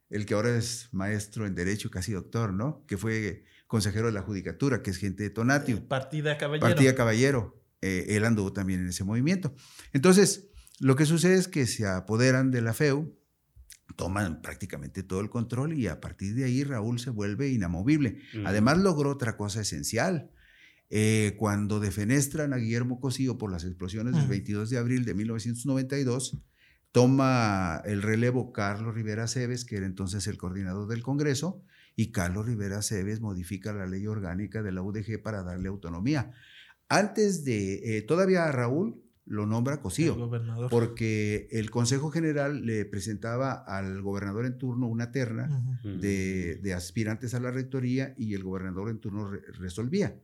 el 0.09 0.25
que 0.25 0.35
ahora 0.35 0.57
es 0.57 0.89
maestro 0.93 1.47
en 1.47 1.55
Derecho, 1.55 1.91
casi 1.91 2.13
doctor, 2.13 2.55
¿no? 2.55 2.85
Que 2.87 2.97
fue 2.97 3.45
consejero 3.67 4.07
de 4.07 4.13
la 4.13 4.23
Judicatura, 4.23 4.83
que 4.83 4.91
es 4.91 4.97
gente 4.97 5.23
de 5.23 5.31
Tonatio. 5.31 5.77
Eh, 5.77 5.85
Partida 5.87 6.39
Caballero. 6.39 6.67
Partida 6.67 6.95
Caballero. 6.95 7.63
Eh, 7.83 8.07
él 8.09 8.25
anduvo 8.25 8.53
también 8.53 8.81
en 8.81 8.89
ese 8.89 9.05
movimiento. 9.05 9.55
Entonces, 9.93 10.49
lo 10.81 10.97
que 10.97 11.07
sucede 11.07 11.35
es 11.35 11.49
que 11.49 11.67
se 11.67 11.87
apoderan 11.87 12.51
de 12.51 12.63
la 12.63 12.73
FEU, 12.73 13.15
toman 13.97 14.43
prácticamente 14.43 15.03
todo 15.03 15.21
el 15.21 15.31
control 15.31 15.75
y 15.75 15.87
a 15.87 16.01
partir 16.01 16.35
de 16.35 16.45
ahí 16.45 16.65
Raúl 16.65 16.99
se 16.99 17.11
vuelve 17.11 17.49
inamovible. 17.49 18.21
Además 18.45 18.79
logró 18.79 19.11
otra 19.11 19.37
cosa 19.37 19.61
esencial. 19.61 20.31
Eh, 20.91 21.35
cuando 21.39 21.81
defenestran 21.81 22.55
a 22.55 22.57
Guillermo 22.57 22.99
Cosío 23.01 23.37
por 23.37 23.53
las 23.53 23.65
explosiones 23.65 24.15
del 24.15 24.27
22 24.27 24.71
de 24.71 24.79
abril 24.79 25.05
de 25.05 25.15
1992, 25.15 26.39
toma 26.93 27.83
el 27.85 28.01
relevo 28.01 28.53
Carlos 28.53 28.95
Rivera 28.95 29.27
Cebes, 29.27 29.65
que 29.65 29.77
era 29.77 29.87
entonces 29.87 30.27
el 30.27 30.39
coordinador 30.39 30.89
del 30.89 31.03
Congreso, 31.03 31.63
y 31.95 32.11
Carlos 32.11 32.47
Rivera 32.47 32.81
Cebes 32.81 33.21
modifica 33.21 33.73
la 33.73 33.87
ley 33.87 34.07
orgánica 34.07 34.63
de 34.63 34.73
la 34.73 34.83
UDG 34.83 35.21
para 35.23 35.43
darle 35.43 35.69
autonomía. 35.69 36.33
Antes 36.89 37.45
de, 37.45 37.99
eh, 37.99 38.03
todavía 38.03 38.51
Raúl 38.51 39.03
lo 39.29 39.47
nombra 39.47 39.81
Cosío, 39.81 40.31
porque 40.71 41.49
el 41.51 41.71
Consejo 41.71 42.11
General 42.11 42.65
le 42.65 42.85
presentaba 42.87 43.53
al 43.53 44.01
gobernador 44.01 44.47
en 44.47 44.59
turno 44.59 44.87
una 44.87 45.13
terna 45.13 45.49
de, 45.83 46.75
aspirantes 46.75 47.35
a 47.35 47.41
la 47.41 47.51
rectoría 47.51 48.15
y 48.17 48.35
el 48.35 48.43
gobernador 48.43 48.91
en 48.91 48.99
turno 48.99 49.31
resolvía. 49.59 50.17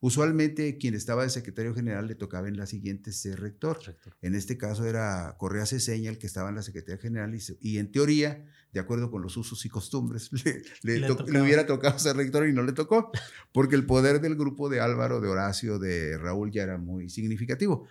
Usualmente 0.00 0.78
quien 0.78 0.94
estaba 0.94 1.22
de 1.22 1.30
secretario 1.30 1.74
general 1.74 2.08
le 2.08 2.16
tocaba 2.16 2.48
en 2.48 2.56
la 2.56 2.66
siguiente 2.66 3.12
ser 3.12 3.40
rector. 3.40 3.78
En 4.20 4.34
este 4.34 4.58
caso 4.58 4.84
era 4.84 5.36
Correa 5.38 5.64
Ceseña 5.64 6.10
el 6.10 6.18
que 6.18 6.26
estaba 6.26 6.48
en 6.48 6.56
la 6.56 6.62
secretaría 6.62 7.00
general 7.00 7.38
y, 7.60 7.78
en 7.78 7.92
teoría, 7.92 8.44
de 8.72 8.80
acuerdo 8.80 9.12
con 9.12 9.22
los 9.22 9.36
usos 9.36 9.64
y 9.64 9.68
costumbres, 9.68 10.30
le, 10.82 10.98
le 10.98 11.40
hubiera 11.40 11.66
tocado 11.66 11.98
ser 12.00 12.16
rector 12.16 12.48
y 12.48 12.52
no 12.52 12.64
le 12.64 12.72
tocó, 12.72 13.12
porque 13.52 13.76
el 13.76 13.86
poder 13.86 14.20
del 14.20 14.34
grupo 14.34 14.68
de 14.68 14.80
Álvaro, 14.80 15.20
de 15.20 15.28
Horacio, 15.28 15.78
de 15.78 16.18
Raúl 16.18 16.50
ya 16.50 16.64
era 16.64 16.78
muy 16.78 17.08
significativo. 17.08 17.86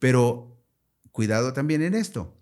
Pero 0.00 0.60
cuidado 1.12 1.52
también 1.52 1.82
en 1.82 1.94
esto. 1.94 2.36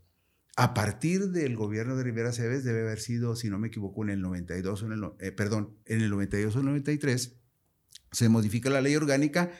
A 0.56 0.72
partir 0.72 1.28
del 1.28 1.54
gobierno 1.54 1.94
de 1.94 2.04
Rivera 2.04 2.32
Cebes 2.32 2.64
debe 2.64 2.80
haber 2.80 3.00
sido, 3.00 3.36
si 3.36 3.50
no 3.50 3.58
me 3.58 3.68
equivoco, 3.68 4.02
en 4.02 4.08
el 4.08 4.22
92 4.22 4.82
en 4.82 4.92
el, 4.92 5.04
eh, 5.20 5.30
perdón, 5.30 5.76
en 5.84 6.00
el 6.00 6.08
92 6.08 6.56
o 6.56 6.60
el 6.60 6.64
93 6.64 7.36
se 8.10 8.28
modifica 8.30 8.70
la 8.70 8.80
ley 8.80 8.96
orgánica 8.96 9.52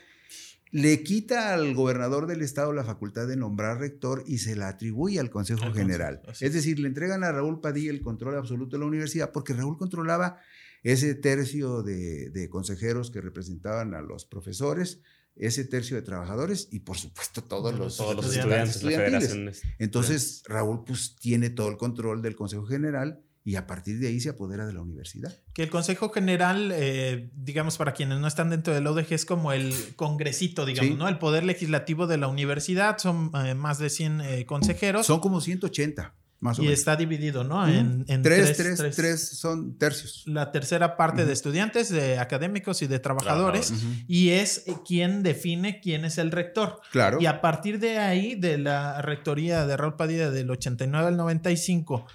le 0.71 1.03
quita 1.03 1.55
al 1.55 1.75
gobernador 1.75 2.27
del 2.27 2.43
estado 2.43 2.73
la 2.73 2.85
facultad 2.85 3.27
de 3.27 3.37
nombrar 3.37 3.79
rector 3.79 4.23
y 4.27 4.39
se 4.39 4.55
la 4.55 4.69
atribuye 4.69 5.19
al 5.19 5.31
Consejo 5.31 5.65
Al 5.65 5.75
General. 5.75 6.21
Así 6.27 6.45
es 6.45 6.53
decir, 6.53 6.79
le 6.79 6.89
entregan 6.89 7.25
a 7.25 7.33
Raúl 7.33 7.61
Padilla 7.61 7.91
el 7.91 8.03
control 8.03 8.37
absoluto 8.37 8.77
de 8.77 8.81
la 8.81 8.87
universidad 8.87 9.33
porque 9.33 9.55
Raúl 9.55 9.79
controlaba 9.79 10.39
ese 10.83 11.15
tercio 11.15 11.83
de, 11.83 12.31
de 12.31 12.49
consejeros 12.51 13.11
que 13.11 13.21
representaban 13.21 13.95
a 13.95 14.03
los 14.03 14.27
profesores, 14.27 15.01
ese 15.39 15.65
tercio 15.65 15.97
de 15.97 16.03
trabajadores 16.03 16.69
y 16.73 16.81
por 16.81 16.97
supuesto 16.99 17.43
todos 17.45 17.73
los, 17.79 17.97
Todos 17.97 18.17
los 18.17 18.27
estudiantes, 18.35 18.77
estudiantes, 18.77 18.83
la 18.83 19.19
estudiantiles. 19.19 19.29
federación. 19.31 19.49
es- 19.73 19.81
Entonces 19.81 20.43
Raúl 20.47 20.85
pues 20.85 21.17
tiene 21.17 21.51
todo 21.51 21.69
el 21.69 21.77
control 21.77 22.23
del 22.23 22.35
Consejo 22.37 22.67
General 22.67 23.21
y 23.45 23.57
a 23.57 23.67
partir 23.67 23.99
de 23.99 24.09
ahí 24.09 24.21
se 24.21 24.29
apodera 24.29 24.67
de 24.67 24.75
la 24.75 24.83
universidad. 24.83 25.35
Que 25.55 25.63
el 25.63 25.71
Consejo 25.71 26.11
General, 26.11 26.71
eh, 26.75 27.31
digamos, 27.35 27.79
para 27.79 27.95
quienes 27.95 28.19
no 28.21 28.27
están 28.27 28.51
dentro 28.51 28.75
del 28.75 28.87
ODG, 28.87 29.13
es 29.15 29.25
como 29.25 29.53
el 29.53 29.73
congresito, 29.97 30.67
digamos, 30.67 30.91
Sí. 30.93 30.99
¿no? 30.99 31.09
El 31.09 31.19
poder 31.19 31.45
legislativo 31.45 32.07
de 32.07 32.19
la 32.19 32.29
universidad. 32.29 32.99
Son 32.99 33.31
eh, 33.47 33.55
más 33.55 33.79
de 33.79 33.89
100 33.89 34.21
eh, 34.21 34.45
consejeros. 34.45 35.07
Son 35.07 35.21
como 35.21 35.41
180, 35.41 36.15
más 36.41 36.59
o 36.59 36.63
y 36.63 36.67
menos. 36.67 36.79
está 36.79 36.97
dividido, 36.97 37.43
¿no? 37.43 37.67
En, 37.67 38.05
en 38.07 38.23
tres, 38.23 38.57
tres, 38.57 38.79
tres, 38.79 38.97
tres 38.97 39.29
son 39.39 39.77
tercios. 39.77 40.23
La 40.27 40.53
tercera 40.53 40.97
parte 40.97 41.25
de 41.25 41.33
estudiantes, 41.33 41.89
de 41.89 42.19
académicos 42.19 42.81
y 42.83 42.87
de 42.87 42.99
trabajadores. 43.01 43.73
Y 44.07 44.31
es 44.31 44.67
eh, 44.67 44.77
quien 44.87 45.23
define 45.23 45.81
quién 45.81 46.05
es 46.05 46.19
el 46.19 46.31
rector. 46.31 46.81
Claro. 46.93 47.21
Y 47.21 47.27
a 47.27 47.41
partir 47.41 47.81
de 47.81 47.99
ahí, 47.99 48.37
de 48.37 48.59
la 48.59 49.03
rectoría 49.03 49.67
de 49.67 49.77
Raúl 49.77 49.97
Padilla 49.97 50.31
del 50.31 50.51
89 50.51 51.09
al 51.09 51.17
95, 51.17 52.07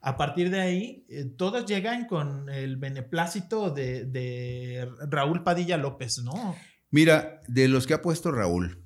a 0.00 0.16
partir 0.16 0.50
de 0.50 0.60
ahí, 0.60 1.04
eh, 1.08 1.24
todos 1.36 1.66
llegan 1.66 2.06
con 2.06 2.48
el 2.48 2.76
beneplácito 2.76 3.70
de, 3.70 4.04
de 4.06 4.88
Raúl 5.10 5.42
Padilla 5.42 5.76
López, 5.76 6.22
¿no? 6.22 6.56
Mira, 6.90 7.42
de 7.48 7.68
los 7.68 7.86
que 7.86 7.94
ha 7.94 8.02
puesto 8.02 8.30
Raúl, 8.30 8.82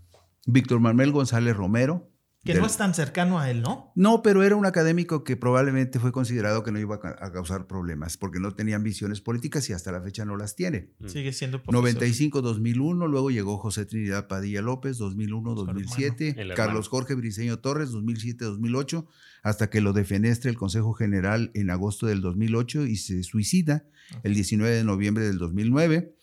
Víctor 0.47 0.81
Manuel 0.81 1.13
González 1.13 1.57
Romero. 1.57 2.10
Que 2.43 2.53
del- 2.55 2.63
no 2.63 2.67
es 2.67 2.77
tan 2.79 2.95
cercano 2.95 3.39
a 3.39 3.51
él, 3.51 3.61
¿no? 3.61 3.93
No, 3.95 4.23
pero 4.23 4.43
era 4.43 4.57
un 4.57 4.65
académico 4.65 5.25
que 5.25 5.37
probablemente 5.37 5.99
fue 6.01 6.11
considerado 6.11 6.63
que 6.65 6.73
no 6.73 6.79
iba 6.79 6.95
a 6.95 7.01
ca- 7.01 7.17
a 7.21 7.33
causar 7.33 7.67
problemas 7.67 8.17
porque 8.17 8.41
no 8.41 8.53
tenía 8.53 8.77
ambiciones 8.77 9.21
políticas 9.21 9.69
y 9.69 9.75
hasta 9.75 9.93
la 9.93 10.01
fecha 10.01 10.25
no 10.25 10.37
las 10.39 10.57
tiene. 10.57 10.95
Mm. 11.01 11.09
Sigue 11.09 11.33
siendo 11.35 11.63
profesor. 11.63 12.01
95-2001, 12.03 13.07
luego 13.09 13.31
llegó 13.31 13.59
José 13.59 13.85
Trinidad 13.85 14.27
Padilla 14.27 14.63
López, 14.63 14.99
2001-2007, 14.99 16.31
El 16.33 16.39
hermano. 16.39 16.55
Carlos 16.57 16.89
Jorge 16.89 17.15
Briceño 17.15 17.59
Torres, 17.59 17.91
2007-2008, 17.93 19.07
hasta 19.43 19.71
que 19.71 19.81
lo 19.81 19.93
defenestre 19.93 20.51
el 20.51 20.57
Consejo 20.57 20.93
General 20.95 21.51
en 21.55 21.71
agosto 21.71 22.07
del 22.07 22.21
2008 22.21 22.87
y 22.87 22.97
se 22.97 23.23
suicida 23.23 23.85
el 24.23 24.35
19 24.35 24.75
de 24.75 24.85
noviembre 24.85 25.25
del 25.25 25.39
2009. 25.39 26.15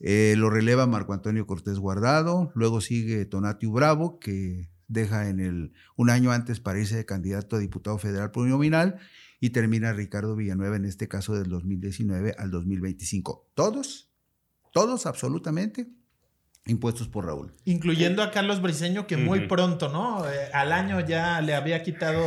Eh, 0.00 0.34
lo 0.36 0.50
releva 0.50 0.86
Marco 0.86 1.12
Antonio 1.12 1.46
Cortés 1.46 1.78
Guardado, 1.78 2.50
luego 2.54 2.80
sigue 2.80 3.24
Tonatio 3.24 3.70
Bravo, 3.70 4.18
que 4.18 4.68
deja 4.92 5.28
en 5.28 5.40
el 5.40 5.72
un 5.96 6.10
año 6.10 6.30
antes 6.32 6.60
para 6.60 6.78
irse 6.78 6.96
de 6.96 7.04
candidato 7.06 7.56
a 7.56 7.58
diputado 7.58 7.98
federal 7.98 8.30
plurinominal, 8.30 8.98
y 9.40 9.50
termina 9.50 9.92
Ricardo 9.92 10.36
Villanueva 10.36 10.76
en 10.76 10.84
este 10.84 11.08
caso 11.08 11.34
del 11.34 11.48
2019 11.48 12.34
al 12.38 12.50
2025. 12.52 13.50
Todos, 13.54 14.10
todos 14.72 15.06
absolutamente 15.06 15.88
impuestos 16.66 17.08
por 17.08 17.26
Raúl. 17.26 17.50
Incluyendo 17.64 18.22
a 18.22 18.30
Carlos 18.30 18.62
Briceño, 18.62 19.08
que 19.08 19.16
muy 19.16 19.48
pronto, 19.48 19.88
¿no? 19.88 20.24
Eh, 20.30 20.48
al 20.52 20.70
año 20.72 21.00
ya 21.00 21.40
le 21.40 21.54
había 21.54 21.82
quitado 21.82 22.22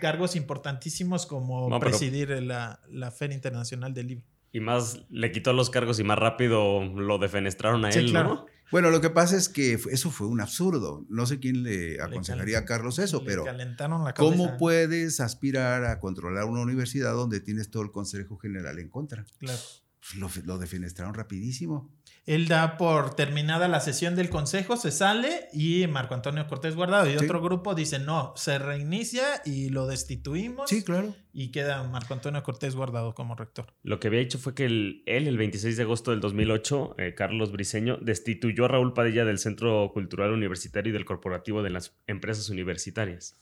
cargos 0.00 0.36
importantísimos 0.36 1.24
como 1.24 1.70
No, 1.70 1.78
pero- 1.78 1.90
presidir 1.90 2.28
la, 2.42 2.80
la 2.90 3.10
Feria 3.10 3.34
Internacional 3.34 3.94
del 3.94 4.08
Libro. 4.08 4.26
Y 4.52 4.60
más 4.60 5.06
le 5.10 5.30
quitó 5.32 5.52
los 5.54 5.70
cargos 5.70 5.98
y 6.00 6.04
más 6.04 6.18
rápido 6.18 6.84
lo 6.84 7.18
defenestraron 7.18 7.84
a 7.86 7.92
Sí, 7.92 8.00
él, 8.00 8.10
claro. 8.10 8.28
¿no? 8.28 8.46
Bueno, 8.70 8.90
lo 8.90 9.00
que 9.00 9.10
pasa 9.10 9.36
es 9.36 9.48
que 9.48 9.78
eso 9.90 10.10
fue 10.10 10.26
un 10.26 10.40
absurdo. 10.40 11.04
No 11.08 11.26
sé 11.26 11.38
quién 11.38 11.62
le 11.62 12.00
aconsejaría 12.00 12.58
a 12.58 12.64
Carlos 12.64 12.98
eso, 12.98 13.20
Le 13.20 13.26
pero 13.26 13.44
calentaron 13.44 14.04
la 14.04 14.12
cabeza. 14.12 14.36
¿cómo 14.36 14.56
puedes 14.56 15.20
aspirar 15.20 15.84
a 15.84 16.00
controlar 16.00 16.44
una 16.44 16.60
universidad 16.60 17.12
donde 17.12 17.40
tienes 17.40 17.70
todo 17.70 17.82
el 17.82 17.90
Consejo 17.90 18.36
General 18.36 18.78
en 18.78 18.88
contra? 18.88 19.24
Claro. 19.38 19.58
Pues 20.00 20.14
lo, 20.16 20.30
lo 20.44 20.58
defenestraron 20.58 21.14
rapidísimo. 21.14 21.92
Él 22.24 22.46
da 22.46 22.76
por 22.76 23.14
terminada 23.16 23.68
la 23.68 23.80
sesión 23.80 24.14
del 24.14 24.28
consejo, 24.30 24.76
se 24.76 24.90
sale 24.90 25.48
y 25.52 25.86
Marco 25.86 26.14
Antonio 26.14 26.46
Cortés 26.46 26.76
Guardado 26.76 27.08
y 27.10 27.18
Sí. 27.18 27.24
otro 27.24 27.40
grupo 27.42 27.74
dice 27.74 27.98
no, 27.98 28.32
se 28.36 28.58
reinicia 28.58 29.24
y 29.44 29.70
lo 29.70 29.86
destituimos 29.86 30.68
Sí, 30.70 30.84
claro. 30.84 31.14
y 31.32 31.50
queda 31.50 31.82
Marco 31.84 32.14
Antonio 32.14 32.42
Cortés 32.42 32.74
Guardado 32.76 33.14
como 33.14 33.34
rector. 33.34 33.74
Lo 33.82 33.98
que 33.98 34.08
había 34.08 34.20
hecho 34.20 34.38
fue 34.38 34.54
que 34.54 34.66
el- 34.66 35.02
él, 35.06 35.26
el 35.26 35.36
26 35.38 35.76
de 35.76 35.82
agosto 35.82 36.10
del 36.10 36.20
2008, 36.20 36.94
eh, 36.98 37.14
Carlos 37.14 37.50
Briceño, 37.50 37.96
destituyó 38.00 38.66
a 38.66 38.68
Raúl 38.68 38.92
Padilla 38.92 39.24
del 39.24 39.38
Centro 39.38 39.90
Cultural 39.92 40.30
Universitario 40.32 40.90
y 40.90 40.92
del 40.92 41.04
Corporativo 41.06 41.62
de 41.62 41.70
las 41.70 41.98
Empresas 42.06 42.48
Universitarias. 42.50 43.38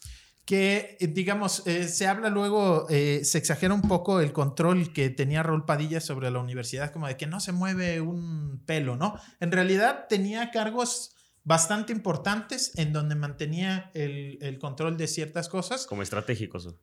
Que, 0.47 0.97
eh, 1.01 1.09
digamos, 1.09 1.67
eh, 1.67 1.89
se 1.89 2.07
habla 2.07 2.31
luego, 2.31 2.87
eh, 2.89 3.23
se 3.25 3.37
exagera 3.37 3.75
un 3.75 3.83
poco 3.83 4.21
el 4.21 4.33
control 4.33 4.93
que 4.93 5.11
tenía 5.11 5.43
Raúl 5.43 5.65
Padilla 5.67 6.01
sobre 6.01 6.31
la 6.31 6.39
universidad, 6.39 6.93
como 6.93 7.09
de 7.09 7.17
que 7.17 7.27
no 7.27 7.41
se 7.41 7.51
mueve 7.53 8.01
un 8.01 8.63
pelo, 8.65 8.97
¿no? 8.97 9.19
En 9.41 9.51
realidad 9.53 10.07
tenía 10.09 10.51
cargos 10.53 11.17
bastante 11.43 11.93
importantes 11.93 12.73
en 12.77 12.93
donde 12.93 13.17
mantenía 13.17 13.91
el, 13.95 14.39
el 14.41 14.59
control 14.59 14.97
de 14.97 15.09
ciertas 15.09 15.49
cosas. 15.49 15.85
Como 15.87 16.03
estratégicos. 16.03 16.75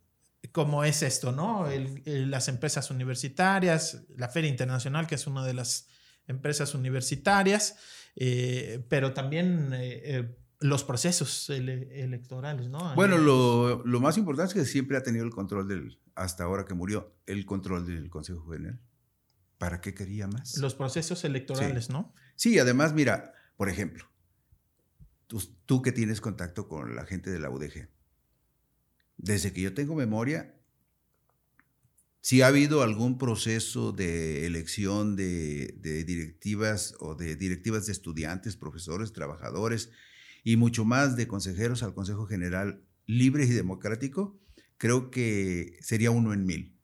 como 0.52 0.84
es 0.84 1.02
esto, 1.02 1.32
¿no? 1.32 1.70
El- 1.72 2.04
el- 2.06 2.30
las 2.30 2.50
empresas 2.50 2.92
universitarias, 2.92 4.04
la 4.18 4.28
Feria 4.28 4.50
Internacional, 4.50 5.08
que 5.08 5.16
es 5.16 5.26
una 5.26 5.46
de 5.46 5.54
las 5.54 5.88
empresas 6.28 6.76
universitarias, 6.76 7.78
eh, 8.18 8.86
pero 8.90 9.14
también 9.14 9.72
eh, 9.74 10.02
eh, 10.04 10.36
los 10.64 10.86
procesos 10.86 11.50
ele- 11.50 11.90
electorales, 12.04 12.70
¿no? 12.70 12.96
Bueno, 12.96 13.18
lo, 13.18 13.84
lo 13.86 14.00
más 14.00 14.18
importante 14.18 14.48
es 14.50 14.54
que 14.54 14.66
siempre 14.72 14.96
ha 14.96 15.04
tenido 15.04 15.26
el 15.26 15.32
control 15.32 15.68
del, 15.68 16.00
hasta 16.16 16.46
ahora 16.46 16.64
que 16.64 16.74
murió, 16.74 17.14
el 17.26 17.46
control 17.46 17.86
del 17.86 18.10
Consejo 18.10 18.50
General. 18.50 18.80
¿Para 19.58 19.82
qué 19.82 19.94
quería 19.94 20.26
más? 20.28 20.58
Los 20.58 20.74
procesos 20.74 21.26
electorales, 21.26 21.90
¿no? 21.90 22.14
Sí, 22.36 22.58
además, 22.60 22.94
mira, 22.94 23.34
por 23.58 23.68
ejemplo, 23.68 24.06
tú, 25.28 25.42
tú 25.66 25.82
que 25.82 25.92
tienes 25.92 26.22
contacto 26.22 26.70
con 26.70 26.96
la 26.96 27.06
gente 27.06 27.30
de 27.30 27.40
la 27.40 27.50
UDG, 27.50 27.90
desde 29.18 29.52
que 29.52 29.62
yo 29.62 29.74
tengo 29.74 29.96
memoria, 29.96 30.56
si 32.22 32.42
ha 32.42 32.48
habido 32.48 32.84
algún 32.84 33.18
proceso 33.18 33.92
de 33.92 34.46
elección 34.46 35.18
de, 35.18 35.76
de 35.82 36.06
directivas 36.06 36.96
o 37.00 37.16
de 37.16 37.36
directivas 37.36 37.86
de 37.86 37.92
estudiantes, 37.92 38.56
profesores, 38.56 39.12
trabajadores 39.12 39.92
y 40.44 40.58
mucho 40.58 40.86
más 40.86 41.16
de 41.16 41.28
consejeros 41.28 41.84
al 41.84 41.94
Consejo 41.94 42.26
General 42.26 42.84
libre 43.06 43.46
y 43.46 43.50
democrático, 43.50 44.40
creo 44.78 45.12
que 45.12 45.78
sería 45.82 46.12
uno 46.12 46.34
en 46.34 46.46
mil, 46.46 46.78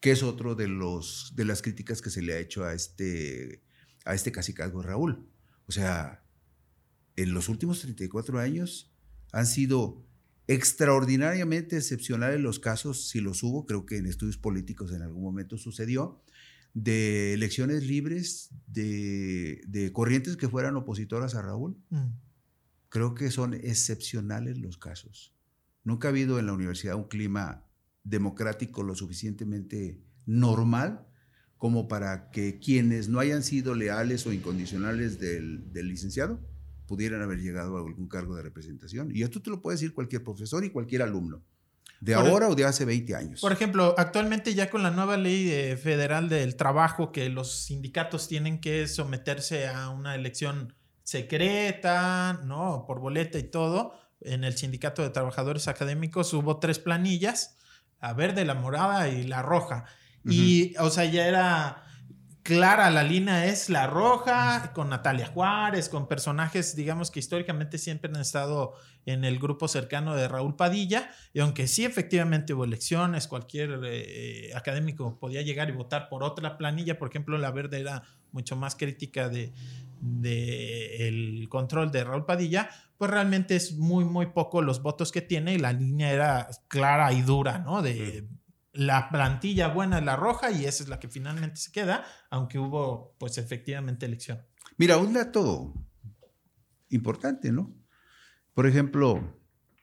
que 0.00 0.10
es 0.10 0.22
otro 0.22 0.54
de, 0.54 0.68
los, 0.68 1.32
de 1.36 1.44
las 1.44 1.62
críticas 1.62 2.02
que 2.02 2.10
se 2.10 2.22
le 2.22 2.34
ha 2.34 2.38
hecho 2.38 2.64
a 2.64 2.74
este, 2.74 3.62
a 4.04 4.14
este 4.14 4.32
Raúl. 4.82 5.28
O 5.66 5.72
sea, 5.72 6.24
en 7.16 7.34
los 7.34 7.48
últimos 7.48 7.80
34 7.80 8.38
años 8.38 8.92
han 9.32 9.46
sido 9.46 10.04
extraordinariamente 10.48 11.76
excepcionales 11.76 12.40
los 12.40 12.58
casos, 12.58 13.08
si 13.08 13.20
los 13.20 13.42
hubo, 13.42 13.66
creo 13.66 13.86
que 13.86 13.96
en 13.96 14.06
estudios 14.06 14.36
políticos 14.36 14.92
en 14.92 15.02
algún 15.02 15.22
momento 15.22 15.56
sucedió, 15.56 16.22
de 16.74 17.34
elecciones 17.34 17.86
libres 17.86 18.50
de, 18.66 19.60
de 19.66 19.92
corrientes 19.92 20.36
que 20.36 20.48
fueran 20.48 20.76
opositoras 20.76 21.34
a 21.34 21.42
Raúl. 21.42 21.76
Mm. 21.90 22.08
Creo 22.92 23.14
que 23.14 23.30
son 23.30 23.54
excepcionales 23.54 24.58
los 24.58 24.76
casos. 24.76 25.34
Nunca 25.82 26.08
ha 26.08 26.10
habido 26.10 26.38
en 26.38 26.44
la 26.44 26.52
universidad 26.52 26.94
un 26.94 27.08
clima 27.08 27.64
democrático 28.04 28.82
lo 28.82 28.94
suficientemente 28.94 29.98
normal 30.26 31.06
como 31.56 31.88
para 31.88 32.30
que 32.30 32.58
quienes 32.58 33.08
no 33.08 33.18
hayan 33.18 33.42
sido 33.42 33.74
leales 33.74 34.26
o 34.26 34.32
incondicionales 34.34 35.18
del, 35.18 35.72
del 35.72 35.88
licenciado 35.88 36.38
pudieran 36.86 37.22
haber 37.22 37.38
llegado 37.40 37.78
a 37.78 37.80
algún 37.80 38.08
cargo 38.08 38.36
de 38.36 38.42
representación. 38.42 39.10
Y 39.16 39.22
esto 39.22 39.40
te 39.40 39.48
lo 39.48 39.62
puede 39.62 39.76
decir 39.76 39.94
cualquier 39.94 40.22
profesor 40.22 40.62
y 40.62 40.68
cualquier 40.70 41.00
alumno, 41.00 41.42
de 42.02 42.14
Por- 42.14 42.26
ahora 42.26 42.48
o 42.50 42.54
de 42.54 42.66
hace 42.66 42.84
20 42.84 43.14
años. 43.16 43.40
Por 43.40 43.52
ejemplo, 43.52 43.94
actualmente 43.96 44.52
ya 44.54 44.68
con 44.68 44.82
la 44.82 44.90
nueva 44.90 45.16
ley 45.16 45.48
eh, 45.50 45.78
federal 45.78 46.28
del 46.28 46.56
trabajo, 46.56 47.10
que 47.10 47.30
los 47.30 47.64
sindicatos 47.64 48.28
tienen 48.28 48.60
que 48.60 48.86
someterse 48.86 49.66
a 49.68 49.88
una 49.88 50.14
elección 50.14 50.74
secreta, 51.12 52.40
¿no? 52.44 52.84
Por 52.86 52.98
boleta 53.00 53.38
y 53.38 53.44
todo. 53.44 53.94
En 54.22 54.44
el 54.44 54.56
sindicato 54.56 55.02
de 55.02 55.10
trabajadores 55.10 55.68
académicos 55.68 56.32
hubo 56.32 56.58
tres 56.58 56.78
planillas, 56.78 57.58
la 58.00 58.14
verde, 58.14 58.44
la 58.44 58.54
morada 58.54 59.08
y 59.08 59.24
la 59.24 59.42
roja. 59.42 59.84
Y, 60.24 60.74
o 60.78 60.88
sea, 60.88 61.04
ya 61.04 61.26
era 61.26 61.84
clara 62.42 62.90
la 62.90 63.02
línea 63.02 63.46
es 63.46 63.68
la 63.68 63.86
roja, 63.86 64.72
con 64.72 64.88
Natalia 64.88 65.26
Juárez, 65.26 65.88
con 65.88 66.08
personajes, 66.08 66.74
digamos, 66.74 67.10
que 67.10 67.20
históricamente 67.20 67.78
siempre 67.78 68.10
han 68.12 68.20
estado 68.20 68.74
en 69.04 69.24
el 69.24 69.38
grupo 69.38 69.68
cercano 69.68 70.14
de 70.14 70.28
Raúl 70.28 70.56
Padilla, 70.56 71.10
y 71.32 71.40
aunque 71.40 71.66
sí 71.66 71.84
efectivamente 71.84 72.54
hubo 72.54 72.64
elecciones, 72.64 73.28
cualquier 73.28 73.80
eh, 73.84 74.50
académico 74.54 75.18
podía 75.18 75.42
llegar 75.42 75.68
y 75.68 75.72
votar 75.72 76.08
por 76.08 76.22
otra 76.22 76.56
planilla, 76.56 76.98
por 76.98 77.08
ejemplo, 77.08 77.36
la 77.38 77.50
verde 77.50 77.80
era 77.80 78.02
mucho 78.32 78.56
más 78.56 78.76
crítica 78.76 79.28
de, 79.28 79.52
del 80.02 81.46
control 81.48 81.92
de 81.92 82.04
Raúl 82.04 82.26
Padilla, 82.26 82.68
pues 82.98 83.10
realmente 83.10 83.56
es 83.56 83.76
muy, 83.78 84.04
muy 84.04 84.26
poco 84.26 84.60
los 84.60 84.82
votos 84.82 85.12
que 85.12 85.22
tiene 85.22 85.54
y 85.54 85.58
la 85.58 85.72
línea 85.72 86.10
era 86.12 86.48
clara 86.68 87.12
y 87.12 87.22
dura, 87.22 87.60
¿no? 87.60 87.80
De 87.82 88.28
la 88.72 89.10
plantilla 89.10 89.68
buena 89.68 90.00
la 90.00 90.16
roja 90.16 90.50
y 90.50 90.64
esa 90.64 90.82
es 90.82 90.88
la 90.88 90.98
que 90.98 91.08
finalmente 91.08 91.56
se 91.56 91.72
queda, 91.72 92.04
aunque 92.30 92.58
hubo 92.58 93.14
pues 93.18 93.38
efectivamente 93.38 94.06
elección. 94.06 94.42
Mira, 94.76 94.96
un 94.96 95.12
dato 95.12 95.72
importante, 96.88 97.52
¿no? 97.52 97.74
Por 98.54 98.66
ejemplo, 98.66 99.40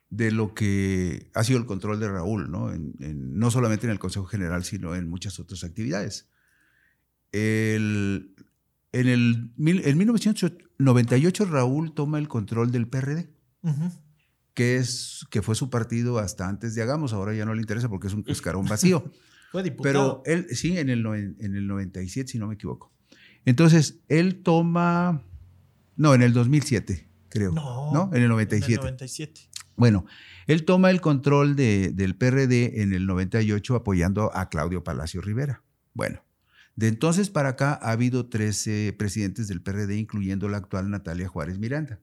de 0.10 0.32
lo 0.32 0.54
que 0.54 1.32
ha 1.34 1.44
sido 1.44 1.60
el 1.60 1.66
control 1.66 2.00
de 2.00 2.10
Raúl, 2.10 2.52
¿no? 2.52 2.72
no 3.00 3.52
solamente 3.52 3.86
en 3.86 3.92
el 3.92 4.00
Consejo 4.00 4.26
General, 4.26 4.64
sino 4.64 4.96
en 4.96 5.10
muchas 5.10 5.40
otras 5.40 5.64
actividades. 5.64 6.30
El, 7.32 8.36
en, 8.92 9.08
el, 9.08 9.52
en 9.58 9.98
1998 9.98 11.46
Raúl 11.46 11.94
toma 11.94 12.18
el 12.18 12.28
control 12.28 12.72
del 12.72 12.88
PRD, 12.88 13.30
que, 14.54 14.78
es, 14.78 15.26
que 15.30 15.42
fue 15.42 15.56
su 15.56 15.70
partido 15.70 16.20
hasta 16.20 16.48
antes 16.48 16.76
de 16.76 16.82
Hagamos, 16.82 17.14
ahora 17.14 17.34
ya 17.34 17.46
no 17.46 17.54
le 17.54 17.62
interesa 17.62 17.90
porque 17.90 18.08
es 18.08 18.14
un 18.14 18.24
cascarón 18.24 18.66
vacío. 18.66 19.12
fue 19.52 19.64
diputado. 19.64 20.24
Pero 20.24 20.38
él, 20.40 20.48
sí, 20.56 20.78
en 20.78 20.90
el, 20.90 21.06
en 21.06 21.56
el 21.56 21.68
97, 21.68 22.32
si 22.32 22.40
no 22.40 22.48
me 22.48 22.56
equivoco. 22.56 22.92
Entonces, 23.46 24.00
él 24.08 24.42
toma, 24.44 25.24
no, 25.96 26.14
en 26.14 26.22
el 26.22 26.34
2007, 26.34 27.10
creo. 27.30 27.52
No, 27.52 28.10
en 28.14 28.22
el 28.24 28.30
97. 28.30 28.74
En 28.74 28.80
el 28.80 28.84
97. 28.86 29.50
Bueno, 29.76 30.06
él 30.46 30.66
toma 30.66 30.90
el 30.92 31.00
control 31.00 31.56
de, 31.56 31.92
del 31.94 32.16
PRD 32.16 32.82
en 32.82 32.92
el 32.92 33.06
98 33.06 33.76
apoyando 33.76 34.36
a 34.36 34.50
Claudio 34.50 34.84
Palacio 34.84 35.22
Rivera. 35.22 35.64
Bueno, 35.94 36.22
de 36.80 36.88
entonces 36.88 37.30
para 37.30 37.50
acá 37.50 37.78
ha 37.82 37.92
habido 37.92 38.28
13 38.28 38.96
presidentes 38.98 39.50
del 39.50 39.62
PRD, 39.62 39.98
incluyendo 39.98 40.48
la 40.48 40.56
actual 40.56 40.90
Natalia 40.90 41.28
Juárez 41.28 41.60
Miranda. 41.60 42.00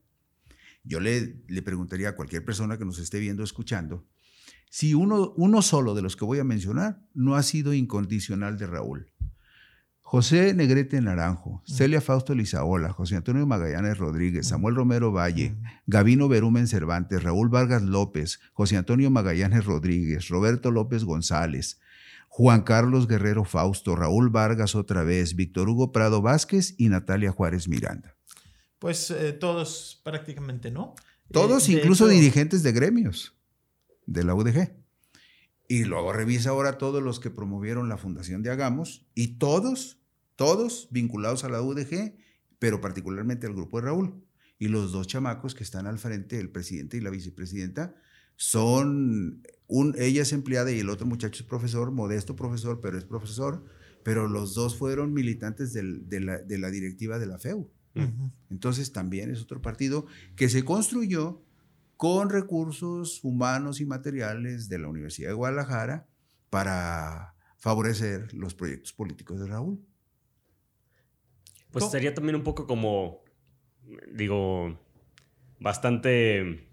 Yo 0.85 1.01
le, 1.01 1.43
le 1.49 1.63
preguntaría 1.63 2.11
a 2.11 2.15
cualquier 2.15 2.45
persona 2.45 2.77
que 2.77 2.85
nos 2.85 2.99
esté 2.99 3.19
viendo, 3.19 3.43
escuchando, 3.43 4.05
si 4.69 4.93
uno, 4.93 5.33
uno 5.39 5.63
solo 5.63 5.95
de 5.95 6.03
los 6.03 6.15
que 6.15 6.27
voy 6.27 6.41
a 6.41 6.45
mencionar 6.45 7.01
no 7.15 7.37
ha 7.37 7.43
sido 7.43 7.73
incondicional 7.73 8.59
de 8.59 8.67
Raúl. 8.67 9.11
José 10.03 10.53
Negrete 10.53 11.01
Naranjo, 11.01 11.63
mm. 11.67 11.73
Celia 11.73 12.03
Fausto 12.03 12.35
Lizaola, 12.35 12.93
José 12.93 13.17
Antonio 13.17 13.47
Magallanes 13.47 13.97
Rodríguez, 13.97 14.45
mm. 14.45 14.51
Samuel 14.51 14.75
Romero 14.75 15.11
Valle, 15.11 15.53
mm. 15.53 15.65
Gavino 15.87 16.29
Berumen 16.29 16.69
Cervantes, 16.69 17.23
Raúl 17.23 17.49
Vargas 17.49 17.81
López, 17.83 18.41
José 18.53 18.77
Antonio 18.77 19.11
Magallanes 19.11 19.65
Rodríguez, 19.65 20.29
Roberto 20.29 20.71
López 20.71 21.05
González, 21.05 21.81
Juan 22.37 22.65
Carlos 22.65 23.09
Guerrero 23.09 23.47
Fausto, 23.47 23.97
Raúl 23.97 24.29
Vargas 24.29 24.75
otra 24.75 25.05
vez, 25.05 25.37
Víctor 25.37 25.71
Hugo 25.71 25.91
Prado 25.91 26.21
Vázquez 26.21 26.75
y 26.77 26.91
Natalia 26.91 27.33
Juárez 27.33 27.67
Miranda. 27.67 28.15
Pues 28.79 29.11
eh, 29.11 29.33
todos 29.33 30.03
prácticamente, 30.05 30.71
¿no? 30.71 30.95
Todos, 31.33 31.67
eh, 31.67 31.73
incluso 31.73 32.07
dirigentes 32.07 32.63
de 32.63 32.73
gremios 32.73 33.41
de 34.05 34.23
la 34.23 34.35
UDG. 34.35 34.77
Y 35.67 35.85
luego 35.85 36.13
revisa 36.13 36.51
ahora 36.51 36.77
todos 36.77 37.03
los 37.03 37.21
que 37.21 37.31
promovieron 37.31 37.89
la 37.89 37.97
fundación 37.97 38.43
de 38.43 38.51
Hagamos 38.51 39.07
y 39.15 39.39
todos, 39.39 40.03
todos 40.35 40.89
vinculados 40.91 41.43
a 41.45 41.49
la 41.49 41.63
UDG, 41.63 42.19
pero 42.59 42.83
particularmente 42.83 43.47
al 43.47 43.55
grupo 43.55 43.81
de 43.81 43.87
Raúl. 43.87 44.27
Y 44.59 44.69
los 44.69 44.93
dos 44.93 45.07
chamacos 45.07 45.55
que 45.55 45.65
están 45.65 45.87
al 45.87 45.99
frente, 45.99 46.39
el 46.39 46.51
presidente 46.51 46.99
y 46.99 47.01
la 47.01 47.09
vicepresidenta, 47.09 47.95
son, 48.37 49.43
un, 49.67 49.95
ella 49.99 50.23
es 50.23 50.33
empleada 50.33 50.71
y 50.71 50.81
el 50.81 50.91
otro 50.91 51.07
muchacho 51.07 51.43
es 51.43 51.49
profesor, 51.49 51.91
modesto 51.91 52.37
profesor, 52.37 52.81
pero 52.81 52.99
es 52.99 53.05
profesor, 53.05 53.65
pero 54.03 54.29
los 54.29 54.55
dos 54.55 54.77
fueron 54.77 55.13
militantes 55.13 55.73
de, 55.73 55.83
la, 56.21 56.71
directiva 56.71 57.19
de 57.19 57.27
la 57.27 57.39
FEU. 57.39 57.71
Entonces 58.51 58.93
también 58.93 59.31
es 59.31 59.41
otro 59.41 59.63
partido 59.63 60.07
que 60.37 60.51
se 60.51 60.65
construyó 60.65 61.43
con 61.97 62.29
recursos 62.29 63.21
humanos 63.25 63.81
y 63.81 63.87
materiales 63.87 64.69
de 64.69 64.79
la 64.79 64.89
Universidad 64.89 65.31
de 65.31 65.35
Guadalajara 65.35 66.07
para 66.51 67.35
favorecer 67.57 68.33
los 68.35 68.55
proyectos 68.55 68.93
políticos 68.93 69.41
de 69.41 69.47
Raúl. 69.47 69.83
Pues 71.71 71.91
sería 71.91 72.15
también 72.15 72.37
un 72.37 72.43
poco 72.43 72.67
como, 72.67 73.23
digo, 74.13 74.79
bastante... 75.59 76.66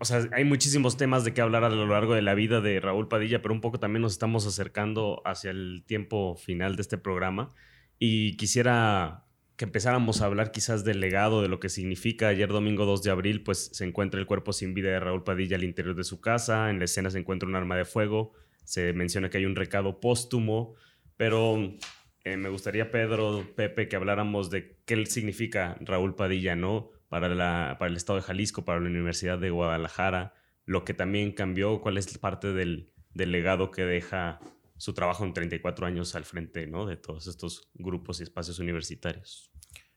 O 0.00 0.04
sea, 0.04 0.28
hay 0.32 0.44
muchísimos 0.44 0.96
temas 0.96 1.24
de 1.24 1.32
qué 1.32 1.40
hablar 1.40 1.64
a 1.64 1.70
lo 1.70 1.86
largo 1.86 2.14
de 2.14 2.22
la 2.22 2.34
vida 2.34 2.60
de 2.60 2.80
Raúl 2.80 3.08
Padilla, 3.08 3.42
pero 3.42 3.54
un 3.54 3.60
poco 3.60 3.78
también 3.78 4.02
nos 4.02 4.12
estamos 4.12 4.46
acercando 4.46 5.22
hacia 5.24 5.50
el 5.50 5.84
tiempo 5.86 6.36
final 6.36 6.76
de 6.76 6.82
este 6.82 6.98
programa. 6.98 7.50
Y 7.98 8.36
quisiera 8.36 9.24
que 9.56 9.64
empezáramos 9.64 10.20
a 10.20 10.26
hablar 10.26 10.50
quizás 10.50 10.84
del 10.84 11.00
legado, 11.00 11.42
de 11.42 11.48
lo 11.48 11.60
que 11.60 11.68
significa. 11.68 12.28
Ayer 12.28 12.48
domingo 12.48 12.86
2 12.86 13.02
de 13.02 13.10
abril, 13.10 13.42
pues 13.44 13.70
se 13.72 13.84
encuentra 13.84 14.18
el 14.18 14.26
cuerpo 14.26 14.52
sin 14.52 14.74
vida 14.74 14.90
de 14.90 15.00
Raúl 15.00 15.22
Padilla 15.22 15.56
al 15.56 15.64
interior 15.64 15.94
de 15.94 16.04
su 16.04 16.20
casa. 16.20 16.70
En 16.70 16.80
la 16.80 16.86
escena 16.86 17.10
se 17.10 17.18
encuentra 17.18 17.48
un 17.48 17.54
arma 17.54 17.76
de 17.76 17.84
fuego. 17.84 18.32
Se 18.64 18.92
menciona 18.92 19.30
que 19.30 19.38
hay 19.38 19.46
un 19.46 19.54
recado 19.54 20.00
póstumo. 20.00 20.74
Pero 21.16 21.76
eh, 22.24 22.36
me 22.36 22.48
gustaría, 22.48 22.90
Pedro, 22.90 23.46
Pepe, 23.54 23.88
que 23.88 23.96
habláramos 23.96 24.50
de 24.50 24.76
qué 24.86 25.06
significa 25.06 25.76
Raúl 25.80 26.16
Padilla, 26.16 26.56
¿no? 26.56 26.90
Para, 27.08 27.28
la, 27.28 27.76
para 27.78 27.90
el 27.90 27.96
Estado 27.96 28.18
de 28.18 28.24
Jalisco, 28.24 28.64
para 28.64 28.80
la 28.80 28.88
Universidad 28.88 29.38
de 29.38 29.50
Guadalajara. 29.50 30.34
Lo 30.64 30.84
que 30.84 30.94
también 30.94 31.32
cambió, 31.32 31.80
cuál 31.80 31.98
es 31.98 32.18
parte 32.18 32.52
del, 32.52 32.92
del 33.12 33.32
legado 33.32 33.70
que 33.70 33.84
deja 33.84 34.40
su 34.76 34.92
trabajo 34.92 35.24
en 35.24 35.32
34 35.32 35.86
años 35.86 36.14
al 36.14 36.24
frente 36.24 36.66
¿no? 36.66 36.86
de 36.86 36.96
todos 36.96 37.26
estos 37.26 37.70
grupos 37.74 38.20
y 38.20 38.24
espacios 38.24 38.58
universitarios. 38.58 39.50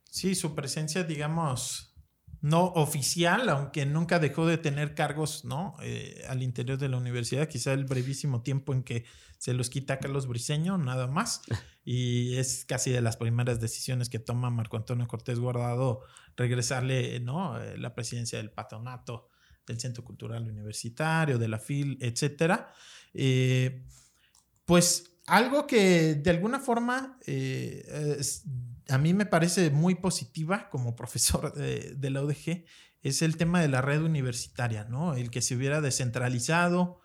Sí, 0.04 0.36
su 0.36 0.56
presencia, 0.56 1.04
digamos, 1.04 1.97
no 2.42 2.66
oficial, 2.66 3.50
aunque 3.50 3.86
nunca 3.86 4.20
dejó 4.20 4.46
de 4.46 4.58
tener 4.58 4.94
cargos 4.94 5.44
¿no? 5.46 5.76
Eh, 5.82 6.24
al 6.30 6.44
interior 6.44 6.78
de 6.78 6.90
la 6.90 6.98
universidad, 6.98 7.48
quizá 7.48 7.74
el 7.74 7.86
brevísimo 7.86 8.42
tiempo 8.42 8.74
en 8.74 8.84
que 8.84 9.06
se 9.38 9.54
los 9.54 9.70
quita 9.70 10.00
Carlos 10.00 10.28
Briceño, 10.28 10.78
nada 10.78 11.08
más, 11.08 11.42
y 11.86 12.36
es 12.38 12.66
casi 12.66 12.92
de 12.92 13.02
las 13.02 13.18
primeras 13.18 13.60
decisiones 13.60 14.10
que 14.10 14.20
toma 14.20 14.50
Marco 14.50 14.78
Antonio 14.78 15.08
Cortés 15.08 15.40
Guardado 15.40 16.02
regresarle 16.36 17.20
¿no? 17.20 17.60
Eh, 17.62 17.78
la 17.78 17.94
presidencia 17.96 18.38
del 18.38 18.52
patronato 18.52 19.30
del 19.66 19.80
Centro 19.80 20.04
Cultural 20.04 20.48
Universitario, 20.50 21.38
de 21.38 21.48
la 21.48 21.60
FIL, 21.60 21.98
etcétera. 22.00 22.72
Eh, 23.14 23.84
pues 24.66 25.12
algo 25.26 25.68
que 25.68 26.16
de 26.16 26.30
alguna 26.30 26.60
forma 26.60 27.20
eh, 27.26 28.18
a 28.90 28.98
mí 28.98 29.14
me 29.14 29.26
parece 29.26 29.70
muy 29.70 29.96
positiva 29.96 30.70
como 30.70 30.96
profesor 30.96 31.54
de, 31.54 32.10
la 32.10 32.22
UDG 32.22 32.66
es 33.02 33.22
el 33.22 33.38
tema 33.38 33.62
de 33.62 33.68
la 33.68 33.82
red 33.82 34.02
universitaria, 34.02 34.86
¿no? 34.86 35.16
El 35.16 35.30
que 35.30 35.42
se 35.42 35.56
hubiera 35.56 35.82
descentralizado, 35.82 37.00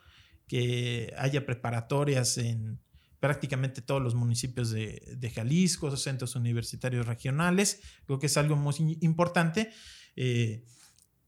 que 0.46 1.12
haya 1.16 1.46
preparatorias 1.46 2.38
en 2.38 2.80
prácticamente 3.20 3.82
todos 3.82 4.02
los 4.02 4.14
municipios 4.14 4.70
de, 4.70 5.32
Jalisco, 5.34 5.96
centros 5.96 6.34
universitarios 6.34 7.06
regionales, 7.06 7.80
creo 8.04 8.18
que 8.18 8.26
es 8.26 8.36
algo 8.36 8.56
muy 8.56 8.98
importante. 9.00 9.70
Eh, 10.16 10.64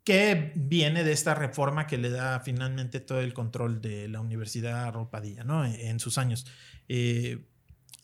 que 0.03 0.53
viene 0.55 1.03
de 1.03 1.13
esta 1.13 1.35
reforma 1.35 1.87
que 1.87 1.97
le 1.97 2.11
da 2.11 2.41
finalmente 2.41 3.01
todo 3.01 3.21
el 3.21 3.33
control 3.33 3.81
de 3.81 4.07
la 4.07 4.21
Universidad 4.21 4.93
Ropadilla, 4.93 5.45
¿no? 5.45 5.65
En, 5.65 5.99
sus 5.99 6.19
años. 6.19 6.47
Eh, 6.89 7.49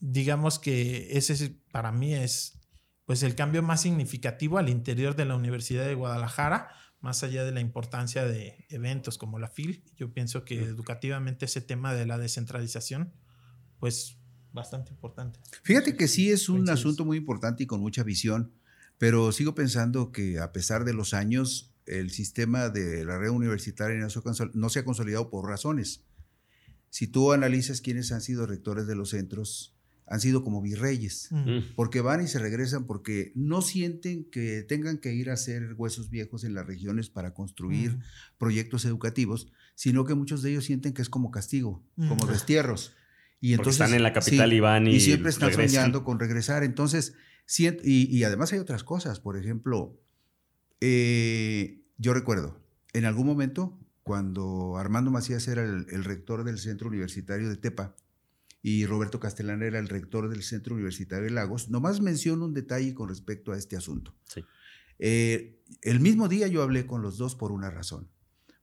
digamos 0.01 0.59
que 0.59 1.17
ese 1.17 1.57
para 1.71 1.93
mí 1.93 2.15
es 2.15 2.59
pues 3.05 3.23
el 3.23 3.35
cambio 3.35 3.63
más 3.63 3.83
significativo 3.83 4.59
al 4.59 4.69
interior 4.69 5.17
de 5.17 5.25
la 5.25 5.37
Universidad 5.37 5.85
de 5.85 5.95
Guadalajara, 5.95 6.71
más 7.01 7.23
allá 7.23 7.45
de 7.45 7.53
la 7.53 7.61
importancia 7.61 8.25
de 8.25 8.67
eventos 8.69 9.19
como 9.19 9.39
la 9.39 9.49
FIL. 9.49 9.85
Yo 9.97 10.13
pienso 10.13 10.45
que 10.45 10.63
educativamente 10.63 11.47
ese 11.47 11.61
tema 11.61 11.93
de 11.93 12.07
la 12.07 12.19
descentralización, 12.19 13.13
pues 13.79 14.19
bastante 14.53 14.93
importante. 14.93 15.41
Fíjate 15.63 15.97
que 15.97 16.09
sí 16.09 16.31
es 16.31 16.49
un 16.49 16.69
asunto 16.71 17.05
muy 17.05 17.17
importante 17.17 17.65
y 17.65 17.67
con 17.67 17.81
mucha 17.81 18.03
visión, 18.03 18.53
pero 18.99 19.33
sigo 19.33 19.55
pensando 19.55 20.13
que 20.13 20.39
a 20.39 20.53
pesar 20.53 20.85
de 20.85 20.95
los 20.95 21.15
años, 21.15 21.75
el 21.87 22.11
sistema 22.11 22.69
de 22.69 23.05
la 23.05 23.19
red 23.19 23.31
universitaria 23.31 23.97
no 24.55 24.69
se 24.69 24.79
ha 24.79 24.85
consolidado 24.85 25.31
por 25.31 25.49
razones. 25.49 26.05
Si 26.91 27.07
tú 27.07 27.33
analizas 27.33 27.81
quiénes 27.81 28.13
han 28.13 28.21
sido 28.21 28.47
rectores 28.47 28.87
de 28.87 28.95
los 28.95 29.11
centros, 29.11 29.75
han 30.11 30.21
sido 30.21 30.45
como 30.45 30.61
virreyes, 30.61 31.29
mm. 31.31 31.75
porque 31.77 32.03
van 32.03 32.23
y 32.23 32.27
se 32.27 32.39
regresan 32.39 32.85
porque 32.87 33.33
no 33.35 33.63
sienten 33.63 34.25
que 34.25 34.63
tengan 34.63 34.99
que 34.99 35.15
ir 35.15 35.31
a 35.31 35.35
hacer 35.35 35.75
huesos 35.79 36.11
viejos 36.11 36.45
en 36.45 36.53
las 36.53 36.67
regiones 36.67 37.09
para 37.09 37.33
construir 37.33 37.93
mm. 37.93 38.03
proyectos 38.37 38.85
educativos, 38.85 39.53
sino 39.75 40.05
que 40.05 40.15
muchos 40.15 40.43
de 40.43 40.51
ellos 40.51 40.65
sienten 40.65 40.93
que 40.93 41.01
es 41.01 41.09
como 41.09 41.31
castigo, 41.31 41.83
como 41.97 42.27
mm. 42.27 42.29
destierros. 42.29 42.93
Y 43.41 43.53
entonces, 43.53 43.81
están 43.81 43.95
en 43.95 44.03
la 44.03 44.13
capital 44.13 44.53
y 44.53 44.61
van 44.61 44.87
y, 44.87 44.97
y 44.97 45.01
siempre 45.01 45.31
están 45.31 45.55
soñando 45.55 46.05
con 46.05 46.19
regresar. 46.19 46.63
Entonces, 46.63 47.15
y, 47.59 48.17
y, 48.17 48.25
además 48.25 48.53
hay 48.53 48.59
otras 48.59 48.85
cosas. 48.85 49.21
Por 49.21 49.37
ejemplo, 49.37 49.99
eh, 50.81 51.83
yo 51.99 52.15
recuerdo, 52.15 52.61
en 52.93 53.05
algún 53.05 53.27
momento, 53.27 53.79
cuando 54.03 54.77
Armando 54.77 55.11
Macías 55.11 55.47
era 55.49 55.63
el, 55.63 56.05
rector 56.05 56.45
del 56.45 56.59
centro 56.59 56.89
universitario 56.89 57.49
de 57.49 57.57
Tepa, 57.57 57.95
y 58.63 58.85
Roberto 58.87 59.21
Castellán 59.21 59.63
era 59.63 59.79
el 59.79 59.89
rector 59.89 60.29
del 60.29 60.43
Centro 60.43 60.75
Universitario 60.75 61.25
de 61.25 61.31
Lagos, 61.31 61.71
nomás 61.71 62.01
menciono 62.01 62.45
un 62.45 62.55
detalle 62.55 62.95
con 62.95 63.09
respecto 63.09 63.53
a 63.53 63.57
este 63.57 63.77
asunto. 63.77 64.15
Sí. 64.25 64.45
Eh, 64.99 65.63
el 65.83 66.01
mismo 66.01 66.29
día 66.29 66.47
yo 66.47 66.63
hablé 66.63 66.87
con 66.87 67.01
los 67.03 67.17
dos 67.17 67.35
por 67.35 67.53
una 67.53 67.71
razón, 67.71 68.11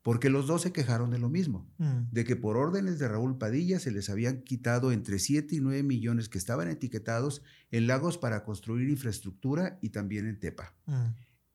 porque 0.04 0.30
los 0.30 0.45
dos 0.48 0.62
se 0.62 0.72
quejaron 0.72 1.10
de 1.10 1.18
lo 1.20 1.30
mismo, 1.30 1.68
Mm. 1.80 2.12
de 2.12 2.24
que 2.24 2.36
por 2.36 2.58
órdenes 2.58 3.00
de 3.00 3.08
Raúl 3.08 3.38
Padilla 3.38 3.80
se 3.80 3.91
les 3.91 4.10
habían 4.10 4.43
quitado 4.43 4.91
entre 4.91 5.18
7 5.20 5.56
y 5.56 5.60
9 5.62 5.84
millones 5.84 6.30
que 6.30 6.38
estaban 6.38 6.70
etiquetados 6.70 7.41
en 7.72 7.88
Lagos 7.88 8.18
para 8.18 8.43
construir 8.43 8.88
infraestructura 8.89 9.80
y 9.82 9.89
también 9.89 10.28
en 10.28 10.39
Tepa. 10.39 10.76
Mm. 10.86 11.08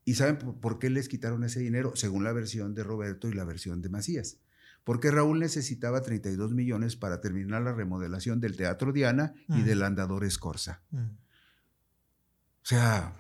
¿Y 0.05 0.15
saben 0.15 0.37
por 0.39 0.59
por 0.59 0.79
qué 0.81 0.91
les 0.91 1.09
quitaron 1.09 1.45
ese 1.45 1.61
dinero? 1.61 1.93
Según 1.95 2.25
la 2.25 2.33
versión 2.33 2.75
de 2.75 2.83
Roberto 2.83 3.29
y 3.29 3.35
la 3.35 3.45
versión 3.45 3.83
de 3.83 3.89
Macías. 3.89 4.39
Porque 4.85 5.11
Raúl 5.11 5.39
necesitaba 5.39 6.03
32 6.03 6.53
millones 6.55 6.97
para 6.97 7.21
terminar 7.21 7.63
la 7.63 7.73
remodelación 7.73 8.41
del 8.41 8.57
Teatro 8.57 8.93
Diana 8.93 9.33
y 9.49 9.61
Mm. 9.61 9.65
del 9.65 9.83
Andador 9.83 10.25
Escorza. 10.25 10.83
Mm. 10.91 10.99
O 10.99 12.65
sea, 12.65 13.17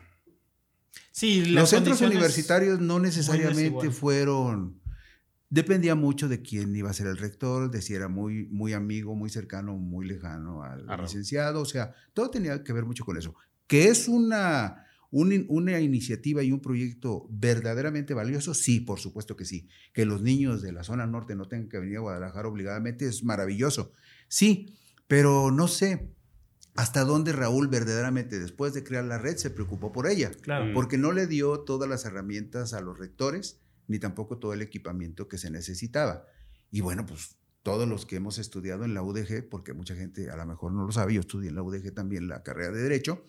Sí, 1.12 1.44
los 1.44 1.68
centros 1.70 2.00
universitarios 2.00 2.80
no 2.80 2.98
necesariamente 2.98 3.90
fueron... 3.90 4.80
Dependía 5.50 5.94
mucho 5.94 6.28
de 6.28 6.40
quién 6.40 6.74
iba 6.74 6.88
a 6.88 6.94
ser 6.94 7.06
el 7.06 7.18
rector, 7.18 7.70
de 7.70 7.82
si 7.82 7.94
era 7.94 8.08
muy, 8.08 8.46
muy 8.46 8.72
amigo, 8.72 9.14
muy 9.14 9.28
cercano, 9.28 9.76
muy 9.76 10.06
lejano 10.06 10.62
al 10.62 10.88
A 10.88 10.96
licenciado. 10.96 11.60
O 11.60 11.66
sea, 11.66 11.94
todo 12.14 12.30
tenía 12.30 12.64
que 12.64 12.72
ver 12.72 12.86
mucho 12.86 13.04
con 13.04 13.18
eso. 13.18 13.34
Que 13.66 13.88
es 13.88 14.08
una, 14.08 14.81
un- 15.12 15.44
una 15.48 15.78
iniciativa 15.78 16.42
y 16.42 16.50
un 16.50 16.60
proyecto 16.60 17.28
verdaderamente 17.30 18.14
valioso, 18.14 18.54
sí, 18.54 18.80
por 18.80 18.98
supuesto 18.98 19.36
que 19.36 19.44
sí. 19.44 19.68
Que 19.92 20.04
los 20.06 20.22
niños 20.22 20.62
de 20.62 20.72
la 20.72 20.82
zona 20.82 21.06
norte 21.06 21.36
no 21.36 21.46
tengan 21.46 21.68
que 21.68 21.78
venir 21.78 21.98
a 21.98 22.00
Guadalajara 22.00 22.48
obligadamente 22.48 23.06
es 23.06 23.22
maravilloso. 23.22 23.92
Sí, 24.28 24.74
pero 25.06 25.50
no 25.52 25.68
sé 25.68 26.10
hasta 26.74 27.04
dónde 27.04 27.32
Raúl 27.32 27.68
verdaderamente 27.68 28.40
después 28.40 28.72
de 28.72 28.82
crear 28.82 29.04
la 29.04 29.18
red 29.18 29.36
se 29.36 29.50
preocupó 29.50 29.92
por 29.92 30.06
ella 30.06 30.30
Claro. 30.40 30.64
Mm. 30.66 30.72
porque 30.74 30.96
no 30.96 31.12
le 31.12 31.26
dio 31.26 31.60
todas 31.60 31.88
las 31.88 32.06
herramientas 32.06 32.72
a 32.72 32.80
los 32.80 32.98
rectores, 32.98 33.60
ni 33.88 33.98
tampoco 33.98 34.38
todo 34.38 34.54
el 34.54 34.62
equipamiento 34.62 35.28
que 35.28 35.36
se 35.36 35.50
necesitaba. 35.50 36.24
Y 36.70 36.80
bueno, 36.80 37.04
pues 37.04 37.36
todos 37.62 37.86
los 37.86 38.06
que 38.06 38.16
hemos 38.16 38.38
estudiado 38.38 38.84
en 38.86 38.94
la 38.94 39.02
UDG, 39.02 39.46
porque 39.50 39.74
mucha 39.74 39.94
gente 39.94 40.30
a 40.30 40.36
lo 40.36 40.46
mejor 40.46 40.72
no 40.72 40.86
lo 40.86 40.92
sabe, 40.92 41.12
yo 41.12 41.20
estudié 41.20 41.50
en 41.50 41.56
la 41.56 41.62
UDG 41.62 41.92
también 41.92 42.26
la 42.26 42.42
carrera 42.42 42.72
de 42.72 42.80
Derecho. 42.82 43.26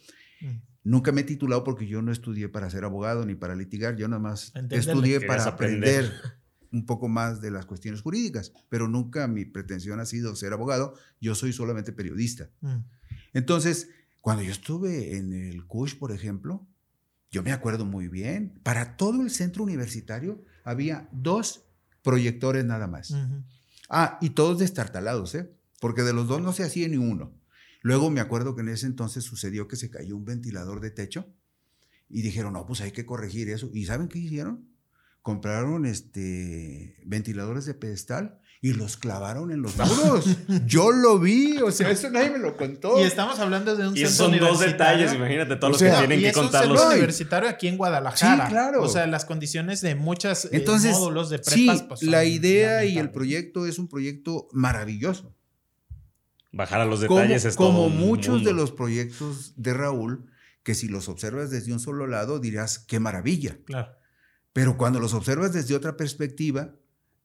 Nunca 0.83 1.11
me 1.11 1.21
he 1.21 1.23
titulado 1.23 1.63
porque 1.63 1.87
yo 1.87 2.01
no 2.01 2.11
estudié 2.11 2.49
para 2.49 2.69
ser 2.69 2.83
abogado 2.83 3.25
ni 3.25 3.35
para 3.35 3.55
litigar, 3.55 3.95
yo 3.95 4.07
nada 4.07 4.21
más 4.21 4.47
Entenderle. 4.55 4.91
estudié 4.91 5.21
para 5.21 5.43
aprender. 5.45 6.05
aprender 6.05 6.21
un 6.71 6.85
poco 6.85 7.07
más 7.07 7.39
de 7.39 7.51
las 7.51 7.65
cuestiones 7.65 8.01
jurídicas, 8.01 8.51
pero 8.67 8.87
nunca 8.87 9.27
mi 9.27 9.45
pretensión 9.45 9.99
ha 9.99 10.05
sido 10.05 10.35
ser 10.35 10.53
abogado, 10.53 10.95
yo 11.21 11.35
soy 11.35 11.53
solamente 11.53 11.93
periodista. 11.93 12.49
Mm. 12.61 12.77
Entonces, 13.33 13.89
cuando 14.21 14.41
yo 14.43 14.51
estuve 14.51 15.17
en 15.17 15.33
el 15.33 15.65
CUSH, 15.67 15.99
por 15.99 16.11
ejemplo, 16.11 16.65
yo 17.29 17.43
me 17.43 17.51
acuerdo 17.51 17.85
muy 17.85 18.07
bien, 18.07 18.59
para 18.63 18.95
todo 18.95 19.21
el 19.21 19.29
centro 19.29 19.63
universitario 19.63 20.43
había 20.63 21.09
dos 21.11 21.65
proyectores 22.03 22.63
nada 22.63 22.87
más. 22.87 23.13
Ah, 23.89 24.17
y 24.21 24.31
todos 24.31 24.59
destartalados, 24.59 25.35
¿eh? 25.35 25.51
Porque 25.79 26.03
de 26.03 26.13
los 26.13 26.27
dos 26.27 26.41
no 26.41 26.53
se 26.53 26.63
hacía 26.63 26.87
ni 26.87 26.97
uno. 26.97 27.33
Luego 27.83 28.09
me 28.09 28.21
acuerdo 28.21 28.55
que 28.55 28.61
en 28.61 28.69
ese 28.69 28.87
entonces 28.87 29.23
sucedió 29.23 29.67
que 29.67 29.75
se 29.75 29.91
cayó 29.91 30.15
un 30.15 30.25
ventilador 30.25 30.79
de 30.81 30.89
techo 30.89 31.27
y 32.09 32.21
dijeron, 32.21 32.53
no, 32.53 32.65
pues 32.65 32.81
hay 32.81 32.91
que 32.91 33.05
corregir 33.05 33.49
eso. 33.49 33.69
¿Y 33.73 33.85
saben 33.85 34.07
qué 34.07 34.17
hicieron? 34.19 34.67
Compraron 35.21 35.85
este, 35.85 36.95
ventiladores 37.05 37.65
de 37.65 37.73
pedestal 37.73 38.39
y 38.61 38.71
los 38.73 38.95
clavaron 38.95 39.51
en 39.51 39.61
los 39.61 39.75
muros. 39.75 40.25
Yo 40.65 40.91
lo 40.91 41.19
vi, 41.19 41.57
o 41.57 41.71
sea, 41.71 41.89
eso 41.91 42.09
nadie 42.09 42.29
me 42.29 42.37
lo 42.39 42.55
contó. 42.55 42.97
Y 43.01 43.03
estamos 43.03 43.37
hablando 43.39 43.75
de 43.75 43.87
un 43.89 43.93
Y 43.97 44.05
centro 44.05 44.15
son 44.15 44.39
dos 44.39 44.59
detalles, 44.61 45.13
imagínate 45.13 45.57
todos 45.57 45.81
O 45.81 45.83
los 45.85 45.91
que 45.91 45.97
tienen 45.99 46.19
y 46.19 46.21
que 46.23 46.29
es 46.29 46.37
un 46.37 46.43
contarlos. 46.43 46.79
centro 46.79 46.95
universitario 46.95 47.49
aquí 47.49 47.67
en 47.67 47.75
Guadalajara. 47.77 48.45
Sí, 48.45 48.49
claro. 48.51 48.81
O 48.81 48.87
sea, 48.87 49.05
las 49.07 49.25
condiciones 49.25 49.81
de 49.81 49.95
muchos 49.95 50.47
Entonces, 50.53 50.93
módulos 50.93 51.29
de 51.29 51.39
sí, 51.43 51.65
prepas. 51.65 51.83
pues, 51.83 51.99
son 51.99 52.11
la 52.11 52.23
idea 52.23 52.85
y 52.85 52.97
el 52.97 53.11
proyecto 53.11 53.65
es 53.67 53.79
un 53.79 53.89
proyecto 53.89 54.47
maravilloso. 54.53 55.35
Bajar 56.53 56.79
a 56.81 56.85
los 56.85 57.03
Como, 57.03 57.19
detalles 57.19 57.45
es 57.45 57.55
como 57.55 57.79
todo 57.79 57.87
un 57.87 57.97
muchos 57.97 58.35
mundo. 58.35 58.49
de 58.49 58.55
los 58.55 58.71
proyectos 58.71 59.53
de 59.57 59.73
Raúl, 59.73 60.29
que 60.63 60.75
si 60.75 60.87
los 60.87 61.09
observas 61.09 61.49
desde 61.49 61.73
un 61.73 61.79
solo 61.81 62.07
lado 62.07 62.39
dirás, 62.39 62.79
qué 62.79 62.99
maravilla. 62.99 63.57
Claro. 63.65 63.91
Pero 64.53 64.77
cuando 64.77 64.99
los 64.99 65.13
observas 65.13 65.51
desde 65.51 65.75
otra 65.75 65.97
perspectiva, 65.97 66.75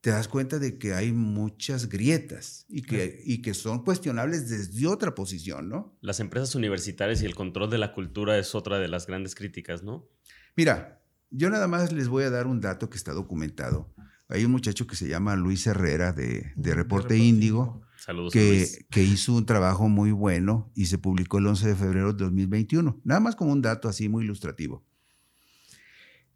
te 0.00 0.10
das 0.10 0.28
cuenta 0.28 0.58
de 0.58 0.78
que 0.78 0.94
hay 0.94 1.12
muchas 1.12 1.88
grietas 1.88 2.64
y 2.68 2.82
que, 2.82 3.20
y 3.24 3.42
que 3.42 3.52
son 3.52 3.84
cuestionables 3.84 4.48
desde 4.48 4.86
otra 4.86 5.14
posición, 5.14 5.68
¿no? 5.68 5.96
Las 6.00 6.20
empresas 6.20 6.54
universitarias 6.54 7.20
y 7.20 7.26
el 7.26 7.34
control 7.34 7.68
de 7.68 7.78
la 7.78 7.92
cultura 7.92 8.38
es 8.38 8.54
otra 8.54 8.78
de 8.78 8.88
las 8.88 9.06
grandes 9.06 9.34
críticas, 9.34 9.82
¿no? 9.82 10.08
Mira, 10.56 11.02
yo 11.30 11.50
nada 11.50 11.68
más 11.68 11.92
les 11.92 12.08
voy 12.08 12.24
a 12.24 12.30
dar 12.30 12.46
un 12.46 12.60
dato 12.60 12.88
que 12.88 12.96
está 12.96 13.12
documentado. 13.12 13.92
Hay 14.28 14.44
un 14.44 14.52
muchacho 14.52 14.86
que 14.86 14.96
se 14.96 15.08
llama 15.08 15.36
Luis 15.36 15.66
Herrera 15.66 16.12
de, 16.12 16.52
de 16.56 16.74
Reporte 16.74 17.16
Índigo. 17.16 17.82
Saludos, 17.98 18.34
Luis. 18.34 18.76
que, 18.76 18.86
que 18.90 19.02
hizo 19.02 19.34
un 19.34 19.44
trabajo 19.44 19.88
muy 19.88 20.12
bueno 20.12 20.70
y 20.74 20.86
se 20.86 20.98
publicó 20.98 21.38
el 21.38 21.46
11 21.48 21.68
de 21.68 21.74
febrero 21.76 22.12
de 22.12 22.24
2021. 22.24 23.00
Nada 23.04 23.20
más 23.20 23.34
como 23.36 23.52
un 23.52 23.60
dato 23.60 23.88
así 23.88 24.08
muy 24.08 24.24
ilustrativo. 24.24 24.84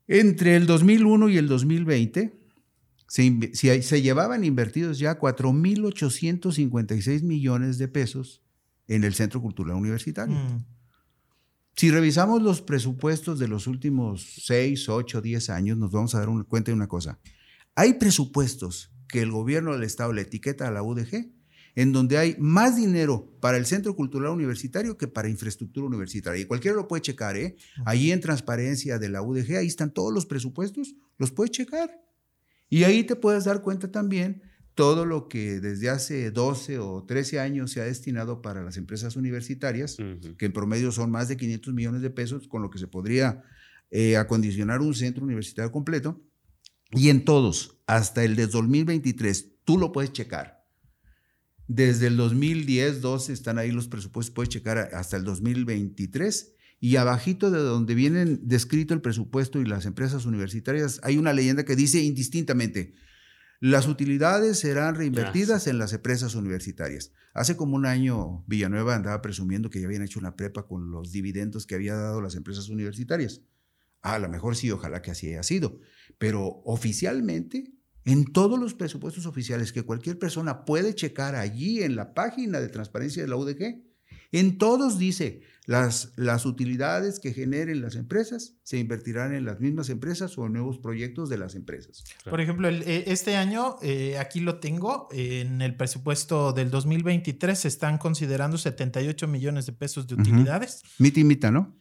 Entre 0.09 0.57
el 0.57 0.67
2001 0.67 1.29
y 1.31 1.37
el 1.39 1.47
2020 1.47 2.39
se, 3.07 3.23
inve- 3.25 3.55
se- 3.55 3.83
se 3.83 4.03
llevaban 4.03 4.45
invertidos 4.45 4.99
ya 4.99 5.19
4.856 5.19 7.23
millones 7.23 7.79
de 7.79 7.89
pesos 7.89 8.43
en 8.89 9.05
el 9.05 9.15
Centro 9.15 9.41
Cultural 9.41 9.77
Universitario. 9.77 10.35
Mm. 10.35 10.65
Si 11.77 11.91
revisamos 11.91 12.43
los 12.43 12.61
presupuestos 12.61 13.39
de 13.39 13.49
los 13.49 13.67
últimos 13.67 14.43
6, 14.45 14.89
8, 14.89 15.23
10 15.23 15.51
años, 15.51 15.79
nos 15.79 15.91
vamos 15.91 16.15
a 16.15 16.19
dar 16.19 16.29
una- 16.29 16.45
cuenta 16.45 16.71
de 16.71 16.75
una 16.77 16.89
cosa. 16.89 17.19
Hay 17.75 17.95
presupuestos 17.95 18.93
que 19.09 19.23
el 19.23 19.31
gobierno 19.31 19.73
del 19.73 19.85
Estado 19.85 20.13
le 20.13 20.23
etiqueta 20.23 20.69
a 20.69 20.71
la 20.71 20.83
UDG, 20.83 21.31
en 21.75 21.93
donde 21.93 22.19
hay 22.19 22.37
más 22.39 22.77
dinero 22.77 23.31
para 23.41 23.57
el 23.57 23.67
Centro 23.67 23.97
Cultural 23.97 24.33
Universitario 24.33 24.97
que 24.99 25.09
para 25.09 25.29
infraestructura 25.29 25.87
universitaria. 25.87 26.43
Y 26.43 26.45
cualquiera 26.45 26.77
lo 26.77 26.89
puede 26.89 27.03
checar, 27.03 27.37
¿eh? 27.37 27.57
Allí 27.87 28.13
en 28.13 28.21
transparencia 28.21 28.99
de 28.99 29.09
la 29.09 29.23
UDG, 29.23 29.57
ahí 29.57 29.67
están 29.67 29.93
todos 29.93 30.13
los 30.13 30.27
presupuestos, 30.27 30.95
los 31.19 31.31
puedes 31.31 31.51
checar. 31.51 31.91
Y 32.69 32.85
ahí 32.85 33.05
te 33.05 33.17
puedes 33.17 33.45
dar 33.45 33.63
cuenta 33.63 33.91
también 33.91 34.43
todo 34.75 35.05
lo 35.05 35.29
que 35.29 35.61
desde 35.61 35.91
hace 35.91 36.31
12 36.31 36.79
o 36.79 37.05
13 37.05 37.41
años 37.41 37.71
se 37.73 37.81
ha 37.81 37.85
destinado 37.85 38.41
para 38.41 38.63
las 38.63 38.77
empresas 38.77 39.17
universitarias 39.17 39.97
que 40.39 40.47
en 40.47 40.53
promedio 40.53 40.93
son 40.93 41.11
más 41.11 41.29
de 41.29 41.37
500 41.37 41.75
millones 41.75 42.01
de 42.03 42.11
pesos, 42.11 42.49
con 42.49 42.63
lo 42.63 42.71
que 42.71 42.79
se 42.79 42.87
podría 42.87 43.43
eh, 43.91 44.17
acondicionar 44.17 44.81
un 44.81 44.95
centro 44.95 45.25
universitario 45.25 45.71
completo. 45.71 46.23
Y 46.91 47.09
en 47.09 47.25
todos, 47.25 47.79
hasta 47.87 48.25
el 48.25 48.37
de 48.37 48.47
2023, 48.47 49.65
tú 49.65 49.79
lo 49.79 49.93
puedes 49.93 50.13
checar. 50.13 50.62
Desde 51.69 52.09
el 52.09 52.17
2010, 52.17 53.01
12 53.01 53.33
están 53.33 53.59
ahí 53.59 53.71
los 53.71 53.89
presupuestos, 53.89 54.35
puedes 54.35 54.49
checar 54.49 54.79
hasta 54.79 55.17
el 55.17 55.25
2023. 55.25 56.55
Y 56.81 56.97
abajito 56.97 57.53
de 57.53 57.61
donde 57.61 57.95
vienen 57.95 58.41
descrito 58.43 58.93
el 58.93 59.01
presupuesto 59.01 59.61
y 59.61 59.65
las 59.65 59.87
empresas 59.87 60.27
universitarias, 60.27 61.01
hay 61.05 61.17
una 61.17 61.33
leyenda 61.33 61.65
que 61.65 61.77
dice 61.77 62.01
indistintamente, 62.03 62.95
las 63.61 63.87
utilidades 63.87 64.59
serán 64.59 64.97
reinvertidas 64.97 65.69
en 65.69 65.79
las 65.79 65.93
empresas 65.93 66.35
universitarias. 66.35 67.13
Hace 67.33 67.57
como 67.57 67.77
un 67.77 67.87
año 67.87 68.45
Villanueva 68.49 68.97
andaba 68.97 69.23
presumiendo 69.23 69.71
que 69.71 69.81
ya 69.81 69.87
habían 69.87 70.03
hecho 70.03 70.19
una 70.19 70.35
prepa 70.35 70.67
con 70.67 70.91
los 70.91 71.13
dividendos 71.13 71.65
que 71.65 71.77
había 71.77 71.95
dado 71.95 72.21
las 72.21 72.35
empresas 72.35 72.69
universitarias. 72.69 73.43
A 74.01 74.19
lo 74.19 74.29
mejor 74.29 74.57
sí, 74.57 74.69
ojalá 74.73 75.01
que 75.01 75.13
así 75.13 75.29
haya 75.29 75.45
sido. 75.45 75.79
Pero 76.19 76.63
oficialmente, 76.65 77.73
en 78.05 78.33
todos 78.33 78.59
los 78.59 78.75
presupuestos 78.75 79.27
oficiales 79.27 79.73
que 79.73 79.83
cualquier 79.83 80.19
persona 80.19 80.65
puede 80.65 80.95
checar 80.95 81.35
allí 81.37 81.83
en 81.83 81.95
la 81.97 82.15
página 82.15 82.61
de 82.61 82.69
transparencia 82.69 83.23
de 83.23 83.29
la 83.29 83.37
UDG, 83.37 83.83
en 84.35 84.57
todos 84.57 84.99
dice, 84.99 85.43
las, 85.67 86.13
las 86.17 86.47
utilidades 86.47 87.21
que 87.21 87.35
generen 87.35 87.83
las 87.83 87.97
empresas 87.97 88.57
se 88.63 88.79
invertirán 88.79 89.35
en 89.35 89.45
las 89.45 89.61
mismas 89.61 89.91
empresas 89.91 90.37
o 90.39 90.47
en 90.47 90.55
nuevos 90.55 90.79
proyectos 90.79 91.29
de 91.29 91.37
las 91.37 91.55
empresas. 91.55 92.03
Por 92.29 92.41
ejemplo, 92.41 92.67
el- 92.69 92.83
eh, 92.83 93.05
este 93.09 93.37
año, 93.37 93.77
eh, 93.83 94.17
aquí 94.19 94.41
lo 94.41 94.59
tengo, 94.59 95.07
en 95.13 95.61
el 95.61 95.77
presupuesto 95.77 96.53
del 96.55 96.71
2023 96.71 97.59
se 97.59 97.69
están 97.69 97.99
considerando 97.99 98.57
78 98.57 99.29
millones 99.29 99.67
de 99.67 99.73
pesos 99.75 100.07
de 100.07 100.15
utilidades. 100.15 100.81
Mita 100.99 101.21
y 101.21 101.25
mita, 101.25 101.51
¿no? 101.51 101.77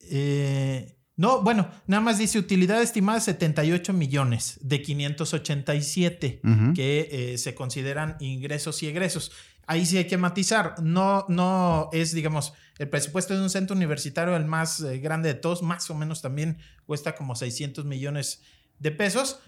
Eh, 0.00 0.95
no, 1.16 1.40
bueno, 1.42 1.70
nada 1.86 2.02
más 2.02 2.18
dice 2.18 2.38
utilidad 2.38 2.82
estimada 2.82 3.20
78 3.20 3.92
millones 3.94 4.58
de 4.60 4.82
587 4.82 6.40
Ujú. 6.44 6.74
que 6.74 7.08
eh, 7.10 7.38
se 7.38 7.54
consideran 7.54 8.16
ingresos 8.20 8.82
y 8.82 8.88
egresos. 8.88 9.32
Ahí 9.66 9.86
sí 9.86 9.96
hay 9.96 10.06
que 10.06 10.18
matizar. 10.18 10.74
No, 10.82 11.24
no 11.28 11.88
es, 11.92 12.12
digamos, 12.12 12.52
el 12.78 12.88
presupuesto 12.88 13.34
de 13.34 13.42
un 13.42 13.50
centro 13.50 13.74
universitario 13.74 14.36
el 14.36 14.44
más 14.44 14.80
eh, 14.80 14.98
grande 14.98 15.32
de 15.32 15.34
todos, 15.40 15.62
más 15.62 15.88
o 15.90 15.94
menos 15.94 16.20
también 16.20 16.58
cuesta 16.84 17.14
como 17.14 17.34
600 17.34 17.84
millones 17.86 18.42
de 18.78 18.90
pesos. 18.90 19.40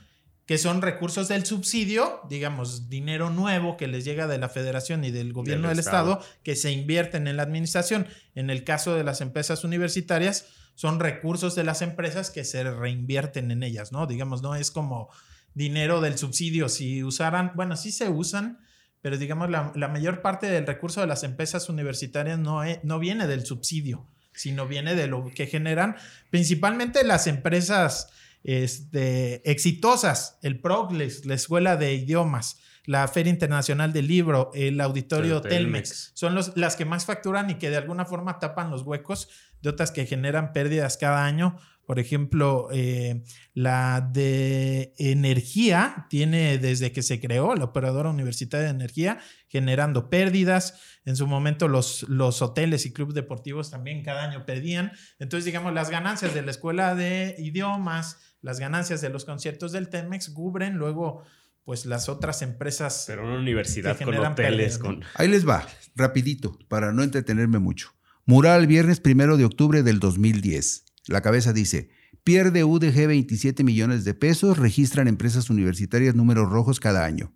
Que 0.49 0.57
son 0.57 0.81
recursos 0.81 1.29
del 1.29 1.45
subsidio, 1.45 2.23
digamos, 2.31 2.89
dinero 2.89 3.29
nuevo 3.29 3.77
que 3.77 3.87
les 3.87 4.07
llega 4.07 4.27
de 4.27 4.39
la 4.39 4.49
federación 4.49 5.05
y 5.05 5.11
del 5.11 5.35
gobierno 5.35 5.69
del, 5.69 5.79
estado. 5.79 6.25
que 6.43 6.57
se 6.57 6.73
invierten 6.73 7.29
en 7.29 7.37
la 7.37 7.43
administración. 7.43 8.07
En 8.35 8.49
el 8.49 8.65
caso 8.65 8.95
de 8.95 9.05
las 9.05 9.21
empresas 9.21 9.63
universitarias, 9.63 10.47
son 10.75 11.01
recursos 11.01 11.55
de 11.55 11.65
las 11.65 11.83
empresas 11.83 12.31
que 12.31 12.45
se 12.45 12.65
reinvierten 12.65 13.51
en 13.51 13.63
ellas, 13.63 13.93
¿no? 13.93 14.07
Digamos, 14.07 14.41
no 14.41 14.55
es 14.55 14.71
como 14.71 15.11
dinero 15.53 16.01
del 16.01 16.17
subsidio. 16.17 16.71
Si 16.71 17.05
usaran, 17.05 17.53
bueno, 17.55 17.77
sí 17.77 17.93
se 17.93 18.09
usan, 18.09 18.59
pero 19.03 19.19
digamos, 19.19 19.51
la, 19.51 19.89
mayor 19.89 20.23
parte 20.23 20.47
del 20.47 20.67
recurso 20.67 21.03
de 21.03 21.09
las 21.09 21.25
empresas 21.25 21.69
universitarias 21.69 22.39
no, 22.39 22.63
no 22.85 22.99
viene 22.99 23.27
del 23.27 23.45
subsidio, 23.45 24.09
sino 24.33 24.67
viene 24.67 24.95
de 24.95 25.09
lo 25.09 25.27
que 25.27 25.47
generan 25.47 25.97
principalmente 26.31 27.05
las 27.05 27.27
empresas 27.27 28.09
este, 28.49 29.51
exitosas, 29.51 30.39
el 30.41 30.59
PROC, 30.59 30.93
la 30.93 31.35
Escuela 31.35 31.77
de 31.77 31.93
Idiomas, 31.93 32.59
la 32.87 33.07
Feria 33.07 33.29
Internacional 33.29 33.93
del 33.93 34.07
Libro, 34.07 34.51
el 34.55 34.81
Auditorio 34.81 35.43
Telmex. 35.43 36.13
son 36.15 36.35
los, 36.35 36.57
las 36.57 36.75
que 36.75 36.87
más 36.87 37.05
facturan 37.05 37.51
y 37.51 37.57
que 37.57 37.69
de 37.69 37.77
alguna 37.77 38.07
forma 38.07 38.39
tapan 38.39 38.71
los 38.71 38.85
huecos 38.85 39.29
de 39.61 39.69
otras 39.69 39.91
que 39.91 40.07
generan 40.07 40.55
pérdidas 40.55 40.97
cada 40.97 41.27
año. 41.27 41.59
Por 41.85 41.99
ejemplo, 41.99 42.69
eh, 42.73 43.23
la 43.53 44.01
de 44.01 44.95
energía 44.97 46.07
tiene 46.09 46.57
desde 46.57 46.91
que 46.91 47.03
se 47.03 47.21
creó 47.21 47.55
la 47.55 47.65
operadora 47.65 48.09
universitaria 48.09 48.69
de 48.69 48.75
energía 48.75 49.19
generando 49.49 50.09
pérdidas. 50.09 50.81
En 51.05 51.17
su 51.17 51.27
momento 51.27 51.69
los, 51.69 52.05
los 52.09 52.41
hoteles 52.41 52.87
y 52.87 52.95
clubes 52.95 53.15
deportivos 53.15 53.71
también 53.71 54.03
cada 54.03 54.25
año 54.25 54.47
perdían. 54.47 54.93
Entonces, 55.19 55.45
digamos, 55.45 55.75
las 55.75 55.91
ganancias 55.91 56.33
de 56.33 56.43
la 56.43 56.51
escuela 56.51 56.95
de 56.95 57.35
idiomas, 57.39 58.19
las 58.41 58.61
ganancias 58.61 59.01
de 59.01 59.09
los 59.09 59.25
conciertos 59.25 59.73
del 59.73 59.89
Temex 59.89 60.31
cubren 60.31 60.77
luego 60.77 61.25
pues 61.65 61.85
las 61.85 62.09
otras 62.09 62.43
empresas. 62.43 63.05
Pero 63.07 63.25
una 63.25 63.39
universidad 63.39 63.99
con 63.99 64.17
hoteles, 64.17 64.79
con... 64.79 65.03
Ahí 65.15 65.29
les 65.29 65.47
va, 65.47 65.67
rapidito, 65.97 66.59
para 66.69 66.93
no 66.93 67.03
entretenerme 67.03 67.59
mucho. 67.59 67.91
Mural 68.25 68.67
viernes 68.67 69.01
primero 69.01 69.37
de 69.37 69.45
octubre 69.45 69.83
del 69.83 70.01
2010. 70.01 70.85
La 71.09 71.21
cabeza 71.21 71.53
dice, 71.53 71.91
pierde 72.25 72.65
UDG 72.65 73.07
27 73.07 73.65
millones 73.65 74.05
de 74.05 74.15
pesos, 74.15 74.59
registran 74.59 75.09
empresas 75.09 75.51
universitarias 75.51 76.15
números 76.15 76.51
rojos 76.51 76.81
cada 76.81 77.05
año. 77.05 77.35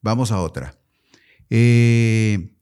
Vamos 0.00 0.32
a 0.32 0.40
otra. 0.40 0.78
Eh, 1.50 2.54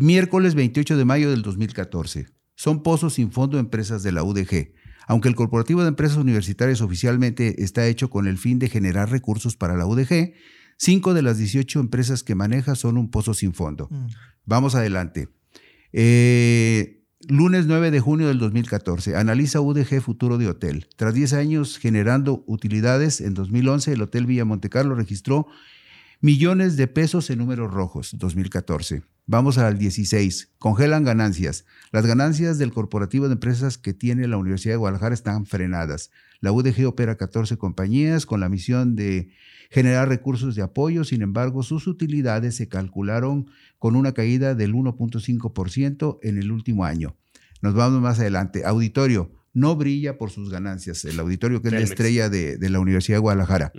miércoles 0.00 0.54
28 0.54 0.96
de 0.96 1.04
mayo 1.04 1.30
del 1.30 1.42
2014. 1.42 2.28
Son 2.54 2.82
pozos 2.82 3.14
sin 3.14 3.32
fondo 3.32 3.58
empresas 3.58 4.02
de 4.02 4.12
la 4.12 4.24
UDG. 4.24 4.74
Aunque 5.06 5.28
el 5.28 5.34
Corporativo 5.34 5.82
de 5.82 5.88
Empresas 5.88 6.16
Universitarias 6.16 6.80
oficialmente 6.80 7.62
está 7.62 7.86
hecho 7.86 8.10
con 8.10 8.26
el 8.26 8.38
fin 8.38 8.58
de 8.58 8.68
generar 8.68 9.10
recursos 9.10 9.56
para 9.56 9.76
la 9.76 9.86
UDG, 9.86 10.34
cinco 10.76 11.14
de 11.14 11.22
las 11.22 11.38
18 11.38 11.80
empresas 11.80 12.22
que 12.22 12.34
maneja 12.34 12.74
son 12.74 12.96
un 12.98 13.10
pozo 13.10 13.34
sin 13.34 13.54
fondo. 13.54 13.88
Mm. 13.90 14.06
Vamos 14.44 14.74
adelante. 14.74 15.28
Eh, 15.92 17.04
lunes 17.28 17.66
9 17.66 17.90
de 17.90 18.00
junio 18.00 18.28
del 18.28 18.38
2014, 18.38 19.16
analiza 19.16 19.60
UDG 19.60 20.00
Futuro 20.00 20.38
de 20.38 20.48
Hotel. 20.48 20.88
Tras 20.96 21.14
10 21.14 21.34
años 21.34 21.78
generando 21.78 22.42
utilidades, 22.46 23.20
en 23.20 23.34
2011 23.34 23.92
el 23.92 24.02
Hotel 24.02 24.26
Villa 24.26 24.44
Montecarlo 24.44 24.94
registró 24.94 25.46
millones 26.22 26.76
de 26.76 26.86
pesos 26.86 27.28
en 27.30 27.38
números 27.40 27.72
rojos, 27.72 28.12
2014. 28.16 29.02
Vamos 29.26 29.58
al 29.58 29.76
16. 29.76 30.52
Congelan 30.58 31.02
ganancias. 31.02 31.64
Las 31.90 32.06
ganancias 32.06 32.58
del 32.58 32.72
corporativo 32.72 33.26
de 33.26 33.32
empresas 33.32 33.76
que 33.76 33.92
tiene 33.92 34.28
la 34.28 34.36
Universidad 34.36 34.74
de 34.74 34.78
Guadalajara 34.78 35.14
están 35.14 35.46
frenadas. 35.46 36.12
La 36.40 36.52
UDG 36.52 36.86
opera 36.86 37.16
14 37.16 37.56
compañías 37.58 38.24
con 38.24 38.38
la 38.38 38.48
misión 38.48 38.94
de 38.94 39.32
generar 39.68 40.08
recursos 40.08 40.54
de 40.54 40.62
apoyo, 40.62 41.02
sin 41.02 41.22
embargo, 41.22 41.64
sus 41.64 41.88
utilidades 41.88 42.54
se 42.54 42.68
calcularon 42.68 43.50
con 43.80 43.96
una 43.96 44.12
caída 44.12 44.54
del 44.54 44.74
1.5% 44.74 46.20
en 46.22 46.38
el 46.38 46.52
último 46.52 46.84
año. 46.84 47.16
Nos 47.62 47.74
vamos 47.74 48.00
más 48.00 48.20
adelante. 48.20 48.64
Auditorio 48.64 49.41
no 49.54 49.76
brilla 49.76 50.16
por 50.16 50.30
sus 50.30 50.50
ganancias. 50.50 51.04
El 51.04 51.18
auditorio 51.20 51.60
que 51.60 51.68
es 51.68 51.74
la 51.74 51.80
estrella 51.80 52.28
de, 52.28 52.58
la 52.70 52.80
Universidad 52.80 53.16
de 53.16 53.20
Guadalajara. 53.20 53.72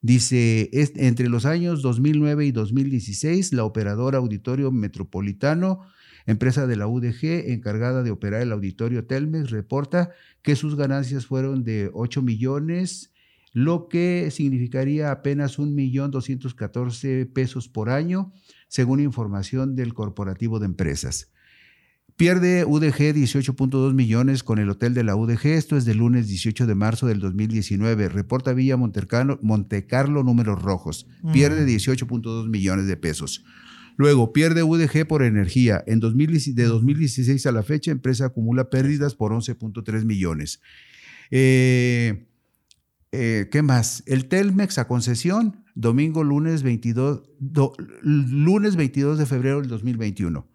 Dice, 0.00 0.70
entre 0.72 1.28
los 1.28 1.46
años 1.46 1.82
2009 1.82 2.46
y 2.46 2.52
2016, 2.52 3.52
la 3.52 3.64
operadora 3.64 4.18
Auditorio 4.18 4.72
Metropolitano, 4.72 5.80
empresa 6.26 6.66
de 6.66 6.76
la 6.76 6.86
UDG 6.86 7.50
encargada 7.50 8.02
de 8.02 8.10
operar 8.10 8.42
el 8.42 8.52
auditorio 8.52 9.06
Telmex, 9.06 9.50
reporta 9.50 10.10
que 10.42 10.56
sus 10.56 10.76
ganancias 10.76 11.26
fueron 11.26 11.62
de 11.62 11.90
8 11.92 12.22
millones, 12.22 13.12
lo 13.52 13.88
que 13.88 14.30
significaría 14.30 15.10
apenas 15.10 15.58
1.214 15.58 17.32
pesos 17.32 17.68
por 17.68 17.90
año, 17.90 18.32
según 18.68 19.00
información 19.00 19.76
del 19.76 19.94
Corporativo 19.94 20.58
de 20.58 20.66
Empresas. 20.66 21.32
Pierde 22.20 22.66
UDG 22.66 23.14
18.2 23.14 23.94
millones 23.94 24.42
con 24.42 24.58
el 24.58 24.68
hotel 24.68 24.92
de 24.92 25.04
la 25.04 25.16
UDG. 25.16 25.46
Esto 25.46 25.78
es 25.78 25.86
del 25.86 25.96
lunes 25.96 26.28
18 26.28 26.66
de 26.66 26.74
marzo 26.74 27.06
del 27.06 27.18
2019. 27.18 28.10
Reporta 28.10 28.52
Villa 28.52 28.76
Montecarlo, 28.76 30.22
números 30.22 30.60
rojos. 30.60 31.06
Pierde 31.32 31.66
18.2 31.66 32.46
millones 32.50 32.86
de 32.88 32.98
pesos. 32.98 33.42
Luego, 33.96 34.34
pierde 34.34 34.62
UDG 34.62 35.06
por 35.06 35.22
energía. 35.22 35.82
En 35.86 35.98
de 36.00 36.64
2016 36.64 37.46
a 37.46 37.52
la 37.52 37.62
fecha, 37.62 37.90
empresa 37.90 38.26
acumula 38.26 38.68
pérdidas 38.68 39.14
por 39.14 39.32
11.3 39.32 40.04
millones. 40.04 40.60
Eh, 41.30 42.26
eh, 43.12 43.48
¿Qué 43.50 43.62
más? 43.62 44.02
El 44.04 44.26
Telmex 44.26 44.76
a 44.76 44.86
concesión, 44.86 45.64
domingo, 45.74 46.22
lunes 46.22 46.64
22, 46.64 47.22
lunes 48.02 48.76
22 48.76 49.16
de 49.16 49.24
febrero 49.24 49.62
del 49.62 49.70
2021 49.70 50.49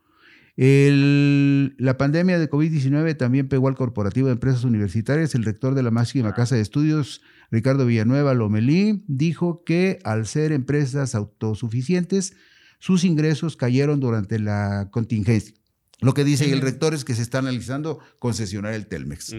la 0.57 1.97
pandemia 1.97 2.39
de 2.39 2.49
COVID-19 2.49 3.17
también 3.17 3.49
pegó 3.49 3.67
al 3.67 3.75
corporativo 3.75 4.27
de 4.27 4.33
empresas 4.33 4.63
universitarias. 4.63 5.35
El 5.35 5.43
rector 5.43 5.75
de 5.75 5.83
la 5.83 5.91
máxima 5.91 6.33
casa 6.33 6.55
de 6.55 6.61
estudios, 6.61 7.21
Ricardo 7.51 7.85
Villanueva 7.85 8.33
Lomelí, 8.33 9.03
dijo 9.07 9.63
que 9.65 9.99
al 10.03 10.27
ser 10.27 10.51
empresas 10.51 11.13
autosuficientes, 11.15 12.35
sus 12.79 13.03
ingresos 13.03 13.57
cayeron 13.57 13.99
durante 13.99 14.39
la 14.39 14.89
contingencia. 14.91 15.55
Lo 16.01 16.13
que 16.13 16.23
dice 16.23 16.51
el 16.51 16.61
rector 16.61 16.93
es 16.93 17.05
que 17.05 17.15
se 17.15 17.21
está 17.21 17.39
analizando 17.39 17.99
concesionar 18.19 18.73
el 18.73 18.87
Telmex. 18.87 19.33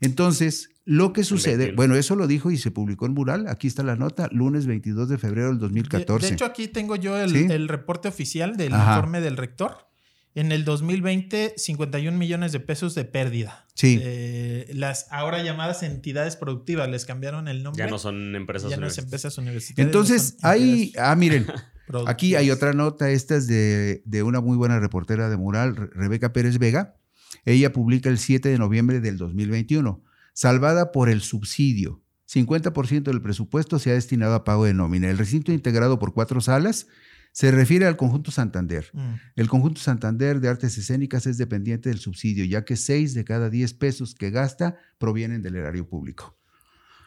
Entonces, 0.00 0.70
lo 0.86 1.12
que 1.12 1.24
sucede, 1.24 1.72
bueno, 1.72 1.94
eso 1.94 2.16
lo 2.16 2.26
dijo 2.26 2.50
y 2.50 2.56
se 2.56 2.70
publicó 2.70 3.06
en 3.06 3.12
mural, 3.12 3.46
aquí 3.48 3.66
está 3.66 3.82
la 3.82 3.96
nota, 3.96 4.28
lunes 4.32 4.66
22 4.66 5.08
de 5.08 5.18
febrero 5.18 5.48
del 5.48 5.58
2014. 5.58 6.26
De, 6.26 6.32
hecho, 6.32 6.44
aquí 6.46 6.68
tengo 6.68 6.96
yo 6.96 7.18
el, 7.18 7.68
reporte 7.68 8.08
oficial 8.08 8.56
del 8.56 8.72
informe 8.72 9.20
del 9.20 9.36
rector. 9.36 9.89
En 10.34 10.52
el 10.52 10.64
2020, 10.64 11.54
51 11.56 12.16
millones 12.16 12.52
de 12.52 12.60
pesos 12.60 12.94
de 12.94 13.04
pérdida. 13.04 13.66
Sí. 13.74 14.00
las 14.72 15.06
ahora 15.10 15.42
llamadas 15.42 15.82
entidades 15.82 16.36
productivas 16.36 16.88
les 16.88 17.04
cambiaron 17.04 17.48
el 17.48 17.62
nombre. 17.62 17.82
Ya 17.82 17.90
no 17.90 17.98
son 17.98 18.36
empresas 18.36 18.70
ya 18.70 18.76
no 18.76 18.88
son 18.90 19.04
empresas 19.04 19.38
universitarias. 19.38 19.86
Entonces, 19.86 20.36
hay. 20.42 20.92
Ah, 20.98 21.16
miren. 21.16 21.46
aquí 22.06 22.36
hay 22.36 22.50
otra 22.50 22.72
nota. 22.72 23.10
Esta 23.10 23.36
es 23.36 23.46
de, 23.46 24.02
de 24.04 24.22
una 24.22 24.40
muy 24.40 24.56
buena 24.56 24.78
reportera 24.78 25.28
de 25.28 25.36
Mural, 25.36 25.76
Rebeca 25.92 26.32
Pérez 26.32 26.58
Vega. 26.58 26.96
Ella 27.44 27.72
publica 27.72 28.08
el 28.08 28.18
7 28.18 28.48
de 28.48 28.58
noviembre 28.58 29.00
del 29.00 29.16
2021. 29.16 30.02
Salvada 30.32 30.92
por 30.92 31.08
el 31.08 31.22
subsidio. 31.22 32.02
50% 32.32 33.02
del 33.02 33.22
presupuesto 33.22 33.78
se 33.78 33.90
ha 33.90 33.94
destinado 33.94 34.34
a 34.34 34.44
pago 34.44 34.64
de 34.64 34.74
nómina. 34.74 35.10
El 35.10 35.18
recinto 35.18 35.52
integrado 35.52 35.98
por 35.98 36.14
cuatro 36.14 36.40
salas 36.40 36.86
se 37.32 37.50
refiere 37.50 37.86
al 37.86 37.96
conjunto 37.96 38.30
Santander. 38.30 38.90
Mm. 38.92 39.14
El 39.36 39.48
conjunto 39.48 39.80
Santander 39.80 40.40
de 40.40 40.48
artes 40.48 40.76
escénicas 40.76 41.26
es 41.26 41.38
dependiente 41.38 41.88
del 41.88 41.98
subsidio, 41.98 42.44
ya 42.44 42.64
que 42.64 42.76
6 42.76 43.14
de 43.14 43.24
cada 43.24 43.50
10 43.50 43.74
pesos 43.74 44.14
que 44.14 44.30
gasta 44.30 44.76
provienen 44.98 45.42
del 45.42 45.56
erario 45.56 45.88
público. 45.88 46.36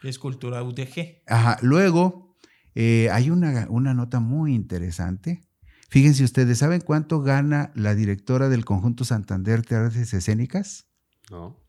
Es 0.02 0.18
cultura 0.18 0.62
UDG. 0.62 1.22
Ajá. 1.26 1.58
Luego, 1.62 2.36
eh, 2.74 3.08
hay 3.10 3.30
una, 3.30 3.66
una 3.70 3.94
nota 3.94 4.20
muy 4.20 4.54
interesante. 4.54 5.46
Fíjense 5.88 6.24
ustedes, 6.24 6.58
¿saben 6.58 6.80
cuánto 6.80 7.20
gana 7.20 7.72
la 7.74 7.94
directora 7.94 8.48
del 8.48 8.64
conjunto 8.64 9.04
Santander 9.04 9.62
de 9.62 9.76
artes 9.76 10.12
escénicas? 10.12 10.86
No. 11.30 11.63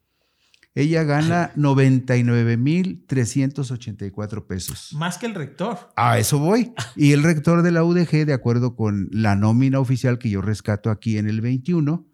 Ella 0.77 1.03
gana 1.03 1.53
99.384 1.55 4.45
pesos. 4.45 4.89
Más 4.93 5.17
que 5.17 5.25
el 5.25 5.33
rector. 5.33 5.89
A 5.95 6.19
eso 6.19 6.37
voy. 6.37 6.73
Y 6.97 7.13
el 7.13 7.23
rector 7.23 7.61
de 7.61 7.71
la 7.71 7.85
UDG, 7.85 8.25
de 8.25 8.33
acuerdo 8.33 8.75
con 8.75 9.07
la 9.11 9.37
nómina 9.37 9.79
oficial 9.79 10.19
que 10.19 10.29
yo 10.29 10.41
rescato 10.41 10.91
aquí 10.91 11.17
en 11.17 11.29
el 11.29 11.39
21, 11.39 12.05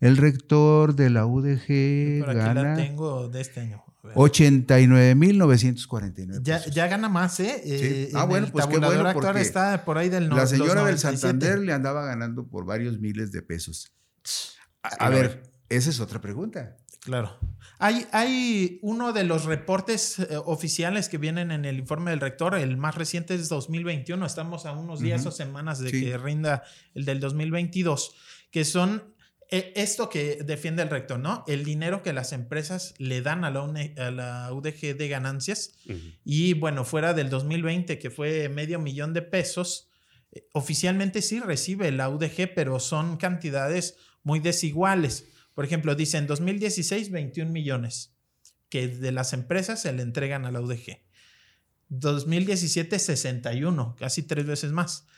el 0.00 0.16
rector 0.16 0.94
de 0.94 1.10
la 1.10 1.26
UDG 1.26 2.22
aquí 2.22 2.22
gana... 2.22 2.62
La 2.62 2.76
tengo 2.76 3.28
de 3.28 3.40
este 3.40 3.62
año. 3.62 3.82
89.949. 4.14 6.40
Ya, 6.42 6.64
ya 6.66 6.86
gana 6.86 7.08
más, 7.08 7.40
¿eh? 7.40 7.60
eh 7.64 8.12
ah, 8.14 8.22
bueno, 8.24 8.46
pues 8.52 8.64
qué 8.66 8.78
bueno. 8.78 9.12
Porque 9.12 9.40
está 9.40 9.84
por 9.84 9.98
ahí 9.98 10.08
del 10.08 10.28
La 10.28 10.46
señora 10.46 10.84
del 10.84 11.00
Santander 11.00 11.58
le 11.58 11.72
andaba 11.72 12.06
ganando 12.06 12.46
por 12.46 12.64
varios 12.64 13.00
miles 13.00 13.32
de 13.32 13.42
pesos. 13.42 13.92
A, 14.82 15.08
ver, 15.10 15.42
esa 15.68 15.90
es 15.90 15.98
otra 16.00 16.20
pregunta. 16.20 16.76
Claro. 17.08 17.38
Hay, 17.78 18.06
hay 18.12 18.78
uno 18.82 19.14
de 19.14 19.24
los 19.24 19.46
reportes 19.46 20.18
eh, 20.18 20.36
oficiales 20.44 21.08
que 21.08 21.16
vienen 21.16 21.50
en 21.50 21.64
el 21.64 21.78
informe 21.78 22.10
del 22.10 22.20
rector, 22.20 22.54
el 22.54 22.76
más 22.76 22.96
reciente 22.96 23.34
es 23.34 23.48
2021, 23.48 24.26
estamos 24.26 24.66
a 24.66 24.72
unos 24.72 25.00
días 25.00 25.24
o 25.24 25.30
semanas 25.30 25.78
de 25.78 25.90
que 25.90 26.18
rinda 26.18 26.64
el 26.94 27.06
del 27.06 27.18
2022, 27.18 28.14
que 28.50 28.66
son 28.66 29.14
eh, 29.50 29.72
esto 29.74 30.10
que 30.10 30.42
defiende 30.44 30.82
el 30.82 30.90
rector, 30.90 31.18
¿no? 31.18 31.44
El 31.48 31.64
dinero 31.64 32.02
que 32.02 32.12
las 32.12 32.34
empresas 32.34 32.92
le 32.98 33.22
dan 33.22 33.42
a 33.46 33.50
la, 33.50 33.62
a 33.62 34.10
la 34.10 34.52
UDG 34.52 34.94
de 34.94 35.08
ganancias. 35.08 35.78
Y 36.26 36.52
bueno, 36.52 36.84
fuera 36.84 37.14
del 37.14 37.30
2020, 37.30 37.98
que 37.98 38.10
fue 38.10 38.50
medio 38.50 38.78
millón 38.80 39.14
de 39.14 39.22
pesos, 39.22 39.88
eh, 40.32 40.46
oficialmente 40.52 41.22
sí 41.22 41.40
recibe 41.40 41.90
la 41.90 42.10
UDG, 42.10 42.52
pero 42.54 42.78
son 42.80 43.16
cantidades 43.16 43.96
muy 44.24 44.40
desiguales. 44.40 45.28
Por 45.58 45.64
ejemplo, 45.64 45.96
dice 45.96 46.18
en 46.18 46.28
2016 46.28 47.10
21 47.10 47.50
millones 47.50 48.14
que 48.68 48.86
de 48.86 49.10
las 49.10 49.32
empresas 49.32 49.82
se 49.82 49.92
le 49.92 50.02
entregan 50.04 50.44
a 50.44 50.52
la 50.52 50.60
UDG. 50.60 51.00
2017 51.88 52.96
61, 52.96 53.96
casi 53.98 54.22
tres 54.22 54.46
veces 54.46 54.70
más. 54.70 55.08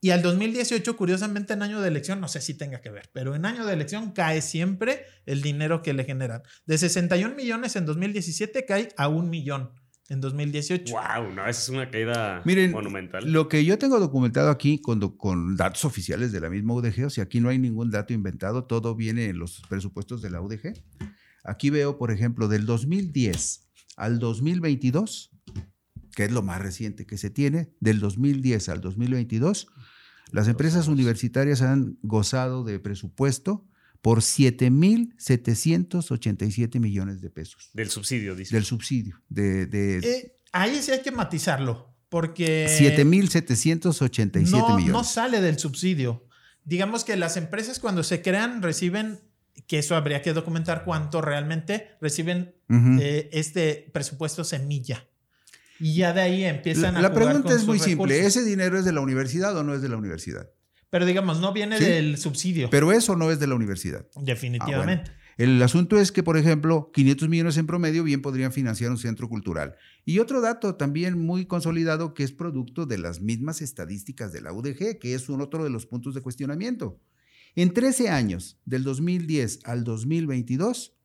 Y 0.00 0.10
al 0.10 0.22
2018, 0.22 0.96
curiosamente, 0.96 1.52
en 1.52 1.62
año 1.62 1.80
de 1.80 1.86
elección, 1.86 2.20
no 2.20 2.26
sé 2.26 2.40
si 2.40 2.54
tenga 2.54 2.80
que 2.80 2.90
ver, 2.90 3.10
pero 3.12 3.36
en 3.36 3.46
año 3.46 3.64
de 3.64 3.74
elección 3.74 4.10
cae 4.10 4.42
siempre 4.42 5.06
el 5.24 5.40
dinero 5.40 5.82
que 5.82 5.92
le 5.92 6.02
generan. 6.02 6.42
De 6.66 6.78
61 6.78 7.36
millones 7.36 7.76
en 7.76 7.86
2017 7.86 8.64
cae 8.64 8.88
a 8.96 9.06
un 9.06 9.30
millón 9.30 9.70
en 10.08 10.20
2018. 10.20 10.92
¡Wow! 10.92 11.32
No, 11.34 11.46
es 11.46 11.68
una 11.68 11.90
caída 11.90 12.42
monumental. 12.72 13.30
Lo 13.30 13.48
que 13.48 13.64
yo 13.64 13.78
tengo 13.78 13.98
documentado 13.98 14.50
aquí 14.50 14.80
con, 14.80 15.00
con 15.16 15.56
datos 15.56 15.84
oficiales 15.84 16.32
de 16.32 16.40
la 16.40 16.50
misma 16.50 16.74
UDG, 16.74 17.06
o 17.06 17.10
sea, 17.10 17.24
aquí 17.24 17.40
no 17.40 17.48
hay 17.48 17.58
ningún 17.58 17.90
dato 17.90 18.12
inventado, 18.14 18.64
todo 18.64 18.94
viene 18.94 19.26
en 19.26 19.38
los 19.38 19.62
presupuestos 19.68 20.22
de 20.22 20.30
la 20.30 20.40
UDG. 20.40 20.74
Aquí 21.44 21.70
veo, 21.70 21.98
por 21.98 22.10
ejemplo, 22.10 22.48
del 22.48 22.66
2010 22.66 23.68
al 23.96 24.18
2022, 24.18 25.30
que 26.14 26.24
es 26.24 26.32
lo 26.32 26.42
más 26.42 26.60
reciente 26.60 27.06
que 27.06 27.18
se 27.18 27.30
tiene, 27.30 27.72
del 27.80 28.00
2010 28.00 28.68
al 28.68 28.80
2022, 28.80 29.68
las 30.32 30.48
empresas 30.48 30.88
universitarias 30.88 31.62
han 31.62 31.98
gozado 32.02 32.64
de 32.64 32.80
presupuesto 32.80 33.66
por 34.06 34.20
7.787 34.20 36.78
millones 36.78 37.20
de 37.20 37.28
pesos. 37.28 37.70
Del 37.72 37.90
subsidio, 37.90 38.36
dice. 38.36 38.54
Del 38.54 38.64
subsidio. 38.64 39.20
De, 39.28 39.64
eh, 40.00 40.36
ahí 40.52 40.80
sí 40.80 40.92
hay 40.92 41.02
que 41.02 41.10
matizarlo, 41.10 41.92
porque... 42.08 42.68
7.787 42.68 44.48
no, 44.50 44.76
millones. 44.76 44.92
No 44.92 45.02
sale 45.02 45.40
del 45.40 45.58
subsidio. 45.58 46.24
Digamos 46.62 47.02
que 47.02 47.16
las 47.16 47.36
empresas 47.36 47.80
cuando 47.80 48.04
se 48.04 48.22
crean 48.22 48.62
reciben, 48.62 49.18
que 49.66 49.80
eso 49.80 49.96
habría 49.96 50.22
que 50.22 50.32
documentar 50.32 50.84
cuánto 50.84 51.20
realmente 51.20 51.88
reciben 52.00 52.54
eh, 53.00 53.28
este 53.32 53.90
presupuesto 53.92 54.44
semilla. 54.44 55.08
Y 55.80 55.96
ya 55.96 56.12
de 56.12 56.20
ahí 56.20 56.44
empiezan 56.44 56.94
la, 56.94 57.00
a... 57.00 57.02
La 57.02 57.12
pregunta 57.12 57.52
es 57.52 57.64
muy 57.64 57.80
simple. 57.80 58.24
¿Ese 58.24 58.44
dinero 58.44 58.78
es 58.78 58.84
de 58.84 58.92
la 58.92 59.00
universidad 59.00 59.56
o 59.56 59.64
no 59.64 59.74
es 59.74 59.82
de 59.82 59.88
la 59.88 59.96
universidad? 59.96 60.48
Pero 60.90 61.06
digamos, 61.06 61.40
no 61.40 61.52
viene 61.52 61.78
del 61.80 62.16
subsidio. 62.16 62.70
Pero 62.70 62.92
eso 62.92 63.16
no 63.16 63.30
es 63.30 63.40
de 63.40 63.46
la 63.46 63.54
universidad. 63.54 64.06
Definitivamente. 64.16 65.10
Ah, 65.10 65.26
el 65.36 65.62
asunto 65.62 65.98
es 65.98 66.12
que, 66.12 66.22
por 66.22 66.38
ejemplo, 66.38 66.90
500 66.94 67.28
millones 67.28 67.56
en 67.58 67.66
promedio 67.66 68.02
bien 68.04 68.22
podrían 68.22 68.52
financiar 68.52 68.90
un 68.90 68.96
centro 68.96 69.28
cultural. 69.28 69.76
Y 70.06 70.18
otro 70.18 70.40
dato 70.40 70.76
también 70.76 71.18
muy 71.18 71.44
consolidado 71.44 72.14
que 72.14 72.22
es 72.22 72.32
producto 72.32 72.86
de 72.86 72.96
las 72.96 73.20
mismas 73.20 73.60
estadísticas 73.60 74.32
de 74.32 74.40
la 74.40 74.54
UDG, 74.54 74.98
que 74.98 75.14
es 75.14 75.28
un 75.28 75.42
otro 75.42 75.62
de 75.62 75.68
los 75.68 75.84
puntos 75.84 76.14
de 76.14 76.22
cuestionamiento. 76.22 76.98
En 77.54 77.74
13 77.74 78.08
años, 78.08 78.58
del 78.64 78.82
2010 78.82 79.60
al 79.64 79.84
2022, 79.84 80.95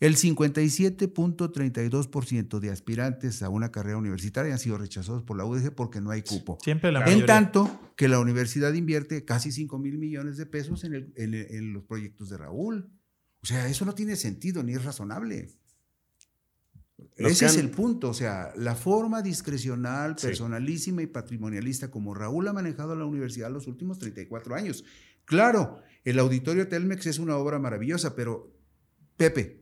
el 0.00 0.16
57.32% 0.16 2.58
de 2.58 2.70
aspirantes 2.70 3.42
a 3.42 3.50
una 3.50 3.70
carrera 3.70 3.98
universitaria 3.98 4.54
han 4.54 4.58
sido 4.58 4.78
rechazados 4.78 5.22
por 5.22 5.36
la 5.36 5.44
UDG 5.44 5.74
porque 5.74 6.00
no 6.00 6.10
hay 6.10 6.22
cupo. 6.22 6.56
Siempre 6.62 6.90
la 6.90 7.04
En 7.04 7.26
tanto 7.26 7.92
que 7.96 8.08
la 8.08 8.18
universidad 8.18 8.72
invierte 8.72 9.26
casi 9.26 9.52
5 9.52 9.78
mil 9.78 9.98
millones 9.98 10.38
de 10.38 10.46
pesos 10.46 10.84
en, 10.84 11.72
los 11.74 11.84
proyectos 11.84 12.30
de 12.30 12.38
Raúl. 12.38 12.90
O 13.42 13.46
sea, 13.46 13.68
eso 13.68 13.84
no 13.84 13.94
tiene 13.94 14.16
sentido 14.16 14.62
ni 14.62 14.72
es 14.72 14.82
razonable. 14.84 15.50
Ese 17.16 17.44
es 17.44 17.58
el 17.58 17.70
punto. 17.70 18.08
O 18.08 18.14
sea, 18.14 18.54
la 18.56 18.76
forma 18.76 19.20
discrecional, 19.20 20.16
personalísima 20.16 21.02
y 21.02 21.08
patrimonialista 21.08 21.90
como 21.90 22.14
Raúl 22.14 22.48
ha 22.48 22.54
manejado 22.54 22.96
la 22.96 23.04
universidad 23.04 23.50
los 23.50 23.66
últimos 23.66 23.98
34 23.98 24.54
años. 24.54 24.82
Claro, 25.26 25.82
el 26.04 26.18
auditorio 26.18 26.68
Telmex 26.68 27.06
es 27.06 27.18
una 27.18 27.36
obra 27.36 27.58
maravillosa, 27.58 28.16
pero 28.16 28.56
Pepe, 29.18 29.60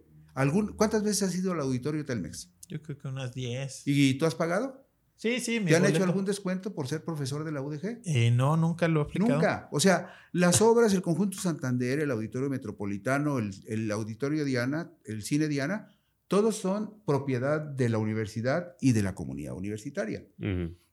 ¿Cuántas 0.76 1.03
veces 1.03 1.22
has 1.24 1.36
ido 1.36 1.53
al 1.53 1.61
auditorio 1.61 2.05
Telmex? 2.05 2.53
Yo 2.68 2.82
creo 2.82 2.99
que 2.99 3.09
unas 3.09 3.34
10. 3.34 3.82
¿Y 3.86 4.14
tú 4.14 4.26
has 4.26 4.34
pagado? 4.34 4.89
Sí, 5.16 5.41
sí. 5.41 5.61
¿Te 5.61 5.74
han 5.74 5.84
hecho 5.84 6.05
algún 6.05 6.24
descuento 6.24 6.72
por 6.72 6.86
ser 6.86 7.05
profesor 7.05 7.43
de 7.43 7.51
la 7.51 7.61
UDG? 7.61 8.03
Eh, 8.05 8.30
no, 8.30 8.57
nunca 8.57 8.86
lo 8.86 9.01
he 9.01 9.03
aplicado. 9.05 9.32
Nunca. 9.32 9.68
O 9.72 9.80
sea, 9.80 10.14
las 10.30 10.62
obras, 10.62 10.95
el 10.95 11.03
Conjunto 11.03 11.39
Santander, 11.39 11.99
el 11.99 12.12
Auditorio 12.12 12.49
Metropolitano, 12.49 13.39
el, 13.39 13.91
Auditorio 13.91 14.45
Diana, 14.45 14.93
el 15.05 15.24
Cine 15.24 15.49
Diana, 15.49 15.89
todos 16.28 16.57
son 16.57 17.03
propiedad 17.05 17.61
de 17.61 17.89
la 17.89 17.99
universidad 17.99 18.76
y 18.80 18.93
de 18.93 19.03
la 19.03 19.16
comunidad 19.16 19.55
universitaria. 19.55 20.24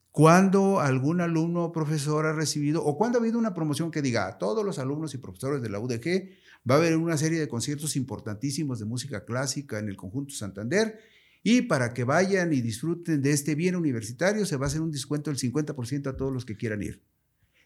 Cuando 0.09 0.79
algún 0.79 1.21
alumno 1.21 1.65
o 1.65 1.71
profesor 1.71 2.25
ha 2.25 2.33
recibido, 2.33 2.83
o 2.83 2.97
cuando 2.97 3.19
ha 3.19 3.21
habido 3.21 3.37
una 3.37 3.53
promoción 3.53 3.91
que 3.91 4.01
diga 4.01 4.27
a 4.27 4.37
todos 4.39 4.65
los 4.65 4.79
alumnos 4.79 5.13
y 5.13 5.19
profesores 5.19 5.61
de 5.61 5.69
la 5.69 5.79
UDG 5.79 6.29
Va 6.69 6.75
a 6.75 6.77
haber 6.79 6.97
una 6.97 7.17
serie 7.17 7.39
de 7.39 7.47
conciertos 7.47 7.95
importantísimos 7.95 8.79
de 8.79 8.85
música 8.85 9.23
clásica 9.23 9.77
en 9.77 9.87
el 9.87 9.95
conjunto 9.95 10.33
Santander. 10.33 10.99
Y 11.43 11.63
para 11.63 11.93
que 11.93 12.03
vayan 12.03 12.53
y 12.53 12.61
disfruten 12.61 13.21
de 13.21 13.31
este 13.31 13.53
bien 13.53 13.75
universitario, 13.75 14.45
se 14.45 14.57
va 14.57 14.65
a 14.65 14.67
hacer 14.67 14.81
un 14.81 14.91
descuento 14.91 15.29
del 15.29 15.39
50% 15.39 16.07
a 16.07 16.17
todos 16.17 16.33
los 16.33 16.43
que 16.43 16.57
quieran 16.57 16.81
ir. 16.81 17.03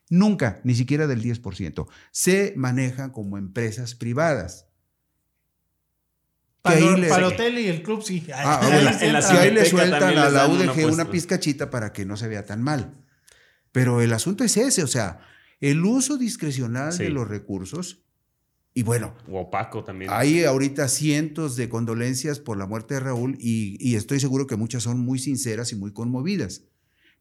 Nunca, 0.09 0.59
ni 0.63 0.75
siquiera 0.75 1.07
del 1.07 1.23
10%. 1.23 1.87
Se 2.11 2.53
manejan 2.57 3.11
como 3.11 3.37
empresas 3.37 3.95
privadas. 3.95 4.67
Para, 6.61 6.77
el 6.77 7.23
hotel 7.23 7.57
y 7.57 7.67
el 7.67 7.83
club, 7.83 8.03
sí. 8.03 8.27
Ah, 8.33 8.59
en 9.01 9.13
la, 9.13 9.19
ahí 9.19 9.51
le 9.51 9.63
sueltan 9.63 10.17
a 10.17 10.29
la 10.29 10.47
UDG 10.47 10.91
una, 10.91 11.09
pizcachita 11.09 11.69
para 11.69 11.93
que 11.93 12.05
no 12.05 12.17
se 12.17 12.27
vea 12.27 12.45
tan 12.45 12.61
mal. 12.61 13.05
Pero 13.71 14.01
el 14.01 14.11
asunto 14.11 14.43
es 14.43 14.57
ese, 14.57 14.83
o 14.83 14.87
sea, 14.87 15.21
el 15.61 15.85
uso 15.85 16.17
discrecional 16.17 16.97
de 16.97 17.09
los 17.09 17.27
recursos 17.27 18.03
y 18.73 18.83
bueno. 18.83 19.15
opaco 19.31 19.83
también. 19.83 20.11
Hay 20.13 20.43
ahorita 20.43 20.87
cientos 20.87 21.55
de 21.55 21.69
condolencias 21.69 22.39
por 22.39 22.57
la 22.57 22.65
muerte 22.65 22.95
de 22.95 22.99
Raúl 23.01 23.35
y, 23.39 23.95
estoy 23.95 24.19
seguro 24.19 24.47
que 24.47 24.55
muchas 24.55 24.83
son 24.83 24.99
muy 24.99 25.19
sinceras 25.19 25.71
y 25.71 25.75
muy 25.75 25.91
conmovidas. 25.91 26.63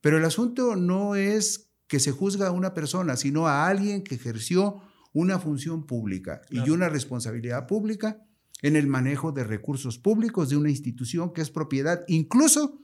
Pero 0.01 0.19
el 0.19 0.25
asunto 0.25 0.77
no 0.77 1.15
es 1.15 1.71
que 1.87 2.01
se 2.01 2.13
juzga 2.13 2.49
a 2.49 2.53
una 2.53 2.75
persona, 2.75 3.17
sino 3.17 3.49
a 3.49 3.67
alguien 3.67 4.05
que 4.05 4.15
ejerció 4.15 4.83
una 5.13 5.39
función 5.39 5.87
pública 5.87 6.43
y 6.51 6.71
una 6.71 6.89
responsabilidad 6.89 7.67
pública 7.67 8.23
en 8.63 8.77
el 8.77 8.87
manejo 8.87 9.33
de 9.33 9.45
recursos 9.45 9.99
públicos 9.99 10.51
de 10.51 10.57
una 10.57 10.71
institución 10.71 11.33
que 11.33 11.41
es 11.41 11.51
propiedad 11.51 12.05
incluso 12.09 12.81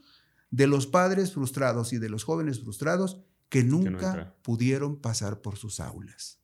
de 0.49 0.67
los 0.67 0.87
padres 0.87 1.33
frustrados 1.33 1.93
y 1.93 1.97
de 1.97 2.09
los 2.09 2.23
jóvenes 2.23 2.61
frustrados 2.61 3.21
que 3.49 3.63
nunca 3.63 4.35
pudieron 4.41 4.99
pasar 4.99 5.41
por 5.41 5.57
sus 5.57 5.79
aulas. 5.79 6.39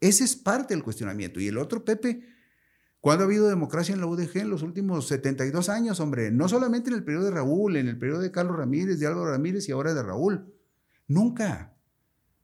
Ese 0.00 0.24
es 0.24 0.36
parte 0.36 0.74
del 0.74 0.82
cuestionamiento. 0.82 1.40
Y 1.40 1.48
el 1.48 1.58
otro, 1.58 1.84
Pepe, 1.84 2.22
¿cuándo 3.00 3.24
ha 3.24 3.26
habido 3.26 3.48
democracia 3.48 3.94
en 3.94 4.00
la 4.00 4.06
UDG 4.06 4.38
en 4.38 4.50
los 4.50 4.62
últimos 4.62 5.06
72 5.08 5.68
años, 5.68 6.00
hombre? 6.00 6.30
No 6.30 6.48
solamente 6.48 6.90
en 6.90 6.96
el 6.96 7.04
periodo 7.04 7.26
de 7.26 7.32
Raúl, 7.32 7.76
en 7.76 7.88
el 7.88 7.98
periodo 7.98 8.20
de 8.20 8.30
Carlos 8.30 8.56
Ramírez, 8.56 8.98
de 8.98 9.06
Álvaro 9.06 9.30
Ramírez 9.30 9.68
y 9.68 9.72
ahora 9.72 9.94
de 9.94 10.02
Raúl. 10.02 10.52
Nunca. 11.06 11.76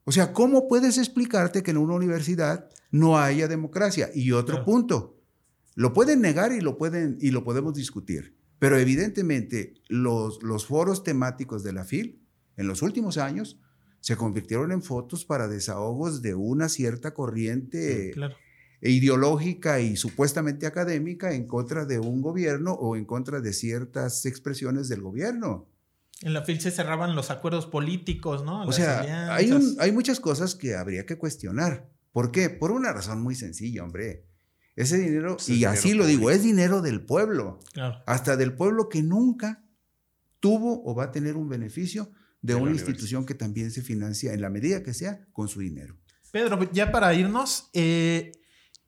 O 0.05 0.13
sea, 0.13 0.33
¿cómo 0.33 0.69
puedes 0.69 0.99
explicarte 0.99 1.63
que 1.63 1.73
en 1.73 1.79
una 1.79 1.95
universidad 1.95 2.69
no 2.91 3.19
haya 3.19 3.49
democracia? 3.49 4.11
Y 4.15 4.33
otro 4.33 4.65
punto, 4.65 5.17
lo 5.75 5.93
pueden 5.93 6.21
negar 6.21 6.53
y 6.53 6.61
lo, 6.61 6.79
pueden, 6.79 7.19
y 7.21 7.31
lo 7.31 7.43
podemos 7.43 7.75
discutir, 7.75 8.37
pero 8.59 8.79
evidentemente 8.79 9.75
los, 9.89 10.43
los 10.43 10.67
foros 10.67 11.03
temáticos 11.03 11.63
de 11.63 11.73
la 11.73 11.85
FIL 11.85 12.25
en 12.57 12.67
los 12.67 12.83
últimos 12.83 13.19
años 13.19 13.61
se 14.07 14.17
convirtieron 14.17 14.71
en 14.71 14.85
fotos 14.85 15.25
para 15.25 15.49
desahogos 15.49 16.23
de 16.23 16.37
una 16.37 16.69
cierta 16.69 17.13
corriente 17.13 18.15
ideológica 18.81 19.81
y 19.81 19.97
supuestamente 19.97 20.69
académica 20.69 21.35
en 21.35 21.49
contra 21.49 21.87
de 21.87 21.99
un 21.99 22.23
gobierno 22.23 22.73
o 22.75 22.95
en 22.95 23.05
contra 23.05 23.41
de 23.41 23.53
ciertas 23.53 24.25
expresiones 24.25 24.89
del 24.89 25.03
gobierno. 25.03 25.67
En 26.23 26.35
la 26.35 26.45
FIL 26.45 26.61
se 26.61 26.71
cerraban 26.71 27.17
los 27.17 27.33
acuerdos 27.33 27.67
políticos, 27.67 28.45
¿no? 28.45 28.63
o 28.63 28.71
sea, 28.71 29.35
hay, 29.35 29.51
hay 29.81 29.91
muchas 29.91 30.21
cosas 30.21 30.55
que 30.55 30.77
habría 30.77 31.05
que 31.05 31.19
cuestionar. 31.19 31.91
¿Por 32.13 32.31
qué? 32.31 32.49
Por 32.49 32.71
una 32.71 32.93
razón 32.93 33.21
muy 33.25 33.35
sencilla, 33.35 33.83
hombre. 33.83 34.25
Ese 34.77 34.99
dinero, 34.99 35.37
y 35.49 35.65
así 35.65 35.95
lo 35.95 36.07
digo, 36.07 36.31
es 36.31 36.45
dinero 36.45 36.81
del 36.81 37.01
pueblo. 37.01 37.59
Hasta 38.07 38.37
del 38.37 38.55
pueblo 38.55 38.89
que 38.89 39.03
nunca 39.03 39.65
tuvo 40.39 40.85
o 40.89 40.95
va 40.95 41.07
a 41.07 41.11
tener 41.11 41.37
un 41.37 41.49
beneficio 41.49 42.13
de, 42.47 42.55
una 42.55 42.73
institución 42.73 43.27
que 43.27 43.35
también 43.35 43.71
se 43.71 43.83
financia 43.83 44.33
en 44.33 44.41
la 44.41 44.51
medida 44.51 44.83
que 44.83 44.95
sea 44.95 45.27
con 45.33 45.49
su 45.49 45.61
dinero. 45.61 45.97
Pedro, 46.31 46.71
ya 46.73 46.93
para 46.93 47.13
irnos, 47.15 47.71
eh, 47.73 48.33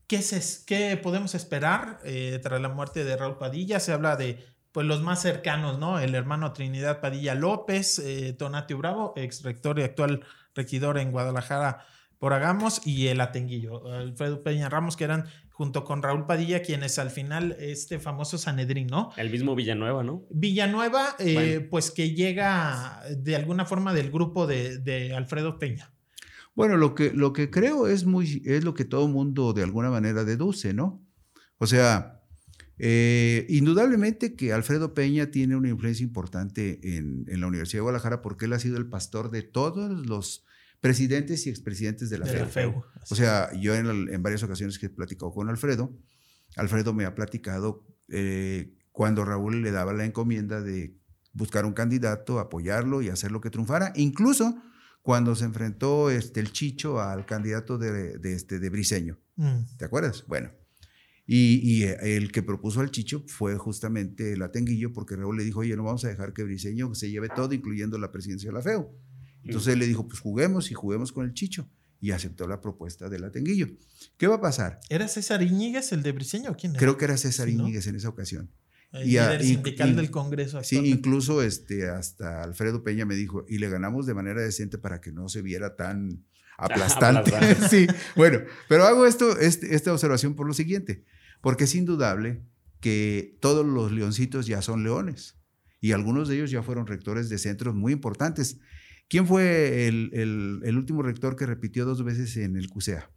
¿qué, 0.07 0.23
se, 0.23 0.65
qué 0.67 0.97
podemos 0.97 1.35
esperar 1.35 2.01
eh, 2.05 2.41
tras 2.43 2.61
la 2.61 2.69
muerte 2.69 3.05
de 3.05 3.17
Raúl 3.17 3.39
Padilla? 3.39 3.81
Se 3.81 3.93
habla 3.93 4.17
de 4.17 4.45
pues 4.73 4.87
los 4.87 5.03
más 5.03 5.23
cercanos, 5.23 5.79
¿no? 5.79 5.99
El 5.99 6.15
hermano 6.15 6.53
Trinidad 6.53 7.01
Padilla 7.01 7.35
López, 7.35 7.99
eh, 7.99 8.35
Tonatio 8.39 8.79
Bravo, 8.79 9.13
ex 9.17 9.43
rector 9.43 9.79
y 9.79 9.83
actual 9.83 10.25
regidor 10.55 10.99
en 10.99 11.11
Guadalajara 11.11 11.87
por 12.19 12.33
Agamos, 12.33 12.85
y 12.85 13.07
el 13.07 13.21
Atenguillo, 13.21 13.93
Alfredo 13.93 14.43
Peña 14.43 14.69
Ramos, 14.69 14.97
que 14.97 15.05
eran 15.05 15.27
junto 15.59 15.83
con 15.83 16.05
Raúl 16.05 16.25
Padilla, 16.25 16.63
quienes 16.63 17.01
al 17.01 17.11
final, 17.11 17.57
este 17.59 17.99
famoso 17.99 18.39
Sanedrín, 18.39 18.87
¿no? 18.87 19.11
El 19.17 19.29
mismo 19.29 19.57
Villanueva, 19.57 20.05
¿no? 20.05 20.25
Villanueva, 20.31 21.17
eh, 21.19 21.67
pues 21.69 21.91
que 21.91 22.15
llega 22.15 23.03
de 23.17 23.35
alguna 23.35 23.67
forma 23.67 23.93
del 23.93 24.13
grupo 24.13 24.47
de, 24.47 24.79
de, 24.79 25.17
Alfredo 25.17 25.59
Peña. 25.59 25.93
Bueno, 26.55 26.77
lo 26.77 26.95
que, 26.95 27.13
lo 27.13 27.33
que 27.33 27.51
creo 27.51 27.89
es, 27.89 28.07
muy, 28.07 28.41
es 28.47 28.63
lo 28.63 28.75
que 28.75 28.85
todo 28.85 29.09
mundo 29.09 29.53
de 29.53 29.65
alguna 29.65 29.91
manera 29.91 30.23
deduce, 30.23 30.75
¿no? 30.75 31.05
O 31.59 31.67
sea, 31.67 32.23
eh, 32.79 33.45
indudablemente 33.49 34.37
que 34.37 34.53
Alfredo 34.53 34.95
Peña 34.95 35.33
tiene 35.33 35.57
una 35.57 35.71
influencia 35.71 36.05
importante 36.05 36.79
en, 36.97 37.25
la 37.27 37.49
Universidad 37.49 37.79
de 37.79 37.83
Guadalajara 37.83 38.23
porque 38.23 38.45
él 38.45 38.53
ha 38.53 38.61
sido 38.61 38.79
el 38.79 38.89
pastor 38.89 39.33
de 39.33 39.43
todos 39.43 40.07
los 40.07 40.45
presidentes 40.81 41.47
y 41.47 41.51
expresidentes 41.51 42.11
de 42.11 42.19
la, 42.19 42.27
FEU. 42.27 42.85
O 43.11 43.15
sea, 43.15 43.53
yo 43.59 43.75
en, 43.75 44.23
varias 44.23 44.43
ocasiones 44.43 44.79
que 44.79 44.87
he 44.87 44.91
platicado 44.91 45.33
con 45.33 45.49
Alfredo, 45.49 45.97
Alfredo 46.57 46.95
me 46.95 47.05
ha 47.05 47.15
platicado 47.15 47.87
eh, 48.09 48.75
cuando 48.93 49.25
Raúl 49.25 49.63
le 49.63 49.71
daba 49.71 49.93
la 49.93 50.05
encomienda 50.05 50.61
de 50.61 50.97
buscar 51.33 51.65
un 51.67 51.73
candidato, 51.73 52.39
apoyarlo 52.39 53.03
y 53.03 53.09
hacer 53.09 53.31
lo 53.33 53.41
que 53.41 53.51
triunfara, 53.51 53.93
incluso 53.97 54.61
cuando 55.03 55.35
se 55.35 55.45
enfrentó 55.45 56.11
este, 56.11 56.41
el 56.41 56.53
Chicho 56.53 57.01
al 57.01 57.25
candidato 57.25 57.79
de, 57.79 58.19
este, 58.25 58.59
de 58.59 58.71
Briseño. 58.71 59.19
Mm. 59.37 59.77
¿Te 59.79 59.85
acuerdas? 59.85 60.25
Bueno. 60.27 60.51
Y, 61.31 61.85
eh, 61.85 62.17
el 62.17 62.33
que 62.33 62.43
propuso 62.43 62.81
al 62.81 62.91
Chicho 62.91 63.23
fue 63.27 63.57
justamente 63.59 64.33
el 64.33 64.43
Atenguillo, 64.43 64.95
porque 64.95 65.15
Raúl 65.15 65.37
le 65.37 65.45
dijo, 65.45 65.61
oye, 65.61 65.77
no 65.77 65.85
vamos 65.85 66.05
a 66.07 66.09
dejar 66.09 66.33
que 66.33 66.43
Briseño 66.43 66.95
se 66.95 67.11
lleve 67.11 67.29
todo, 67.29 67.53
incluyendo 67.53 67.99
la 67.99 68.11
presidencia 68.11 68.49
de 68.49 68.55
la 68.55 68.63
FEU. 68.63 68.91
Entonces 69.45 69.73
él 69.73 69.79
le 69.79 69.87
dijo, 69.87 70.07
pues 70.07 70.21
juguemos 70.21 70.71
y 70.71 70.75
juguemos 70.75 71.13
con 71.13 71.27
el 71.27 71.35
Chicho. 71.35 71.69
Y 72.01 72.13
aceptó 72.13 72.47
la 72.47 72.61
propuesta 72.61 73.09
del 73.09 73.25
Atenguillo. 73.25 73.67
¿Qué 74.17 74.29
va 74.29 74.37
a 74.37 74.41
pasar? 74.41 74.79
¿Era 74.89 75.09
César 75.09 75.43
Iñiguez 75.43 75.91
el 75.91 76.05
de 76.05 76.13
Briseño? 76.13 76.55
¿Quién 76.57 76.73
era? 76.73 76.79
Creo 76.79 76.97
que 76.97 77.07
era 77.07 77.17
César 77.17 77.49
Iñiguez 77.49 77.89
en 77.89 77.97
esa 77.97 78.09
ocasión. 78.09 78.53
El 78.93 79.03
y 79.03 79.11
líder 79.11 79.43
sindical 79.43 79.97
del 79.97 80.11
Congreso. 80.11 80.63
Sí, 80.63 80.77
incluso 80.77 81.43
este, 81.43 81.89
hasta 81.89 82.45
Alfredo 82.45 82.85
Peña 82.85 83.05
me 83.05 83.17
dijo, 83.17 83.45
y 83.49 83.59
le 83.59 83.69
ganamos 83.69 84.07
de 84.07 84.15
manera 84.15 84.41
decente 84.41 84.79
para 84.79 85.01
que 85.01 85.11
no 85.11 85.29
se 85.29 85.43
viera 85.43 85.75
tan 85.75 86.25
aplastante. 86.59 87.33
sí, 87.69 87.89
bueno, 88.15 88.41
pero 88.69 88.85
hago 88.85 89.05
esto, 89.05 89.37
este, 89.39 89.75
esta 89.75 89.93
observación 89.93 90.35
por 90.37 90.47
lo 90.47 90.55
siguiente 90.55 91.05
porque 91.41 91.65
es 91.65 91.75
indudable 91.75 92.43
que 92.81 93.37
todos 93.41 93.67
los 93.67 93.93
leoncitos 93.93 94.47
ya 94.47 94.63
son 94.63 94.85
leones 94.85 95.37
y 95.81 95.93
algunos 95.93 96.29
de 96.29 96.37
ellos 96.37 96.51
ya 96.51 96.63
fueron 96.63 96.87
rectores 96.87 97.29
de 97.29 97.39
centros 97.39 97.75
muy 97.75 97.93
importantes. 97.93 98.59
¿Quién 99.09 99.27
fue 99.27 99.87
el, 99.89 100.77
último 100.77 101.03
rector 101.03 101.35
que 101.35 101.47
repitió 101.47 101.85
dos 101.85 102.05
veces 102.05 102.37
en 102.37 102.57
el 102.57 102.69
CUSEA? 102.69 103.11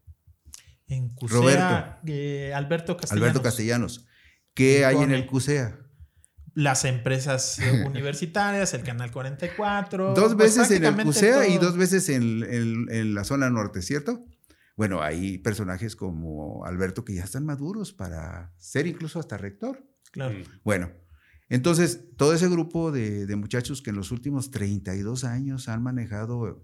En 0.88 1.10
CUSEA, 1.10 1.38
Roberto. 1.38 1.98
Eh, 2.08 2.54
Alberto 2.54 2.98
Castellanos. 2.98 3.24
Alberto 3.24 3.42
Castellanos. 3.44 4.08
¿Qué 4.54 4.86
hay 4.86 4.98
en 4.98 5.12
el 5.12 5.26
CUSEA? 5.26 5.80
Las 6.54 6.86
empresas 6.86 7.60
universitarias, 7.86 8.74
el 8.74 8.84
Canal 8.84 9.12
44. 9.12 10.14
Dos 10.14 10.36
pues 10.36 10.58
veces 10.58 10.72
en 10.78 10.86
el 10.86 11.04
CUSEA 11.04 11.48
y 11.48 11.58
dos 11.58 11.76
veces 11.78 12.08
en, 12.10 12.44
en 12.44 13.14
la 13.14 13.24
zona 13.24 13.50
norte, 13.50 13.82
¿cierto? 13.82 14.26
Bueno, 14.78 15.02
hay 15.02 15.38
personajes 15.38 15.96
como 15.96 16.66
Alberto 16.66 17.04
que 17.04 17.14
ya 17.14 17.24
están 17.24 17.46
maduros 17.46 17.94
para 17.94 18.54
ser 18.58 18.88
incluso 18.88 19.20
hasta 19.20 19.38
rector. 19.38 19.86
Claro. 20.12 20.36
Bueno, 20.64 20.92
entonces 21.52 22.06
todo 22.18 22.34
ese 22.34 22.50
grupo 22.50 22.92
de, 22.92 23.26
de 23.26 23.36
muchachos 23.36 23.82
que 23.82 23.92
en 23.92 23.98
los 23.98 24.12
últimos 24.12 24.50
32 24.50 25.24
años 25.24 25.70
han 25.70 25.84
manejado 25.84 26.64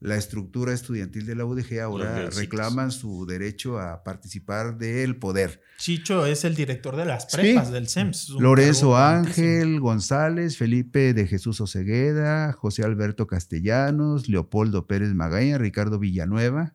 la 0.00 0.16
estructura 0.16 0.74
estudiantil 0.74 1.24
de 1.24 1.34
la 1.34 1.46
UDG 1.46 1.80
ahora 1.80 2.28
reclaman 2.28 2.90
su 2.90 3.24
derecho 3.24 3.78
a 3.78 4.04
participar 4.04 4.76
del 4.76 5.16
poder. 5.16 5.62
Chicho 5.78 6.26
es 6.26 6.44
el 6.44 6.54
director 6.54 6.96
de 6.96 7.06
las 7.06 7.26
prepas 7.26 7.70
del 7.70 7.88
CEMS. 7.88 8.30
Lorenzo 8.38 8.96
Ángel 8.96 9.80
González, 9.80 10.58
Felipe 10.58 11.14
de 11.14 11.26
Jesús 11.26 11.60
Ocegueda, 11.62 12.52
José 12.52 12.82
Alberto 12.84 13.26
Castellanos, 13.26 14.28
Leopoldo 14.28 14.86
Pérez 14.86 15.14
Magaña, 15.14 15.56
Ricardo 15.56 15.98
Villanueva, 15.98 16.74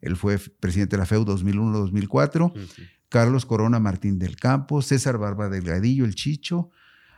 él 0.00 0.16
fue 0.16 0.38
presidente 0.38 0.96
de 0.96 1.00
la 1.00 1.06
FEU 1.06 1.24
2001-2004, 1.24 2.52
Carlos 3.08 3.46
Corona 3.46 3.78
Martín 3.78 4.18
del 4.18 4.34
Campo, 4.36 4.82
César 4.82 5.18
Barba 5.18 5.48
Delgadillo, 5.48 6.04
el 6.04 6.16
Chicho, 6.16 6.70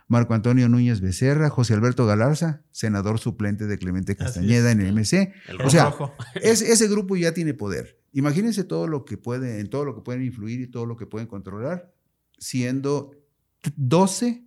Marco 0.09 0.33
Antonio 0.33 0.67
Núñez 0.67 1.01
Becerra, 1.01 1.49
José 1.51 1.75
Alberto 1.75 2.07
Galarza, 2.07 2.63
senador 2.71 3.19
suplente 3.19 3.67
de 3.67 3.77
Clemente 3.77 4.15
Castañeda 4.15 4.71
en 4.71 4.81
el 4.81 4.93
MC. 4.93 5.31
o 5.63 5.69
sea, 5.69 5.93
ese 6.41 6.87
grupo 6.87 7.15
ya 7.15 7.33
tiene 7.33 7.53
poder. 7.53 7.99
Imagínense 8.11 8.63
todo 8.63 8.87
lo 8.87 9.05
que 9.05 9.17
puede, 9.17 9.59
en 9.59 9.69
todo 9.69 9.85
lo 9.85 9.95
que 9.95 10.01
pueden 10.01 10.23
influir 10.23 10.61
y 10.61 10.67
todo 10.67 10.87
lo 10.87 10.97
que 10.97 11.05
pueden 11.05 11.27
controlar, 11.27 11.93
siendo 12.39 13.11
12, 13.75 14.43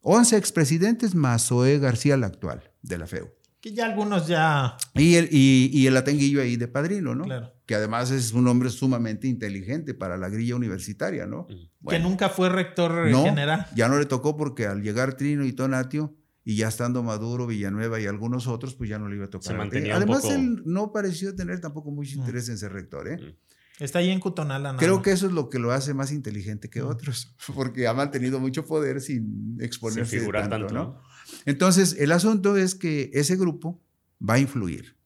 11 0.00 0.36
expresidentes 0.38 1.14
más 1.14 1.48
Zoé 1.48 1.78
García, 1.78 2.16
la 2.16 2.28
actual 2.28 2.72
de 2.80 2.98
la 2.98 3.06
FEU. 3.06 3.30
Que 3.60 3.74
ya 3.74 3.84
algunos 3.84 4.26
ya. 4.26 4.78
Y 4.94 5.16
el, 5.16 5.28
y, 5.30 5.86
el 5.86 5.96
atenguillo 5.98 6.40
ahí 6.40 6.56
de 6.56 6.68
padrino, 6.68 7.14
¿no? 7.14 7.24
Claro. 7.24 7.53
Que 7.66 7.74
además 7.74 8.10
es 8.10 8.32
un 8.32 8.46
hombre 8.46 8.68
sumamente 8.70 9.26
inteligente 9.26 9.94
para 9.94 10.16
la 10.16 10.28
grilla 10.28 10.54
universitaria, 10.54 11.26
¿no? 11.26 11.46
que 11.88 11.98
nunca 11.98 12.28
fue 12.28 12.48
rector 12.48 13.10
no, 13.10 13.24
general. 13.24 13.66
Ya 13.74 13.88
no 13.88 13.98
le 13.98 14.04
tocó 14.04 14.36
porque 14.36 14.66
al 14.66 14.82
llegar 14.82 15.14
Trino 15.14 15.44
y 15.44 15.52
Tonatio, 15.52 16.14
y 16.44 16.56
ya 16.56 16.68
estando 16.68 17.02
Maduro, 17.02 17.46
Villanueva 17.46 17.98
y 18.00 18.06
algunos 18.06 18.46
otros, 18.46 18.74
pues 18.74 18.90
ya 18.90 18.98
no 18.98 19.08
le 19.08 19.16
iba 19.16 19.24
a 19.24 19.30
tocar. 19.30 19.58
Además, 19.58 20.24
él 20.26 20.62
no 20.66 20.92
pareció 20.92 21.34
tener 21.34 21.60
tampoco 21.60 21.90
mucho 21.90 22.18
interés 22.18 22.48
en 22.50 22.58
ser 22.58 22.72
rector, 22.72 23.08
¿eh? 23.08 23.36
Está 23.80 23.98
ahí 23.98 24.10
en 24.10 24.20
Cutonala. 24.20 24.76
Creo 24.76 25.02
que 25.02 25.10
eso 25.10 25.26
es 25.26 25.32
lo 25.32 25.50
que 25.50 25.58
lo 25.58 25.72
hace 25.72 25.94
más 25.94 26.12
inteligente 26.12 26.70
que 26.70 26.82
otros, 26.82 27.34
porque 27.54 27.88
ha 27.88 27.94
mantenido 27.94 28.38
mucho 28.38 28.66
poder 28.66 29.00
sin 29.00 29.56
exponerse 29.60 30.20
tanto, 30.30 30.68
¿no? 30.68 31.00
Entonces, 31.44 31.96
el 31.98 32.12
asunto 32.12 32.56
es 32.56 32.74
que 32.74 33.10
ese 33.14 33.36
grupo 33.36 33.82
va 34.20 34.34
a 34.34 34.38
influir. 34.38 34.96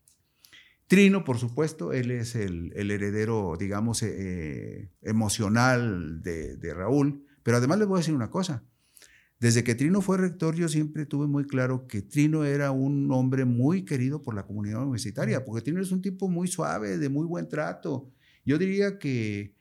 Trino, 0.89 1.23
por 1.23 1.39
supuesto, 1.39 1.93
él 1.93 2.11
es 2.11 2.35
el, 2.35 2.73
heredero, 2.75 3.57
digamos, 3.59 4.03
eh, 4.03 4.91
emocional 5.03 6.23
de, 6.23 6.57
de, 6.57 6.73
Raúl, 6.73 7.27
pero 7.43 7.59
además 7.59 7.79
les 7.79 7.87
voy 7.87 7.99
a 7.99 8.01
decir 8.01 8.15
una 8.15 8.31
cosa. 8.31 8.65
Desde 9.39 9.63
que 9.63 9.75
Trino 9.75 10.01
fue 10.01 10.17
rector, 10.17 10.57
yo 10.57 10.67
siempre 10.67 11.05
tuve 11.05 11.27
muy 11.27 11.47
claro 11.47 11.87
que 11.87 12.01
Trino 12.01 12.45
era 12.45 12.71
un 12.71 13.13
hombre 13.13 13.45
muy 13.45 13.85
querido 13.85 14.23
por 14.23 14.35
la 14.35 14.47
comunidad 14.47 14.81
universitaria, 14.81 15.45
porque 15.45 15.61
Trino 15.63 15.83
es 15.83 15.93
un 15.93 16.01
tipo 16.01 16.27
muy 16.29 16.49
suave, 16.49 16.97
de 16.97 17.09
muy 17.11 17.27
buen 17.27 17.49
trato. 17.49 18.11
Yo 18.47 18.57
diría 18.57 18.99
que 18.99 19.55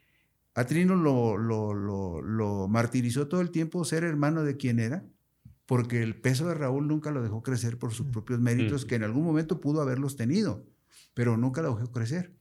a 0.55 0.65
Trino 0.65 0.95
lo, 0.95 1.37
lo, 1.37 1.73
lo, 1.73 2.21
lo 2.21 2.67
martirizó 2.69 3.27
todo 3.27 3.41
el 3.41 3.51
tiempo 3.51 3.83
ser 3.83 4.05
hermano 4.05 4.43
de 4.43 4.55
quien 4.55 4.79
era, 4.79 5.05
porque 5.65 6.01
el 6.01 6.19
peso 6.19 6.47
de 6.47 6.53
Raúl 6.53 6.87
nunca 6.87 7.11
lo 7.11 7.21
dejó 7.21 7.43
crecer 7.43 7.77
por 7.77 7.91
sus 7.91 8.07
propios 8.07 8.39
méritos, 8.39 8.85
que 8.85 8.95
en 8.95 9.03
algún 9.03 9.25
momento 9.25 9.59
pudo 9.59 9.81
haberlos 9.81 10.15
tenido, 10.15 10.65
pero 11.17 11.35
nunca 11.35 11.63
lo 11.63 11.75
dejó 11.75 11.91
crecer. 11.91 12.37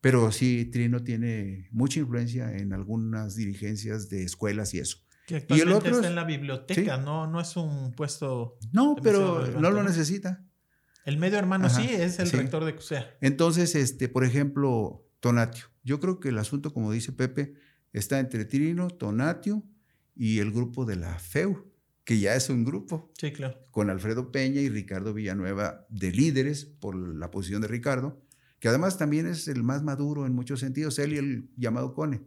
Pero 0.00 0.32
sí, 0.32 0.64
Trino 0.64 1.04
tiene 1.04 1.68
mucha 1.72 2.00
influencia 2.00 2.56
en 2.56 2.72
algunas 2.72 3.36
dirigencias 3.36 4.08
de 4.08 4.24
escuelas 4.24 4.72
y 4.72 4.78
eso. 4.78 4.96
Que 5.26 5.36
actualmente 5.36 5.54
y 5.54 5.70
el 5.70 5.76
otro 5.76 5.94
está 5.96 6.08
en 6.08 6.14
la 6.14 6.24
biblioteca, 6.24 6.96
no, 6.96 7.26
no 7.26 7.38
es 7.38 7.54
un 7.58 7.92
puesto. 7.92 8.58
No, 8.72 8.96
pero 9.02 9.46
no 9.60 9.70
lo 9.70 9.82
necesita. 9.82 10.42
El 11.04 11.18
medio 11.18 11.38
hermano 11.38 11.68
sí 11.68 11.86
es 11.86 12.18
el 12.18 12.30
rector 12.30 12.64
de 12.64 12.74
CUSEA. 12.74 13.14
Entonces, 13.20 13.74
este, 13.74 14.08
por 14.08 14.24
ejemplo, 14.24 15.06
Tonatio. 15.20 15.66
Yo 15.82 16.00
creo 16.00 16.18
que 16.18 16.30
el 16.30 16.38
asunto, 16.38 16.72
como 16.72 16.92
dice 16.92 17.12
Pepe, 17.12 17.52
está 17.92 18.20
entre 18.20 18.46
Trino, 18.46 18.88
Tonatio 18.88 19.64
y 20.16 20.38
el 20.38 20.50
grupo 20.50 20.86
de 20.86 20.96
la 20.96 21.18
FEU 21.18 21.73
que 22.04 22.18
ya 22.18 22.34
es 22.34 22.50
un 22.50 22.64
grupo. 22.64 23.10
Sí, 23.18 23.32
claro. 23.32 23.58
Con 23.70 23.90
Alfredo 23.90 24.30
Peña 24.30 24.60
y 24.60 24.68
Ricardo 24.68 25.14
Villanueva 25.14 25.86
de 25.88 26.12
líderes 26.12 26.64
por 26.64 26.96
la 26.96 27.30
posición 27.30 27.62
de 27.62 27.68
Ricardo, 27.68 28.22
que 28.60 28.68
además 28.68 28.98
también 28.98 29.26
es 29.26 29.48
el 29.48 29.62
más 29.62 29.82
maduro 29.82 30.26
en 30.26 30.34
muchos 30.34 30.60
sentidos, 30.60 30.98
él 30.98 31.12
y 31.14 31.16
el 31.18 31.50
llamado 31.56 31.94
Cone. 31.94 32.22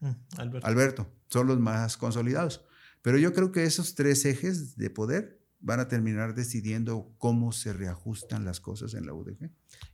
Mm, 0.00 0.10
Alberto. 0.36 0.66
Alberto, 0.66 1.12
son 1.28 1.46
los 1.46 1.58
más 1.58 1.96
consolidados. 1.96 2.64
Pero 3.02 3.18
yo 3.18 3.32
creo 3.32 3.52
que 3.52 3.64
esos 3.64 3.94
tres 3.94 4.24
ejes 4.24 4.76
de 4.76 4.90
poder 4.90 5.42
van 5.62 5.78
a 5.78 5.88
terminar 5.88 6.34
decidiendo 6.34 7.14
cómo 7.18 7.52
se 7.52 7.72
reajustan 7.72 8.44
las 8.44 8.60
cosas 8.60 8.94
en 8.94 9.06
la 9.06 9.14
UDG. 9.14 9.50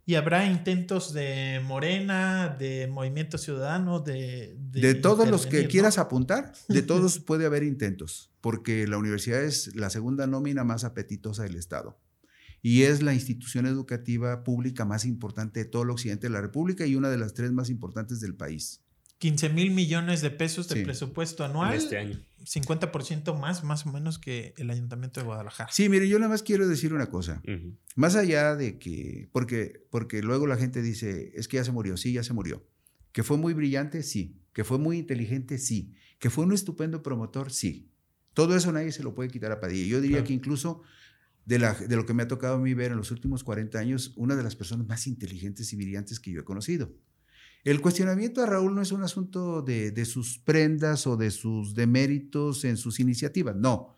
¿Y 0.06 0.14
habrá 0.14 0.46
intentos 0.46 1.12
de 1.12 1.60
Morena, 1.62 2.56
de 2.58 2.86
Movimiento 2.86 3.36
Ciudadano, 3.36 4.00
de... 4.00 4.56
De, 4.58 4.94
todos 4.94 5.28
los 5.28 5.46
que 5.46 5.68
quieras 5.68 5.98
apuntar, 5.98 6.52
de 6.68 6.82
todos 6.82 7.18
puede 7.20 7.44
haber 7.44 7.62
intentos, 7.64 8.27
porque 8.40 8.86
la 8.86 8.98
universidad 8.98 9.42
es 9.42 9.74
la 9.74 9.90
segunda 9.90 10.26
nómina 10.26 10.64
más 10.64 10.84
apetitosa 10.84 11.42
del 11.42 11.56
Estado 11.56 11.98
y 12.62 12.82
es 12.82 13.02
la 13.02 13.14
institución 13.14 13.66
educativa 13.66 14.42
pública 14.44 14.84
más 14.84 15.04
importante 15.04 15.60
de 15.60 15.66
todo 15.66 15.82
el 15.82 15.90
occidente 15.90 16.26
de 16.26 16.32
la 16.32 16.40
República 16.40 16.86
y 16.86 16.94
una 16.96 17.08
de 17.10 17.18
las 17.18 17.34
tres 17.34 17.52
más 17.52 17.70
importantes 17.70 18.20
del 18.20 18.34
país. 18.34 18.82
15 19.18 19.48
mil 19.48 19.72
millones 19.72 20.20
de 20.22 20.30
pesos 20.30 20.68
de 20.68 20.76
Sí. 20.76 20.84
presupuesto 20.84 21.44
En 21.44 21.50
anual. 21.50 21.74
este 21.74 21.98
año. 21.98 22.20
50% 22.44 23.34
más, 23.34 23.64
más 23.64 23.84
o 23.86 23.92
menos, 23.92 24.18
que 24.18 24.54
el 24.58 24.70
Ayuntamiento 24.70 25.18
de 25.20 25.26
Guadalajara. 25.26 25.70
Sí, 25.72 25.88
mire, 25.88 26.08
yo 26.08 26.18
nada 26.18 26.30
más 26.30 26.42
quiero 26.42 26.68
decir 26.68 26.94
una 26.94 27.06
cosa. 27.06 27.42
Más 27.96 28.14
allá 28.14 28.54
de 28.54 28.78
que, 28.78 29.28
porque, 29.32 29.84
porque 29.90 30.22
luego 30.22 30.46
la 30.46 30.56
gente 30.56 30.82
dice, 30.82 31.32
es 31.34 31.48
que 31.48 31.56
ya 31.56 31.64
se 31.64 31.72
murió, 31.72 31.96
sí, 31.96 32.12
ya 32.12 32.22
se 32.22 32.32
murió. 32.32 32.64
Que 33.12 33.22
fue 33.24 33.36
muy 33.38 33.54
brillante, 33.54 34.02
sí. 34.04 34.40
Que 34.52 34.62
fue 34.64 34.78
muy 34.78 34.98
inteligente, 34.98 35.58
sí. 35.58 35.94
Que 36.20 36.30
fue 36.30 36.44
un 36.44 36.52
estupendo 36.52 37.02
promotor, 37.02 37.50
sí. 37.52 37.87
Todo 38.38 38.54
eso 38.54 38.70
nadie 38.70 38.92
se 38.92 39.02
lo 39.02 39.14
puede 39.16 39.30
quitar 39.30 39.50
a 39.50 39.58
Padilla. 39.58 39.84
Yo 39.88 40.00
diría 40.00 40.18
Claro. 40.18 40.28
que 40.28 40.32
incluso 40.34 40.82
de, 41.44 41.58
la- 41.58 41.74
de 41.74 41.96
lo 41.96 42.06
que 42.06 42.14
me 42.14 42.22
ha 42.22 42.28
tocado 42.28 42.54
a 42.54 42.58
mí 42.60 42.72
ver 42.72 42.92
en 42.92 42.96
los 42.98 43.10
últimos 43.10 43.42
40 43.42 43.76
años, 43.80 44.12
una 44.16 44.36
de 44.36 44.44
las 44.44 44.54
personas 44.54 44.86
más 44.86 45.08
inteligentes 45.08 45.72
y 45.72 45.76
brillantes 45.76 46.20
que 46.20 46.30
yo 46.30 46.40
he 46.40 46.44
conocido. 46.44 46.94
El 47.64 47.80
cuestionamiento 47.80 48.40
a 48.40 48.46
Raúl 48.46 48.76
no 48.76 48.80
es 48.80 48.92
un 48.92 49.02
asunto 49.02 49.62
de, 49.62 49.90
de 49.90 50.04
sus 50.04 50.38
prendas 50.38 51.08
o 51.08 51.16
de 51.16 51.32
sus 51.32 51.74
deméritos 51.74 52.64
en 52.64 52.76
sus 52.76 53.00
iniciativas, 53.00 53.56
no. 53.56 53.96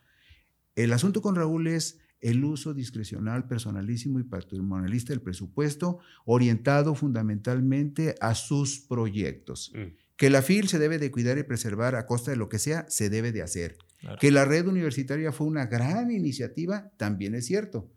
El 0.75 0.91
asunto 0.91 1.21
con 1.21 1.35
Raúl 1.35 1.67
es 1.67 1.99
el 2.19 2.43
uso 2.43 2.73
discrecional, 2.73 3.47
personalísimo 3.47 4.19
y 4.19 4.23
patrimonialista 4.23 5.13
del 5.13 5.21
presupuesto, 5.21 5.99
orientado 6.25 6.95
fundamentalmente 6.95 8.15
a 8.21 8.33
sus 8.33 8.79
proyectos. 8.79 9.71
Mm. 9.75 9.95
Que 10.17 10.29
la 10.29 10.41
FIL 10.41 10.67
se 10.67 10.79
debe 10.79 10.97
de 10.99 11.11
cuidar 11.11 11.37
y 11.37 11.43
preservar 11.43 11.95
a 11.95 12.05
costa 12.05 12.31
de 12.31 12.37
lo 12.37 12.47
que 12.49 12.59
sea, 12.59 12.85
se 12.89 13.09
debe 13.09 13.31
de 13.31 13.41
hacer. 13.41 13.77
Claro. 14.01 14.17
Que 14.19 14.31
la 14.31 14.45
red 14.45 14.67
universitaria 14.67 15.31
fue 15.31 15.47
una 15.47 15.67
gran 15.67 16.11
iniciativa, 16.11 16.91
también 16.97 17.35
es 17.35 17.45
cierto. 17.45 17.91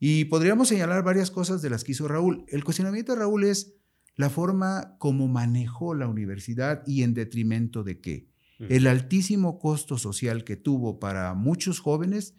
Y 0.00 0.24
podríamos 0.26 0.68
señalar 0.68 1.04
varias 1.04 1.30
cosas 1.30 1.62
de 1.62 1.70
las 1.70 1.84
que 1.84 1.92
hizo 1.92 2.08
Raúl. 2.08 2.44
El 2.48 2.64
cuestionamiento 2.64 3.12
de 3.12 3.20
Raúl 3.20 3.44
es 3.44 3.74
la 4.16 4.30
forma 4.30 4.96
como 4.98 5.28
manejó 5.28 5.94
la 5.94 6.08
universidad 6.08 6.82
y 6.86 7.02
en 7.02 7.14
detrimento 7.14 7.82
de 7.82 8.00
qué. 8.00 8.28
Mm. 8.58 8.66
El 8.68 8.86
altísimo 8.86 9.58
costo 9.58 9.98
social 9.98 10.44
que 10.44 10.56
tuvo 10.56 10.98
para 10.98 11.34
muchos 11.34 11.80
jóvenes 11.80 12.34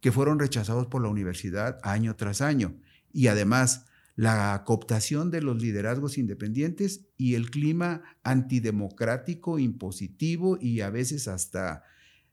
que 0.00 0.12
fueron 0.12 0.38
rechazados 0.38 0.86
por 0.86 1.02
la 1.02 1.08
universidad 1.08 1.78
año 1.82 2.16
tras 2.16 2.40
año. 2.40 2.76
Y 3.12 3.28
además, 3.28 3.86
la 4.14 4.62
cooptación 4.64 5.30
de 5.30 5.42
los 5.42 5.60
liderazgos 5.60 6.18
independientes 6.18 7.06
y 7.16 7.34
el 7.34 7.50
clima 7.50 8.02
antidemocrático, 8.22 9.58
impositivo 9.58 10.58
y 10.60 10.80
a 10.80 10.90
veces 10.90 11.28
hasta 11.28 11.82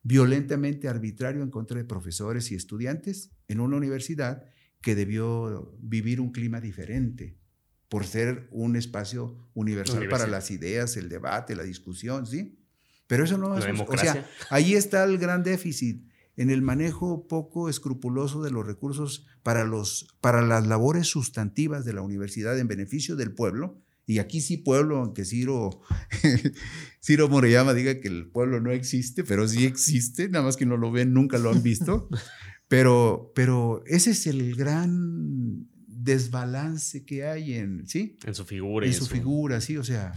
violentamente 0.04 0.88
arbitrario 0.88 1.42
en 1.42 1.50
contra 1.50 1.78
de 1.78 1.86
profesores 1.86 2.52
y 2.52 2.56
estudiantes 2.56 3.32
en 3.48 3.60
una 3.60 3.78
universidad 3.78 4.44
que 4.82 4.96
debió 4.96 5.76
vivir 5.80 6.20
un 6.20 6.32
clima 6.32 6.60
diferente 6.60 7.38
por 7.88 8.06
ser 8.06 8.48
un 8.52 8.76
espacio 8.76 9.50
universal 9.54 10.10
para 10.10 10.28
las 10.28 10.52
ideas, 10.52 10.98
el 10.98 11.10
debate, 11.10 11.56
la 11.56 11.64
discusión, 11.64 12.26
¿sí? 12.26 12.60
Pero 13.08 13.24
eso 13.24 13.38
no 13.38 13.58
es... 13.58 13.66
O 13.88 13.98
sea, 13.98 14.28
ahí 14.50 14.74
está 14.74 15.04
el 15.04 15.18
gran 15.18 15.44
déficit 15.44 16.06
en 16.36 16.50
el 16.50 16.62
manejo 16.62 17.28
poco 17.28 17.70
escrupuloso 17.70 18.42
de 18.42 18.52
los 18.52 18.66
recursos 18.66 19.28
para, 19.44 19.64
los, 19.64 20.08
para 20.20 20.42
las 20.42 20.66
labores 20.66 21.08
sustantivas 21.08 21.86
de 21.86 21.94
la 21.94 22.02
universidad 22.02 22.58
en 22.58 22.68
beneficio 22.68 23.16
del 23.16 23.34
pueblo. 23.34 23.80
Y 24.06 24.20
aquí 24.20 24.42
sí 24.42 24.58
pueblo, 24.58 24.98
aunque 24.98 25.24
Ciro, 25.24 25.82
Ciro 27.02 27.30
Moreyama 27.30 27.74
diga 27.74 28.00
que 28.02 28.10
el 28.10 28.28
pueblo 28.28 28.60
no 28.60 28.72
existe, 28.72 29.24
pero 29.24 29.48
sí 29.48 29.66
existe, 29.66 30.28
nada 30.30 30.44
más 30.44 30.58
que 30.58 30.66
no 30.66 30.78
lo 30.78 30.92
ven, 30.92 31.14
nunca 31.14 31.38
lo 31.38 31.50
han 31.50 31.64
visto. 31.64 32.10
Pero, 32.70 33.34
pero 33.36 33.84
ese 33.86 34.12
es 34.12 34.26
el 34.26 34.56
gran 34.56 35.68
desbalance 35.86 37.06
que 37.06 37.24
hay 37.24 37.54
en, 37.54 37.86
¿sí? 37.88 38.18
en 38.26 38.34
su 38.34 38.46
figura. 38.46 38.88
en 38.88 38.94
su 38.94 39.06
figura, 39.06 39.62
sí, 39.62 39.78
o 39.78 39.84
sea, 39.84 40.12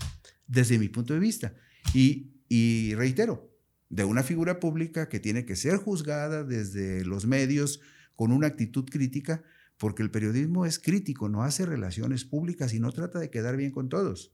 desde 0.46 0.78
mi 0.78 0.88
punto 0.88 1.12
de 1.12 1.20
vista. 1.20 1.54
Y, 1.92 2.30
y 2.48 2.94
reitero, 2.94 3.52
de 3.88 4.04
una 4.04 4.22
figura 4.22 4.58
pública 4.58 5.08
que 5.08 5.20
tiene 5.20 5.44
que 5.44 5.56
ser 5.56 5.76
juzgada 5.76 6.44
desde 6.44 7.04
los 7.04 7.26
medios 7.26 7.80
con 8.14 8.32
una 8.32 8.46
actitud 8.46 8.84
crítica, 8.84 9.44
porque 9.78 10.02
el 10.02 10.10
periodismo 10.10 10.64
es 10.66 10.78
crítico, 10.78 11.28
no 11.28 11.42
hace 11.42 11.66
relaciones 11.66 12.24
públicas 12.24 12.72
y 12.74 12.80
no 12.80 12.92
trata 12.92 13.18
de 13.18 13.30
quedar 13.30 13.56
bien 13.56 13.70
con 13.70 13.88
todos. 13.88 14.32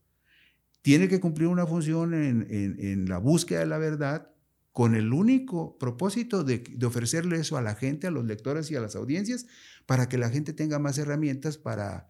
Tiene 0.81 1.07
que 1.07 1.19
cumplir 1.19 1.47
una 1.47 1.65
función 1.65 2.13
en, 2.13 2.45
en- 2.49 2.75
en 2.79 3.09
la 3.09 3.17
búsqueda 3.17 3.59
de 3.59 3.65
la 3.67 3.77
verdad 3.77 4.29
con 4.71 4.95
el 4.95 5.13
único 5.13 5.77
propósito 5.77 6.43
de, 6.43 6.63
de 6.67 6.85
ofrecerle 6.85 7.37
eso 7.37 7.57
a 7.57 7.61
la 7.61 7.75
gente, 7.75 8.07
a 8.07 8.11
los 8.11 8.25
lectores 8.25 8.71
y 8.71 8.75
a 8.75 8.81
las 8.81 8.95
audiencias, 8.95 9.45
para 9.85 10.09
que 10.09 10.17
la 10.17 10.29
gente 10.29 10.51
tenga 10.51 10.79
más 10.79 10.97
herramientas 10.97 11.57
para 11.57 12.09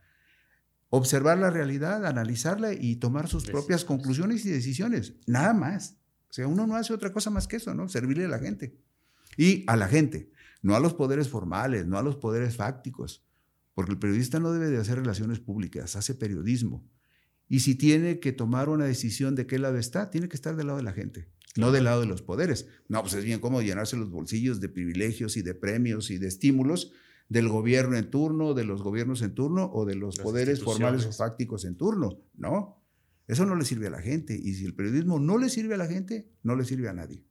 observar 0.90 1.40
la 1.40 1.50
realidad, 1.50 2.06
analizarla 2.06 2.74
y 2.74 2.96
tomar 2.98 3.28
sus 3.28 3.44
propias 3.46 3.84
conclusiones 3.84 4.46
y 4.46 4.50
decisiones. 4.50 5.16
Nada 5.28 5.54
más. 5.54 5.98
O 6.30 6.34
sea, 6.34 6.48
uno 6.48 6.66
no 6.68 6.76
hace 6.76 6.94
otra 6.94 7.12
cosa 7.12 7.30
más 7.30 7.48
que 7.48 7.58
eso, 7.58 7.74
¿no? 7.74 7.90
Servirle 7.90 8.26
a 8.26 8.30
la 8.30 8.40
gente. 8.40 8.78
Y 9.38 9.64
a 9.68 9.76
la 9.76 9.88
gente, 9.88 10.32
no 10.64 10.76
a 10.76 10.80
los 10.80 10.95
poderes 10.95 11.30
formales, 11.30 11.86
no 11.86 11.99
a 11.99 12.01
los 12.03 12.16
poderes 12.16 12.55
fácticos, 12.55 13.24
porque 13.76 13.91
el 13.91 13.99
periodista 13.99 14.39
no 14.39 14.51
debe 14.51 14.70
de 14.70 14.78
hacer 14.78 14.97
relaciones 14.97 15.39
públicas, 15.39 15.95
hace 15.95 16.16
periodismo. 16.16 16.89
Y 17.47 17.59
si 17.59 17.76
tiene 17.76 18.20
que 18.20 18.32
tomar 18.32 18.70
una 18.70 18.86
decisión 18.86 19.36
de 19.36 19.45
qué 19.45 19.59
lado 19.59 19.78
está, 19.78 20.09
tiene 20.09 20.30
que 20.30 20.36
estar 20.36 20.55
del 20.55 20.68
lado 20.68 20.78
de 20.78 20.84
la 20.84 20.93
gente, 20.93 21.28
no 21.57 21.72
del 21.72 21.84
lado 21.84 22.01
de 22.01 22.07
los 22.07 22.22
poderes. 22.22 22.68
No, 22.88 23.01
pues 23.01 23.14
es 23.14 23.26
bien 23.26 23.39
cómodo 23.39 23.61
llenarse 23.61 23.97
los 23.97 24.09
bolsillos 24.09 24.61
de 24.61 24.70
privilegios 24.70 25.38
y 25.38 25.41
de 25.41 25.53
premios 25.53 26.09
y 26.09 26.18
de 26.18 26.28
estímulos 26.28 26.93
del 27.28 27.49
gobierno 27.49 27.97
en 27.97 28.09
turno, 28.09 28.53
de 28.53 28.64
los 28.64 28.82
gobiernos 28.82 29.22
en 29.22 29.36
turno 29.36 29.70
o 29.74 29.86
de 29.86 29.95
los 29.95 30.18
Las 30.18 30.24
poderes 30.24 30.64
formales 30.64 31.05
o 31.05 31.11
fácticos 31.11 31.66
en 31.66 31.76
turno. 31.76 32.22
No, 32.36 32.82
eso 33.28 33.45
no 33.45 33.55
le 33.55 33.66
sirve 33.66 33.88
a 33.88 33.91
la 33.91 34.01
gente. 34.01 34.39
Y 34.41 34.53
si 34.53 34.66
el 34.66 34.76
periodismo 34.76 35.20
no 35.20 35.38
le 35.38 35.49
sirve 35.49 35.74
a 35.74 35.78
la 35.78 35.88
gente, 35.88 36.32
no 36.41 36.55
le 36.55 36.64
sirve 36.64 36.88
a 36.88 36.93
nadie. 36.93 37.26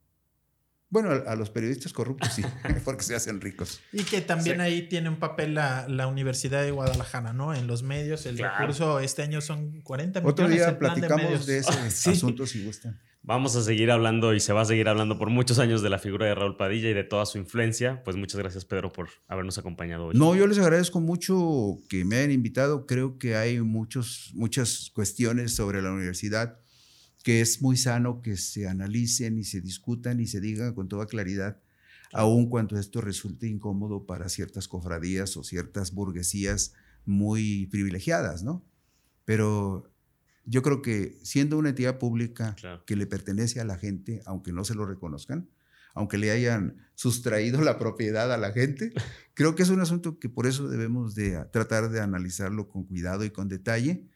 Bueno, 0.92 1.10
a, 1.10 1.32
a 1.32 1.36
los 1.36 1.48
periodistas 1.50 1.92
corruptos 1.92 2.32
sí, 2.34 2.42
porque 2.84 3.02
se 3.02 3.14
hacen 3.16 3.40
ricos. 3.40 3.80
Y 3.92 4.04
que 4.04 4.20
también 4.20 4.56
Sí. 4.58 4.62
ahí 4.62 4.82
tiene 4.88 5.08
un 5.08 5.16
papel 5.16 5.54
la, 5.54 5.88
la 5.88 6.06
Universidad 6.06 6.62
de 6.62 6.70
Guadalajara, 6.70 7.32
¿no? 7.32 7.54
En 7.54 7.66
los 7.66 7.82
medios, 7.82 8.26
el 8.26 8.36
Claro. 8.36 8.58
recurso 8.58 9.00
este 9.00 9.22
año 9.22 9.40
son 9.40 9.80
40 9.80 10.20
Otro 10.20 10.46
millones. 10.46 10.56
día 10.58 10.68
el 10.68 10.76
plan 10.76 10.94
platicamos 10.94 11.24
medios. 11.24 11.46
de, 11.46 11.58
ese 11.58 11.72
Sí. 11.90 12.10
asunto 12.10 12.46
si 12.46 12.64
gustan. 12.64 13.00
Vamos 13.24 13.54
a 13.54 13.62
seguir 13.62 13.90
hablando 13.92 14.34
y 14.34 14.40
se 14.40 14.52
va 14.52 14.62
a 14.62 14.64
seguir 14.64 14.88
hablando 14.88 15.16
por 15.16 15.30
muchos 15.30 15.60
años 15.60 15.80
de 15.80 15.88
la 15.88 16.00
figura 16.00 16.26
de 16.26 16.34
Raúl 16.34 16.56
Padilla 16.56 16.90
y 16.90 16.92
de 16.92 17.04
toda 17.04 17.24
su 17.24 17.38
influencia. 17.38 18.02
Pues 18.02 18.16
muchas 18.16 18.40
gracias, 18.40 18.64
Pedro, 18.64 18.92
por 18.92 19.08
habernos 19.28 19.56
acompañado 19.58 20.06
hoy. 20.06 20.16
No, 20.18 20.34
yo 20.34 20.46
les 20.48 20.58
agradezco 20.58 21.00
mucho 21.00 21.78
que 21.88 22.04
me 22.04 22.16
hayan 22.16 22.32
invitado. 22.32 22.84
Creo 22.84 23.18
que 23.18 23.36
hay 23.36 23.60
muchos, 23.60 24.32
muchas 24.34 24.90
cuestiones 24.92 25.54
sobre 25.54 25.80
la 25.82 25.92
universidad 25.92 26.58
que 27.22 27.40
es 27.40 27.62
muy 27.62 27.76
sano 27.76 28.20
que 28.22 28.36
se 28.36 28.66
analicen 28.68 29.38
y 29.38 29.44
se 29.44 29.60
discutan 29.60 30.20
y 30.20 30.26
se 30.26 30.40
digan 30.40 30.74
con 30.74 30.88
toda 30.88 31.06
claridad, 31.06 31.60
aun 32.12 32.48
cuando 32.48 32.78
esto 32.78 33.00
resulte 33.00 33.46
incómodo 33.46 34.06
para 34.06 34.28
ciertas 34.28 34.68
cofradías 34.68 35.36
o 35.36 35.44
ciertas 35.44 35.92
burguesías 35.92 36.74
muy 37.06 37.66
privilegiadas, 37.66 38.42
¿no? 38.42 38.64
Pero 39.24 39.90
yo 40.44 40.62
creo 40.62 40.82
que 40.82 41.18
siendo 41.22 41.56
una 41.58 41.70
entidad 41.70 41.98
pública 41.98 42.54
Claro. 42.56 42.84
que 42.84 42.96
le 42.96 43.06
pertenece 43.06 43.60
a 43.60 43.64
la 43.64 43.78
gente, 43.78 44.20
aunque 44.26 44.52
no 44.52 44.64
se 44.64 44.74
lo 44.74 44.84
reconozcan, 44.84 45.48
aunque 45.94 46.18
le 46.18 46.30
hayan 46.30 46.76
sustraído 46.94 47.60
la 47.60 47.78
propiedad 47.78 48.32
a 48.32 48.36
la 48.36 48.52
gente, 48.52 48.92
creo 49.34 49.54
que 49.54 49.62
es 49.62 49.68
un 49.68 49.80
asunto 49.80 50.18
que 50.18 50.28
por 50.28 50.46
eso 50.46 50.68
debemos 50.68 51.14
de 51.14 51.44
tratar 51.52 51.90
de 51.90 52.00
analizarlo 52.00 52.68
con 52.68 52.84
cuidado 52.84 53.24
y 53.24 53.30
con 53.30 53.48
detalle, 53.48 54.06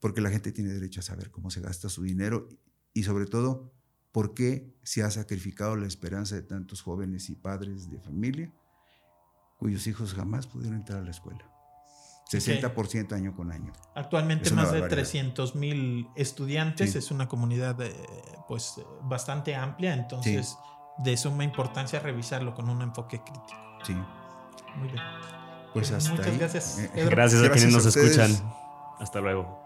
porque 0.00 0.20
la 0.20 0.30
gente 0.30 0.52
tiene 0.52 0.70
derecho 0.72 1.00
a 1.00 1.02
saber 1.02 1.30
cómo 1.30 1.50
se 1.50 1.60
gasta 1.60 1.88
su 1.88 2.02
dinero 2.02 2.48
y 2.92 3.02
sobre 3.04 3.26
todo 3.26 3.72
por 4.12 4.34
qué 4.34 4.74
se 4.82 5.02
ha 5.02 5.10
sacrificado 5.10 5.76
la 5.76 5.86
esperanza 5.86 6.34
de 6.36 6.42
tantos 6.42 6.80
jóvenes 6.82 7.28
y 7.30 7.34
padres 7.34 7.90
de 7.90 7.98
familia 8.00 8.52
cuyos 9.58 9.86
hijos 9.86 10.14
jamás 10.14 10.46
pudieron 10.46 10.78
entrar 10.78 11.00
a 11.00 11.02
la 11.04 11.10
escuela. 11.10 11.50
60% 12.30 13.12
año 13.12 13.34
con 13.36 13.52
año. 13.52 13.72
Actualmente 13.94 14.50
más 14.50 14.72
de 14.72 14.80
barbaridad. 14.80 14.96
300 15.02 15.54
mil 15.54 16.08
estudiantes, 16.16 16.92
Sí. 16.92 16.98
es 16.98 17.10
una 17.10 17.28
comunidad 17.28 17.80
eh, 17.82 17.94
pues 18.48 18.80
bastante 19.02 19.54
amplia, 19.54 19.94
entonces 19.94 20.56
de 20.98 21.16
suma 21.16 21.44
importancia 21.44 22.00
revisarlo 22.00 22.54
con 22.54 22.68
un 22.68 22.82
enfoque 22.82 23.20
crítico. 23.20 23.60
Sí. 23.84 23.94
Muy 24.76 24.88
bien. 24.88 25.02
Pues 25.72 25.90
hasta 25.92 26.10
Muchas 26.10 26.26
ahí. 26.26 26.38
gracias, 26.38 26.78
Eh, 26.78 26.90
Pedro. 26.94 27.10
Gracias 27.10 27.42
a 27.44 27.50
quienes 27.50 27.72
nos 27.72 27.86
escuchan. 27.86 28.30
Hasta 28.98 29.20
luego. 29.20 29.65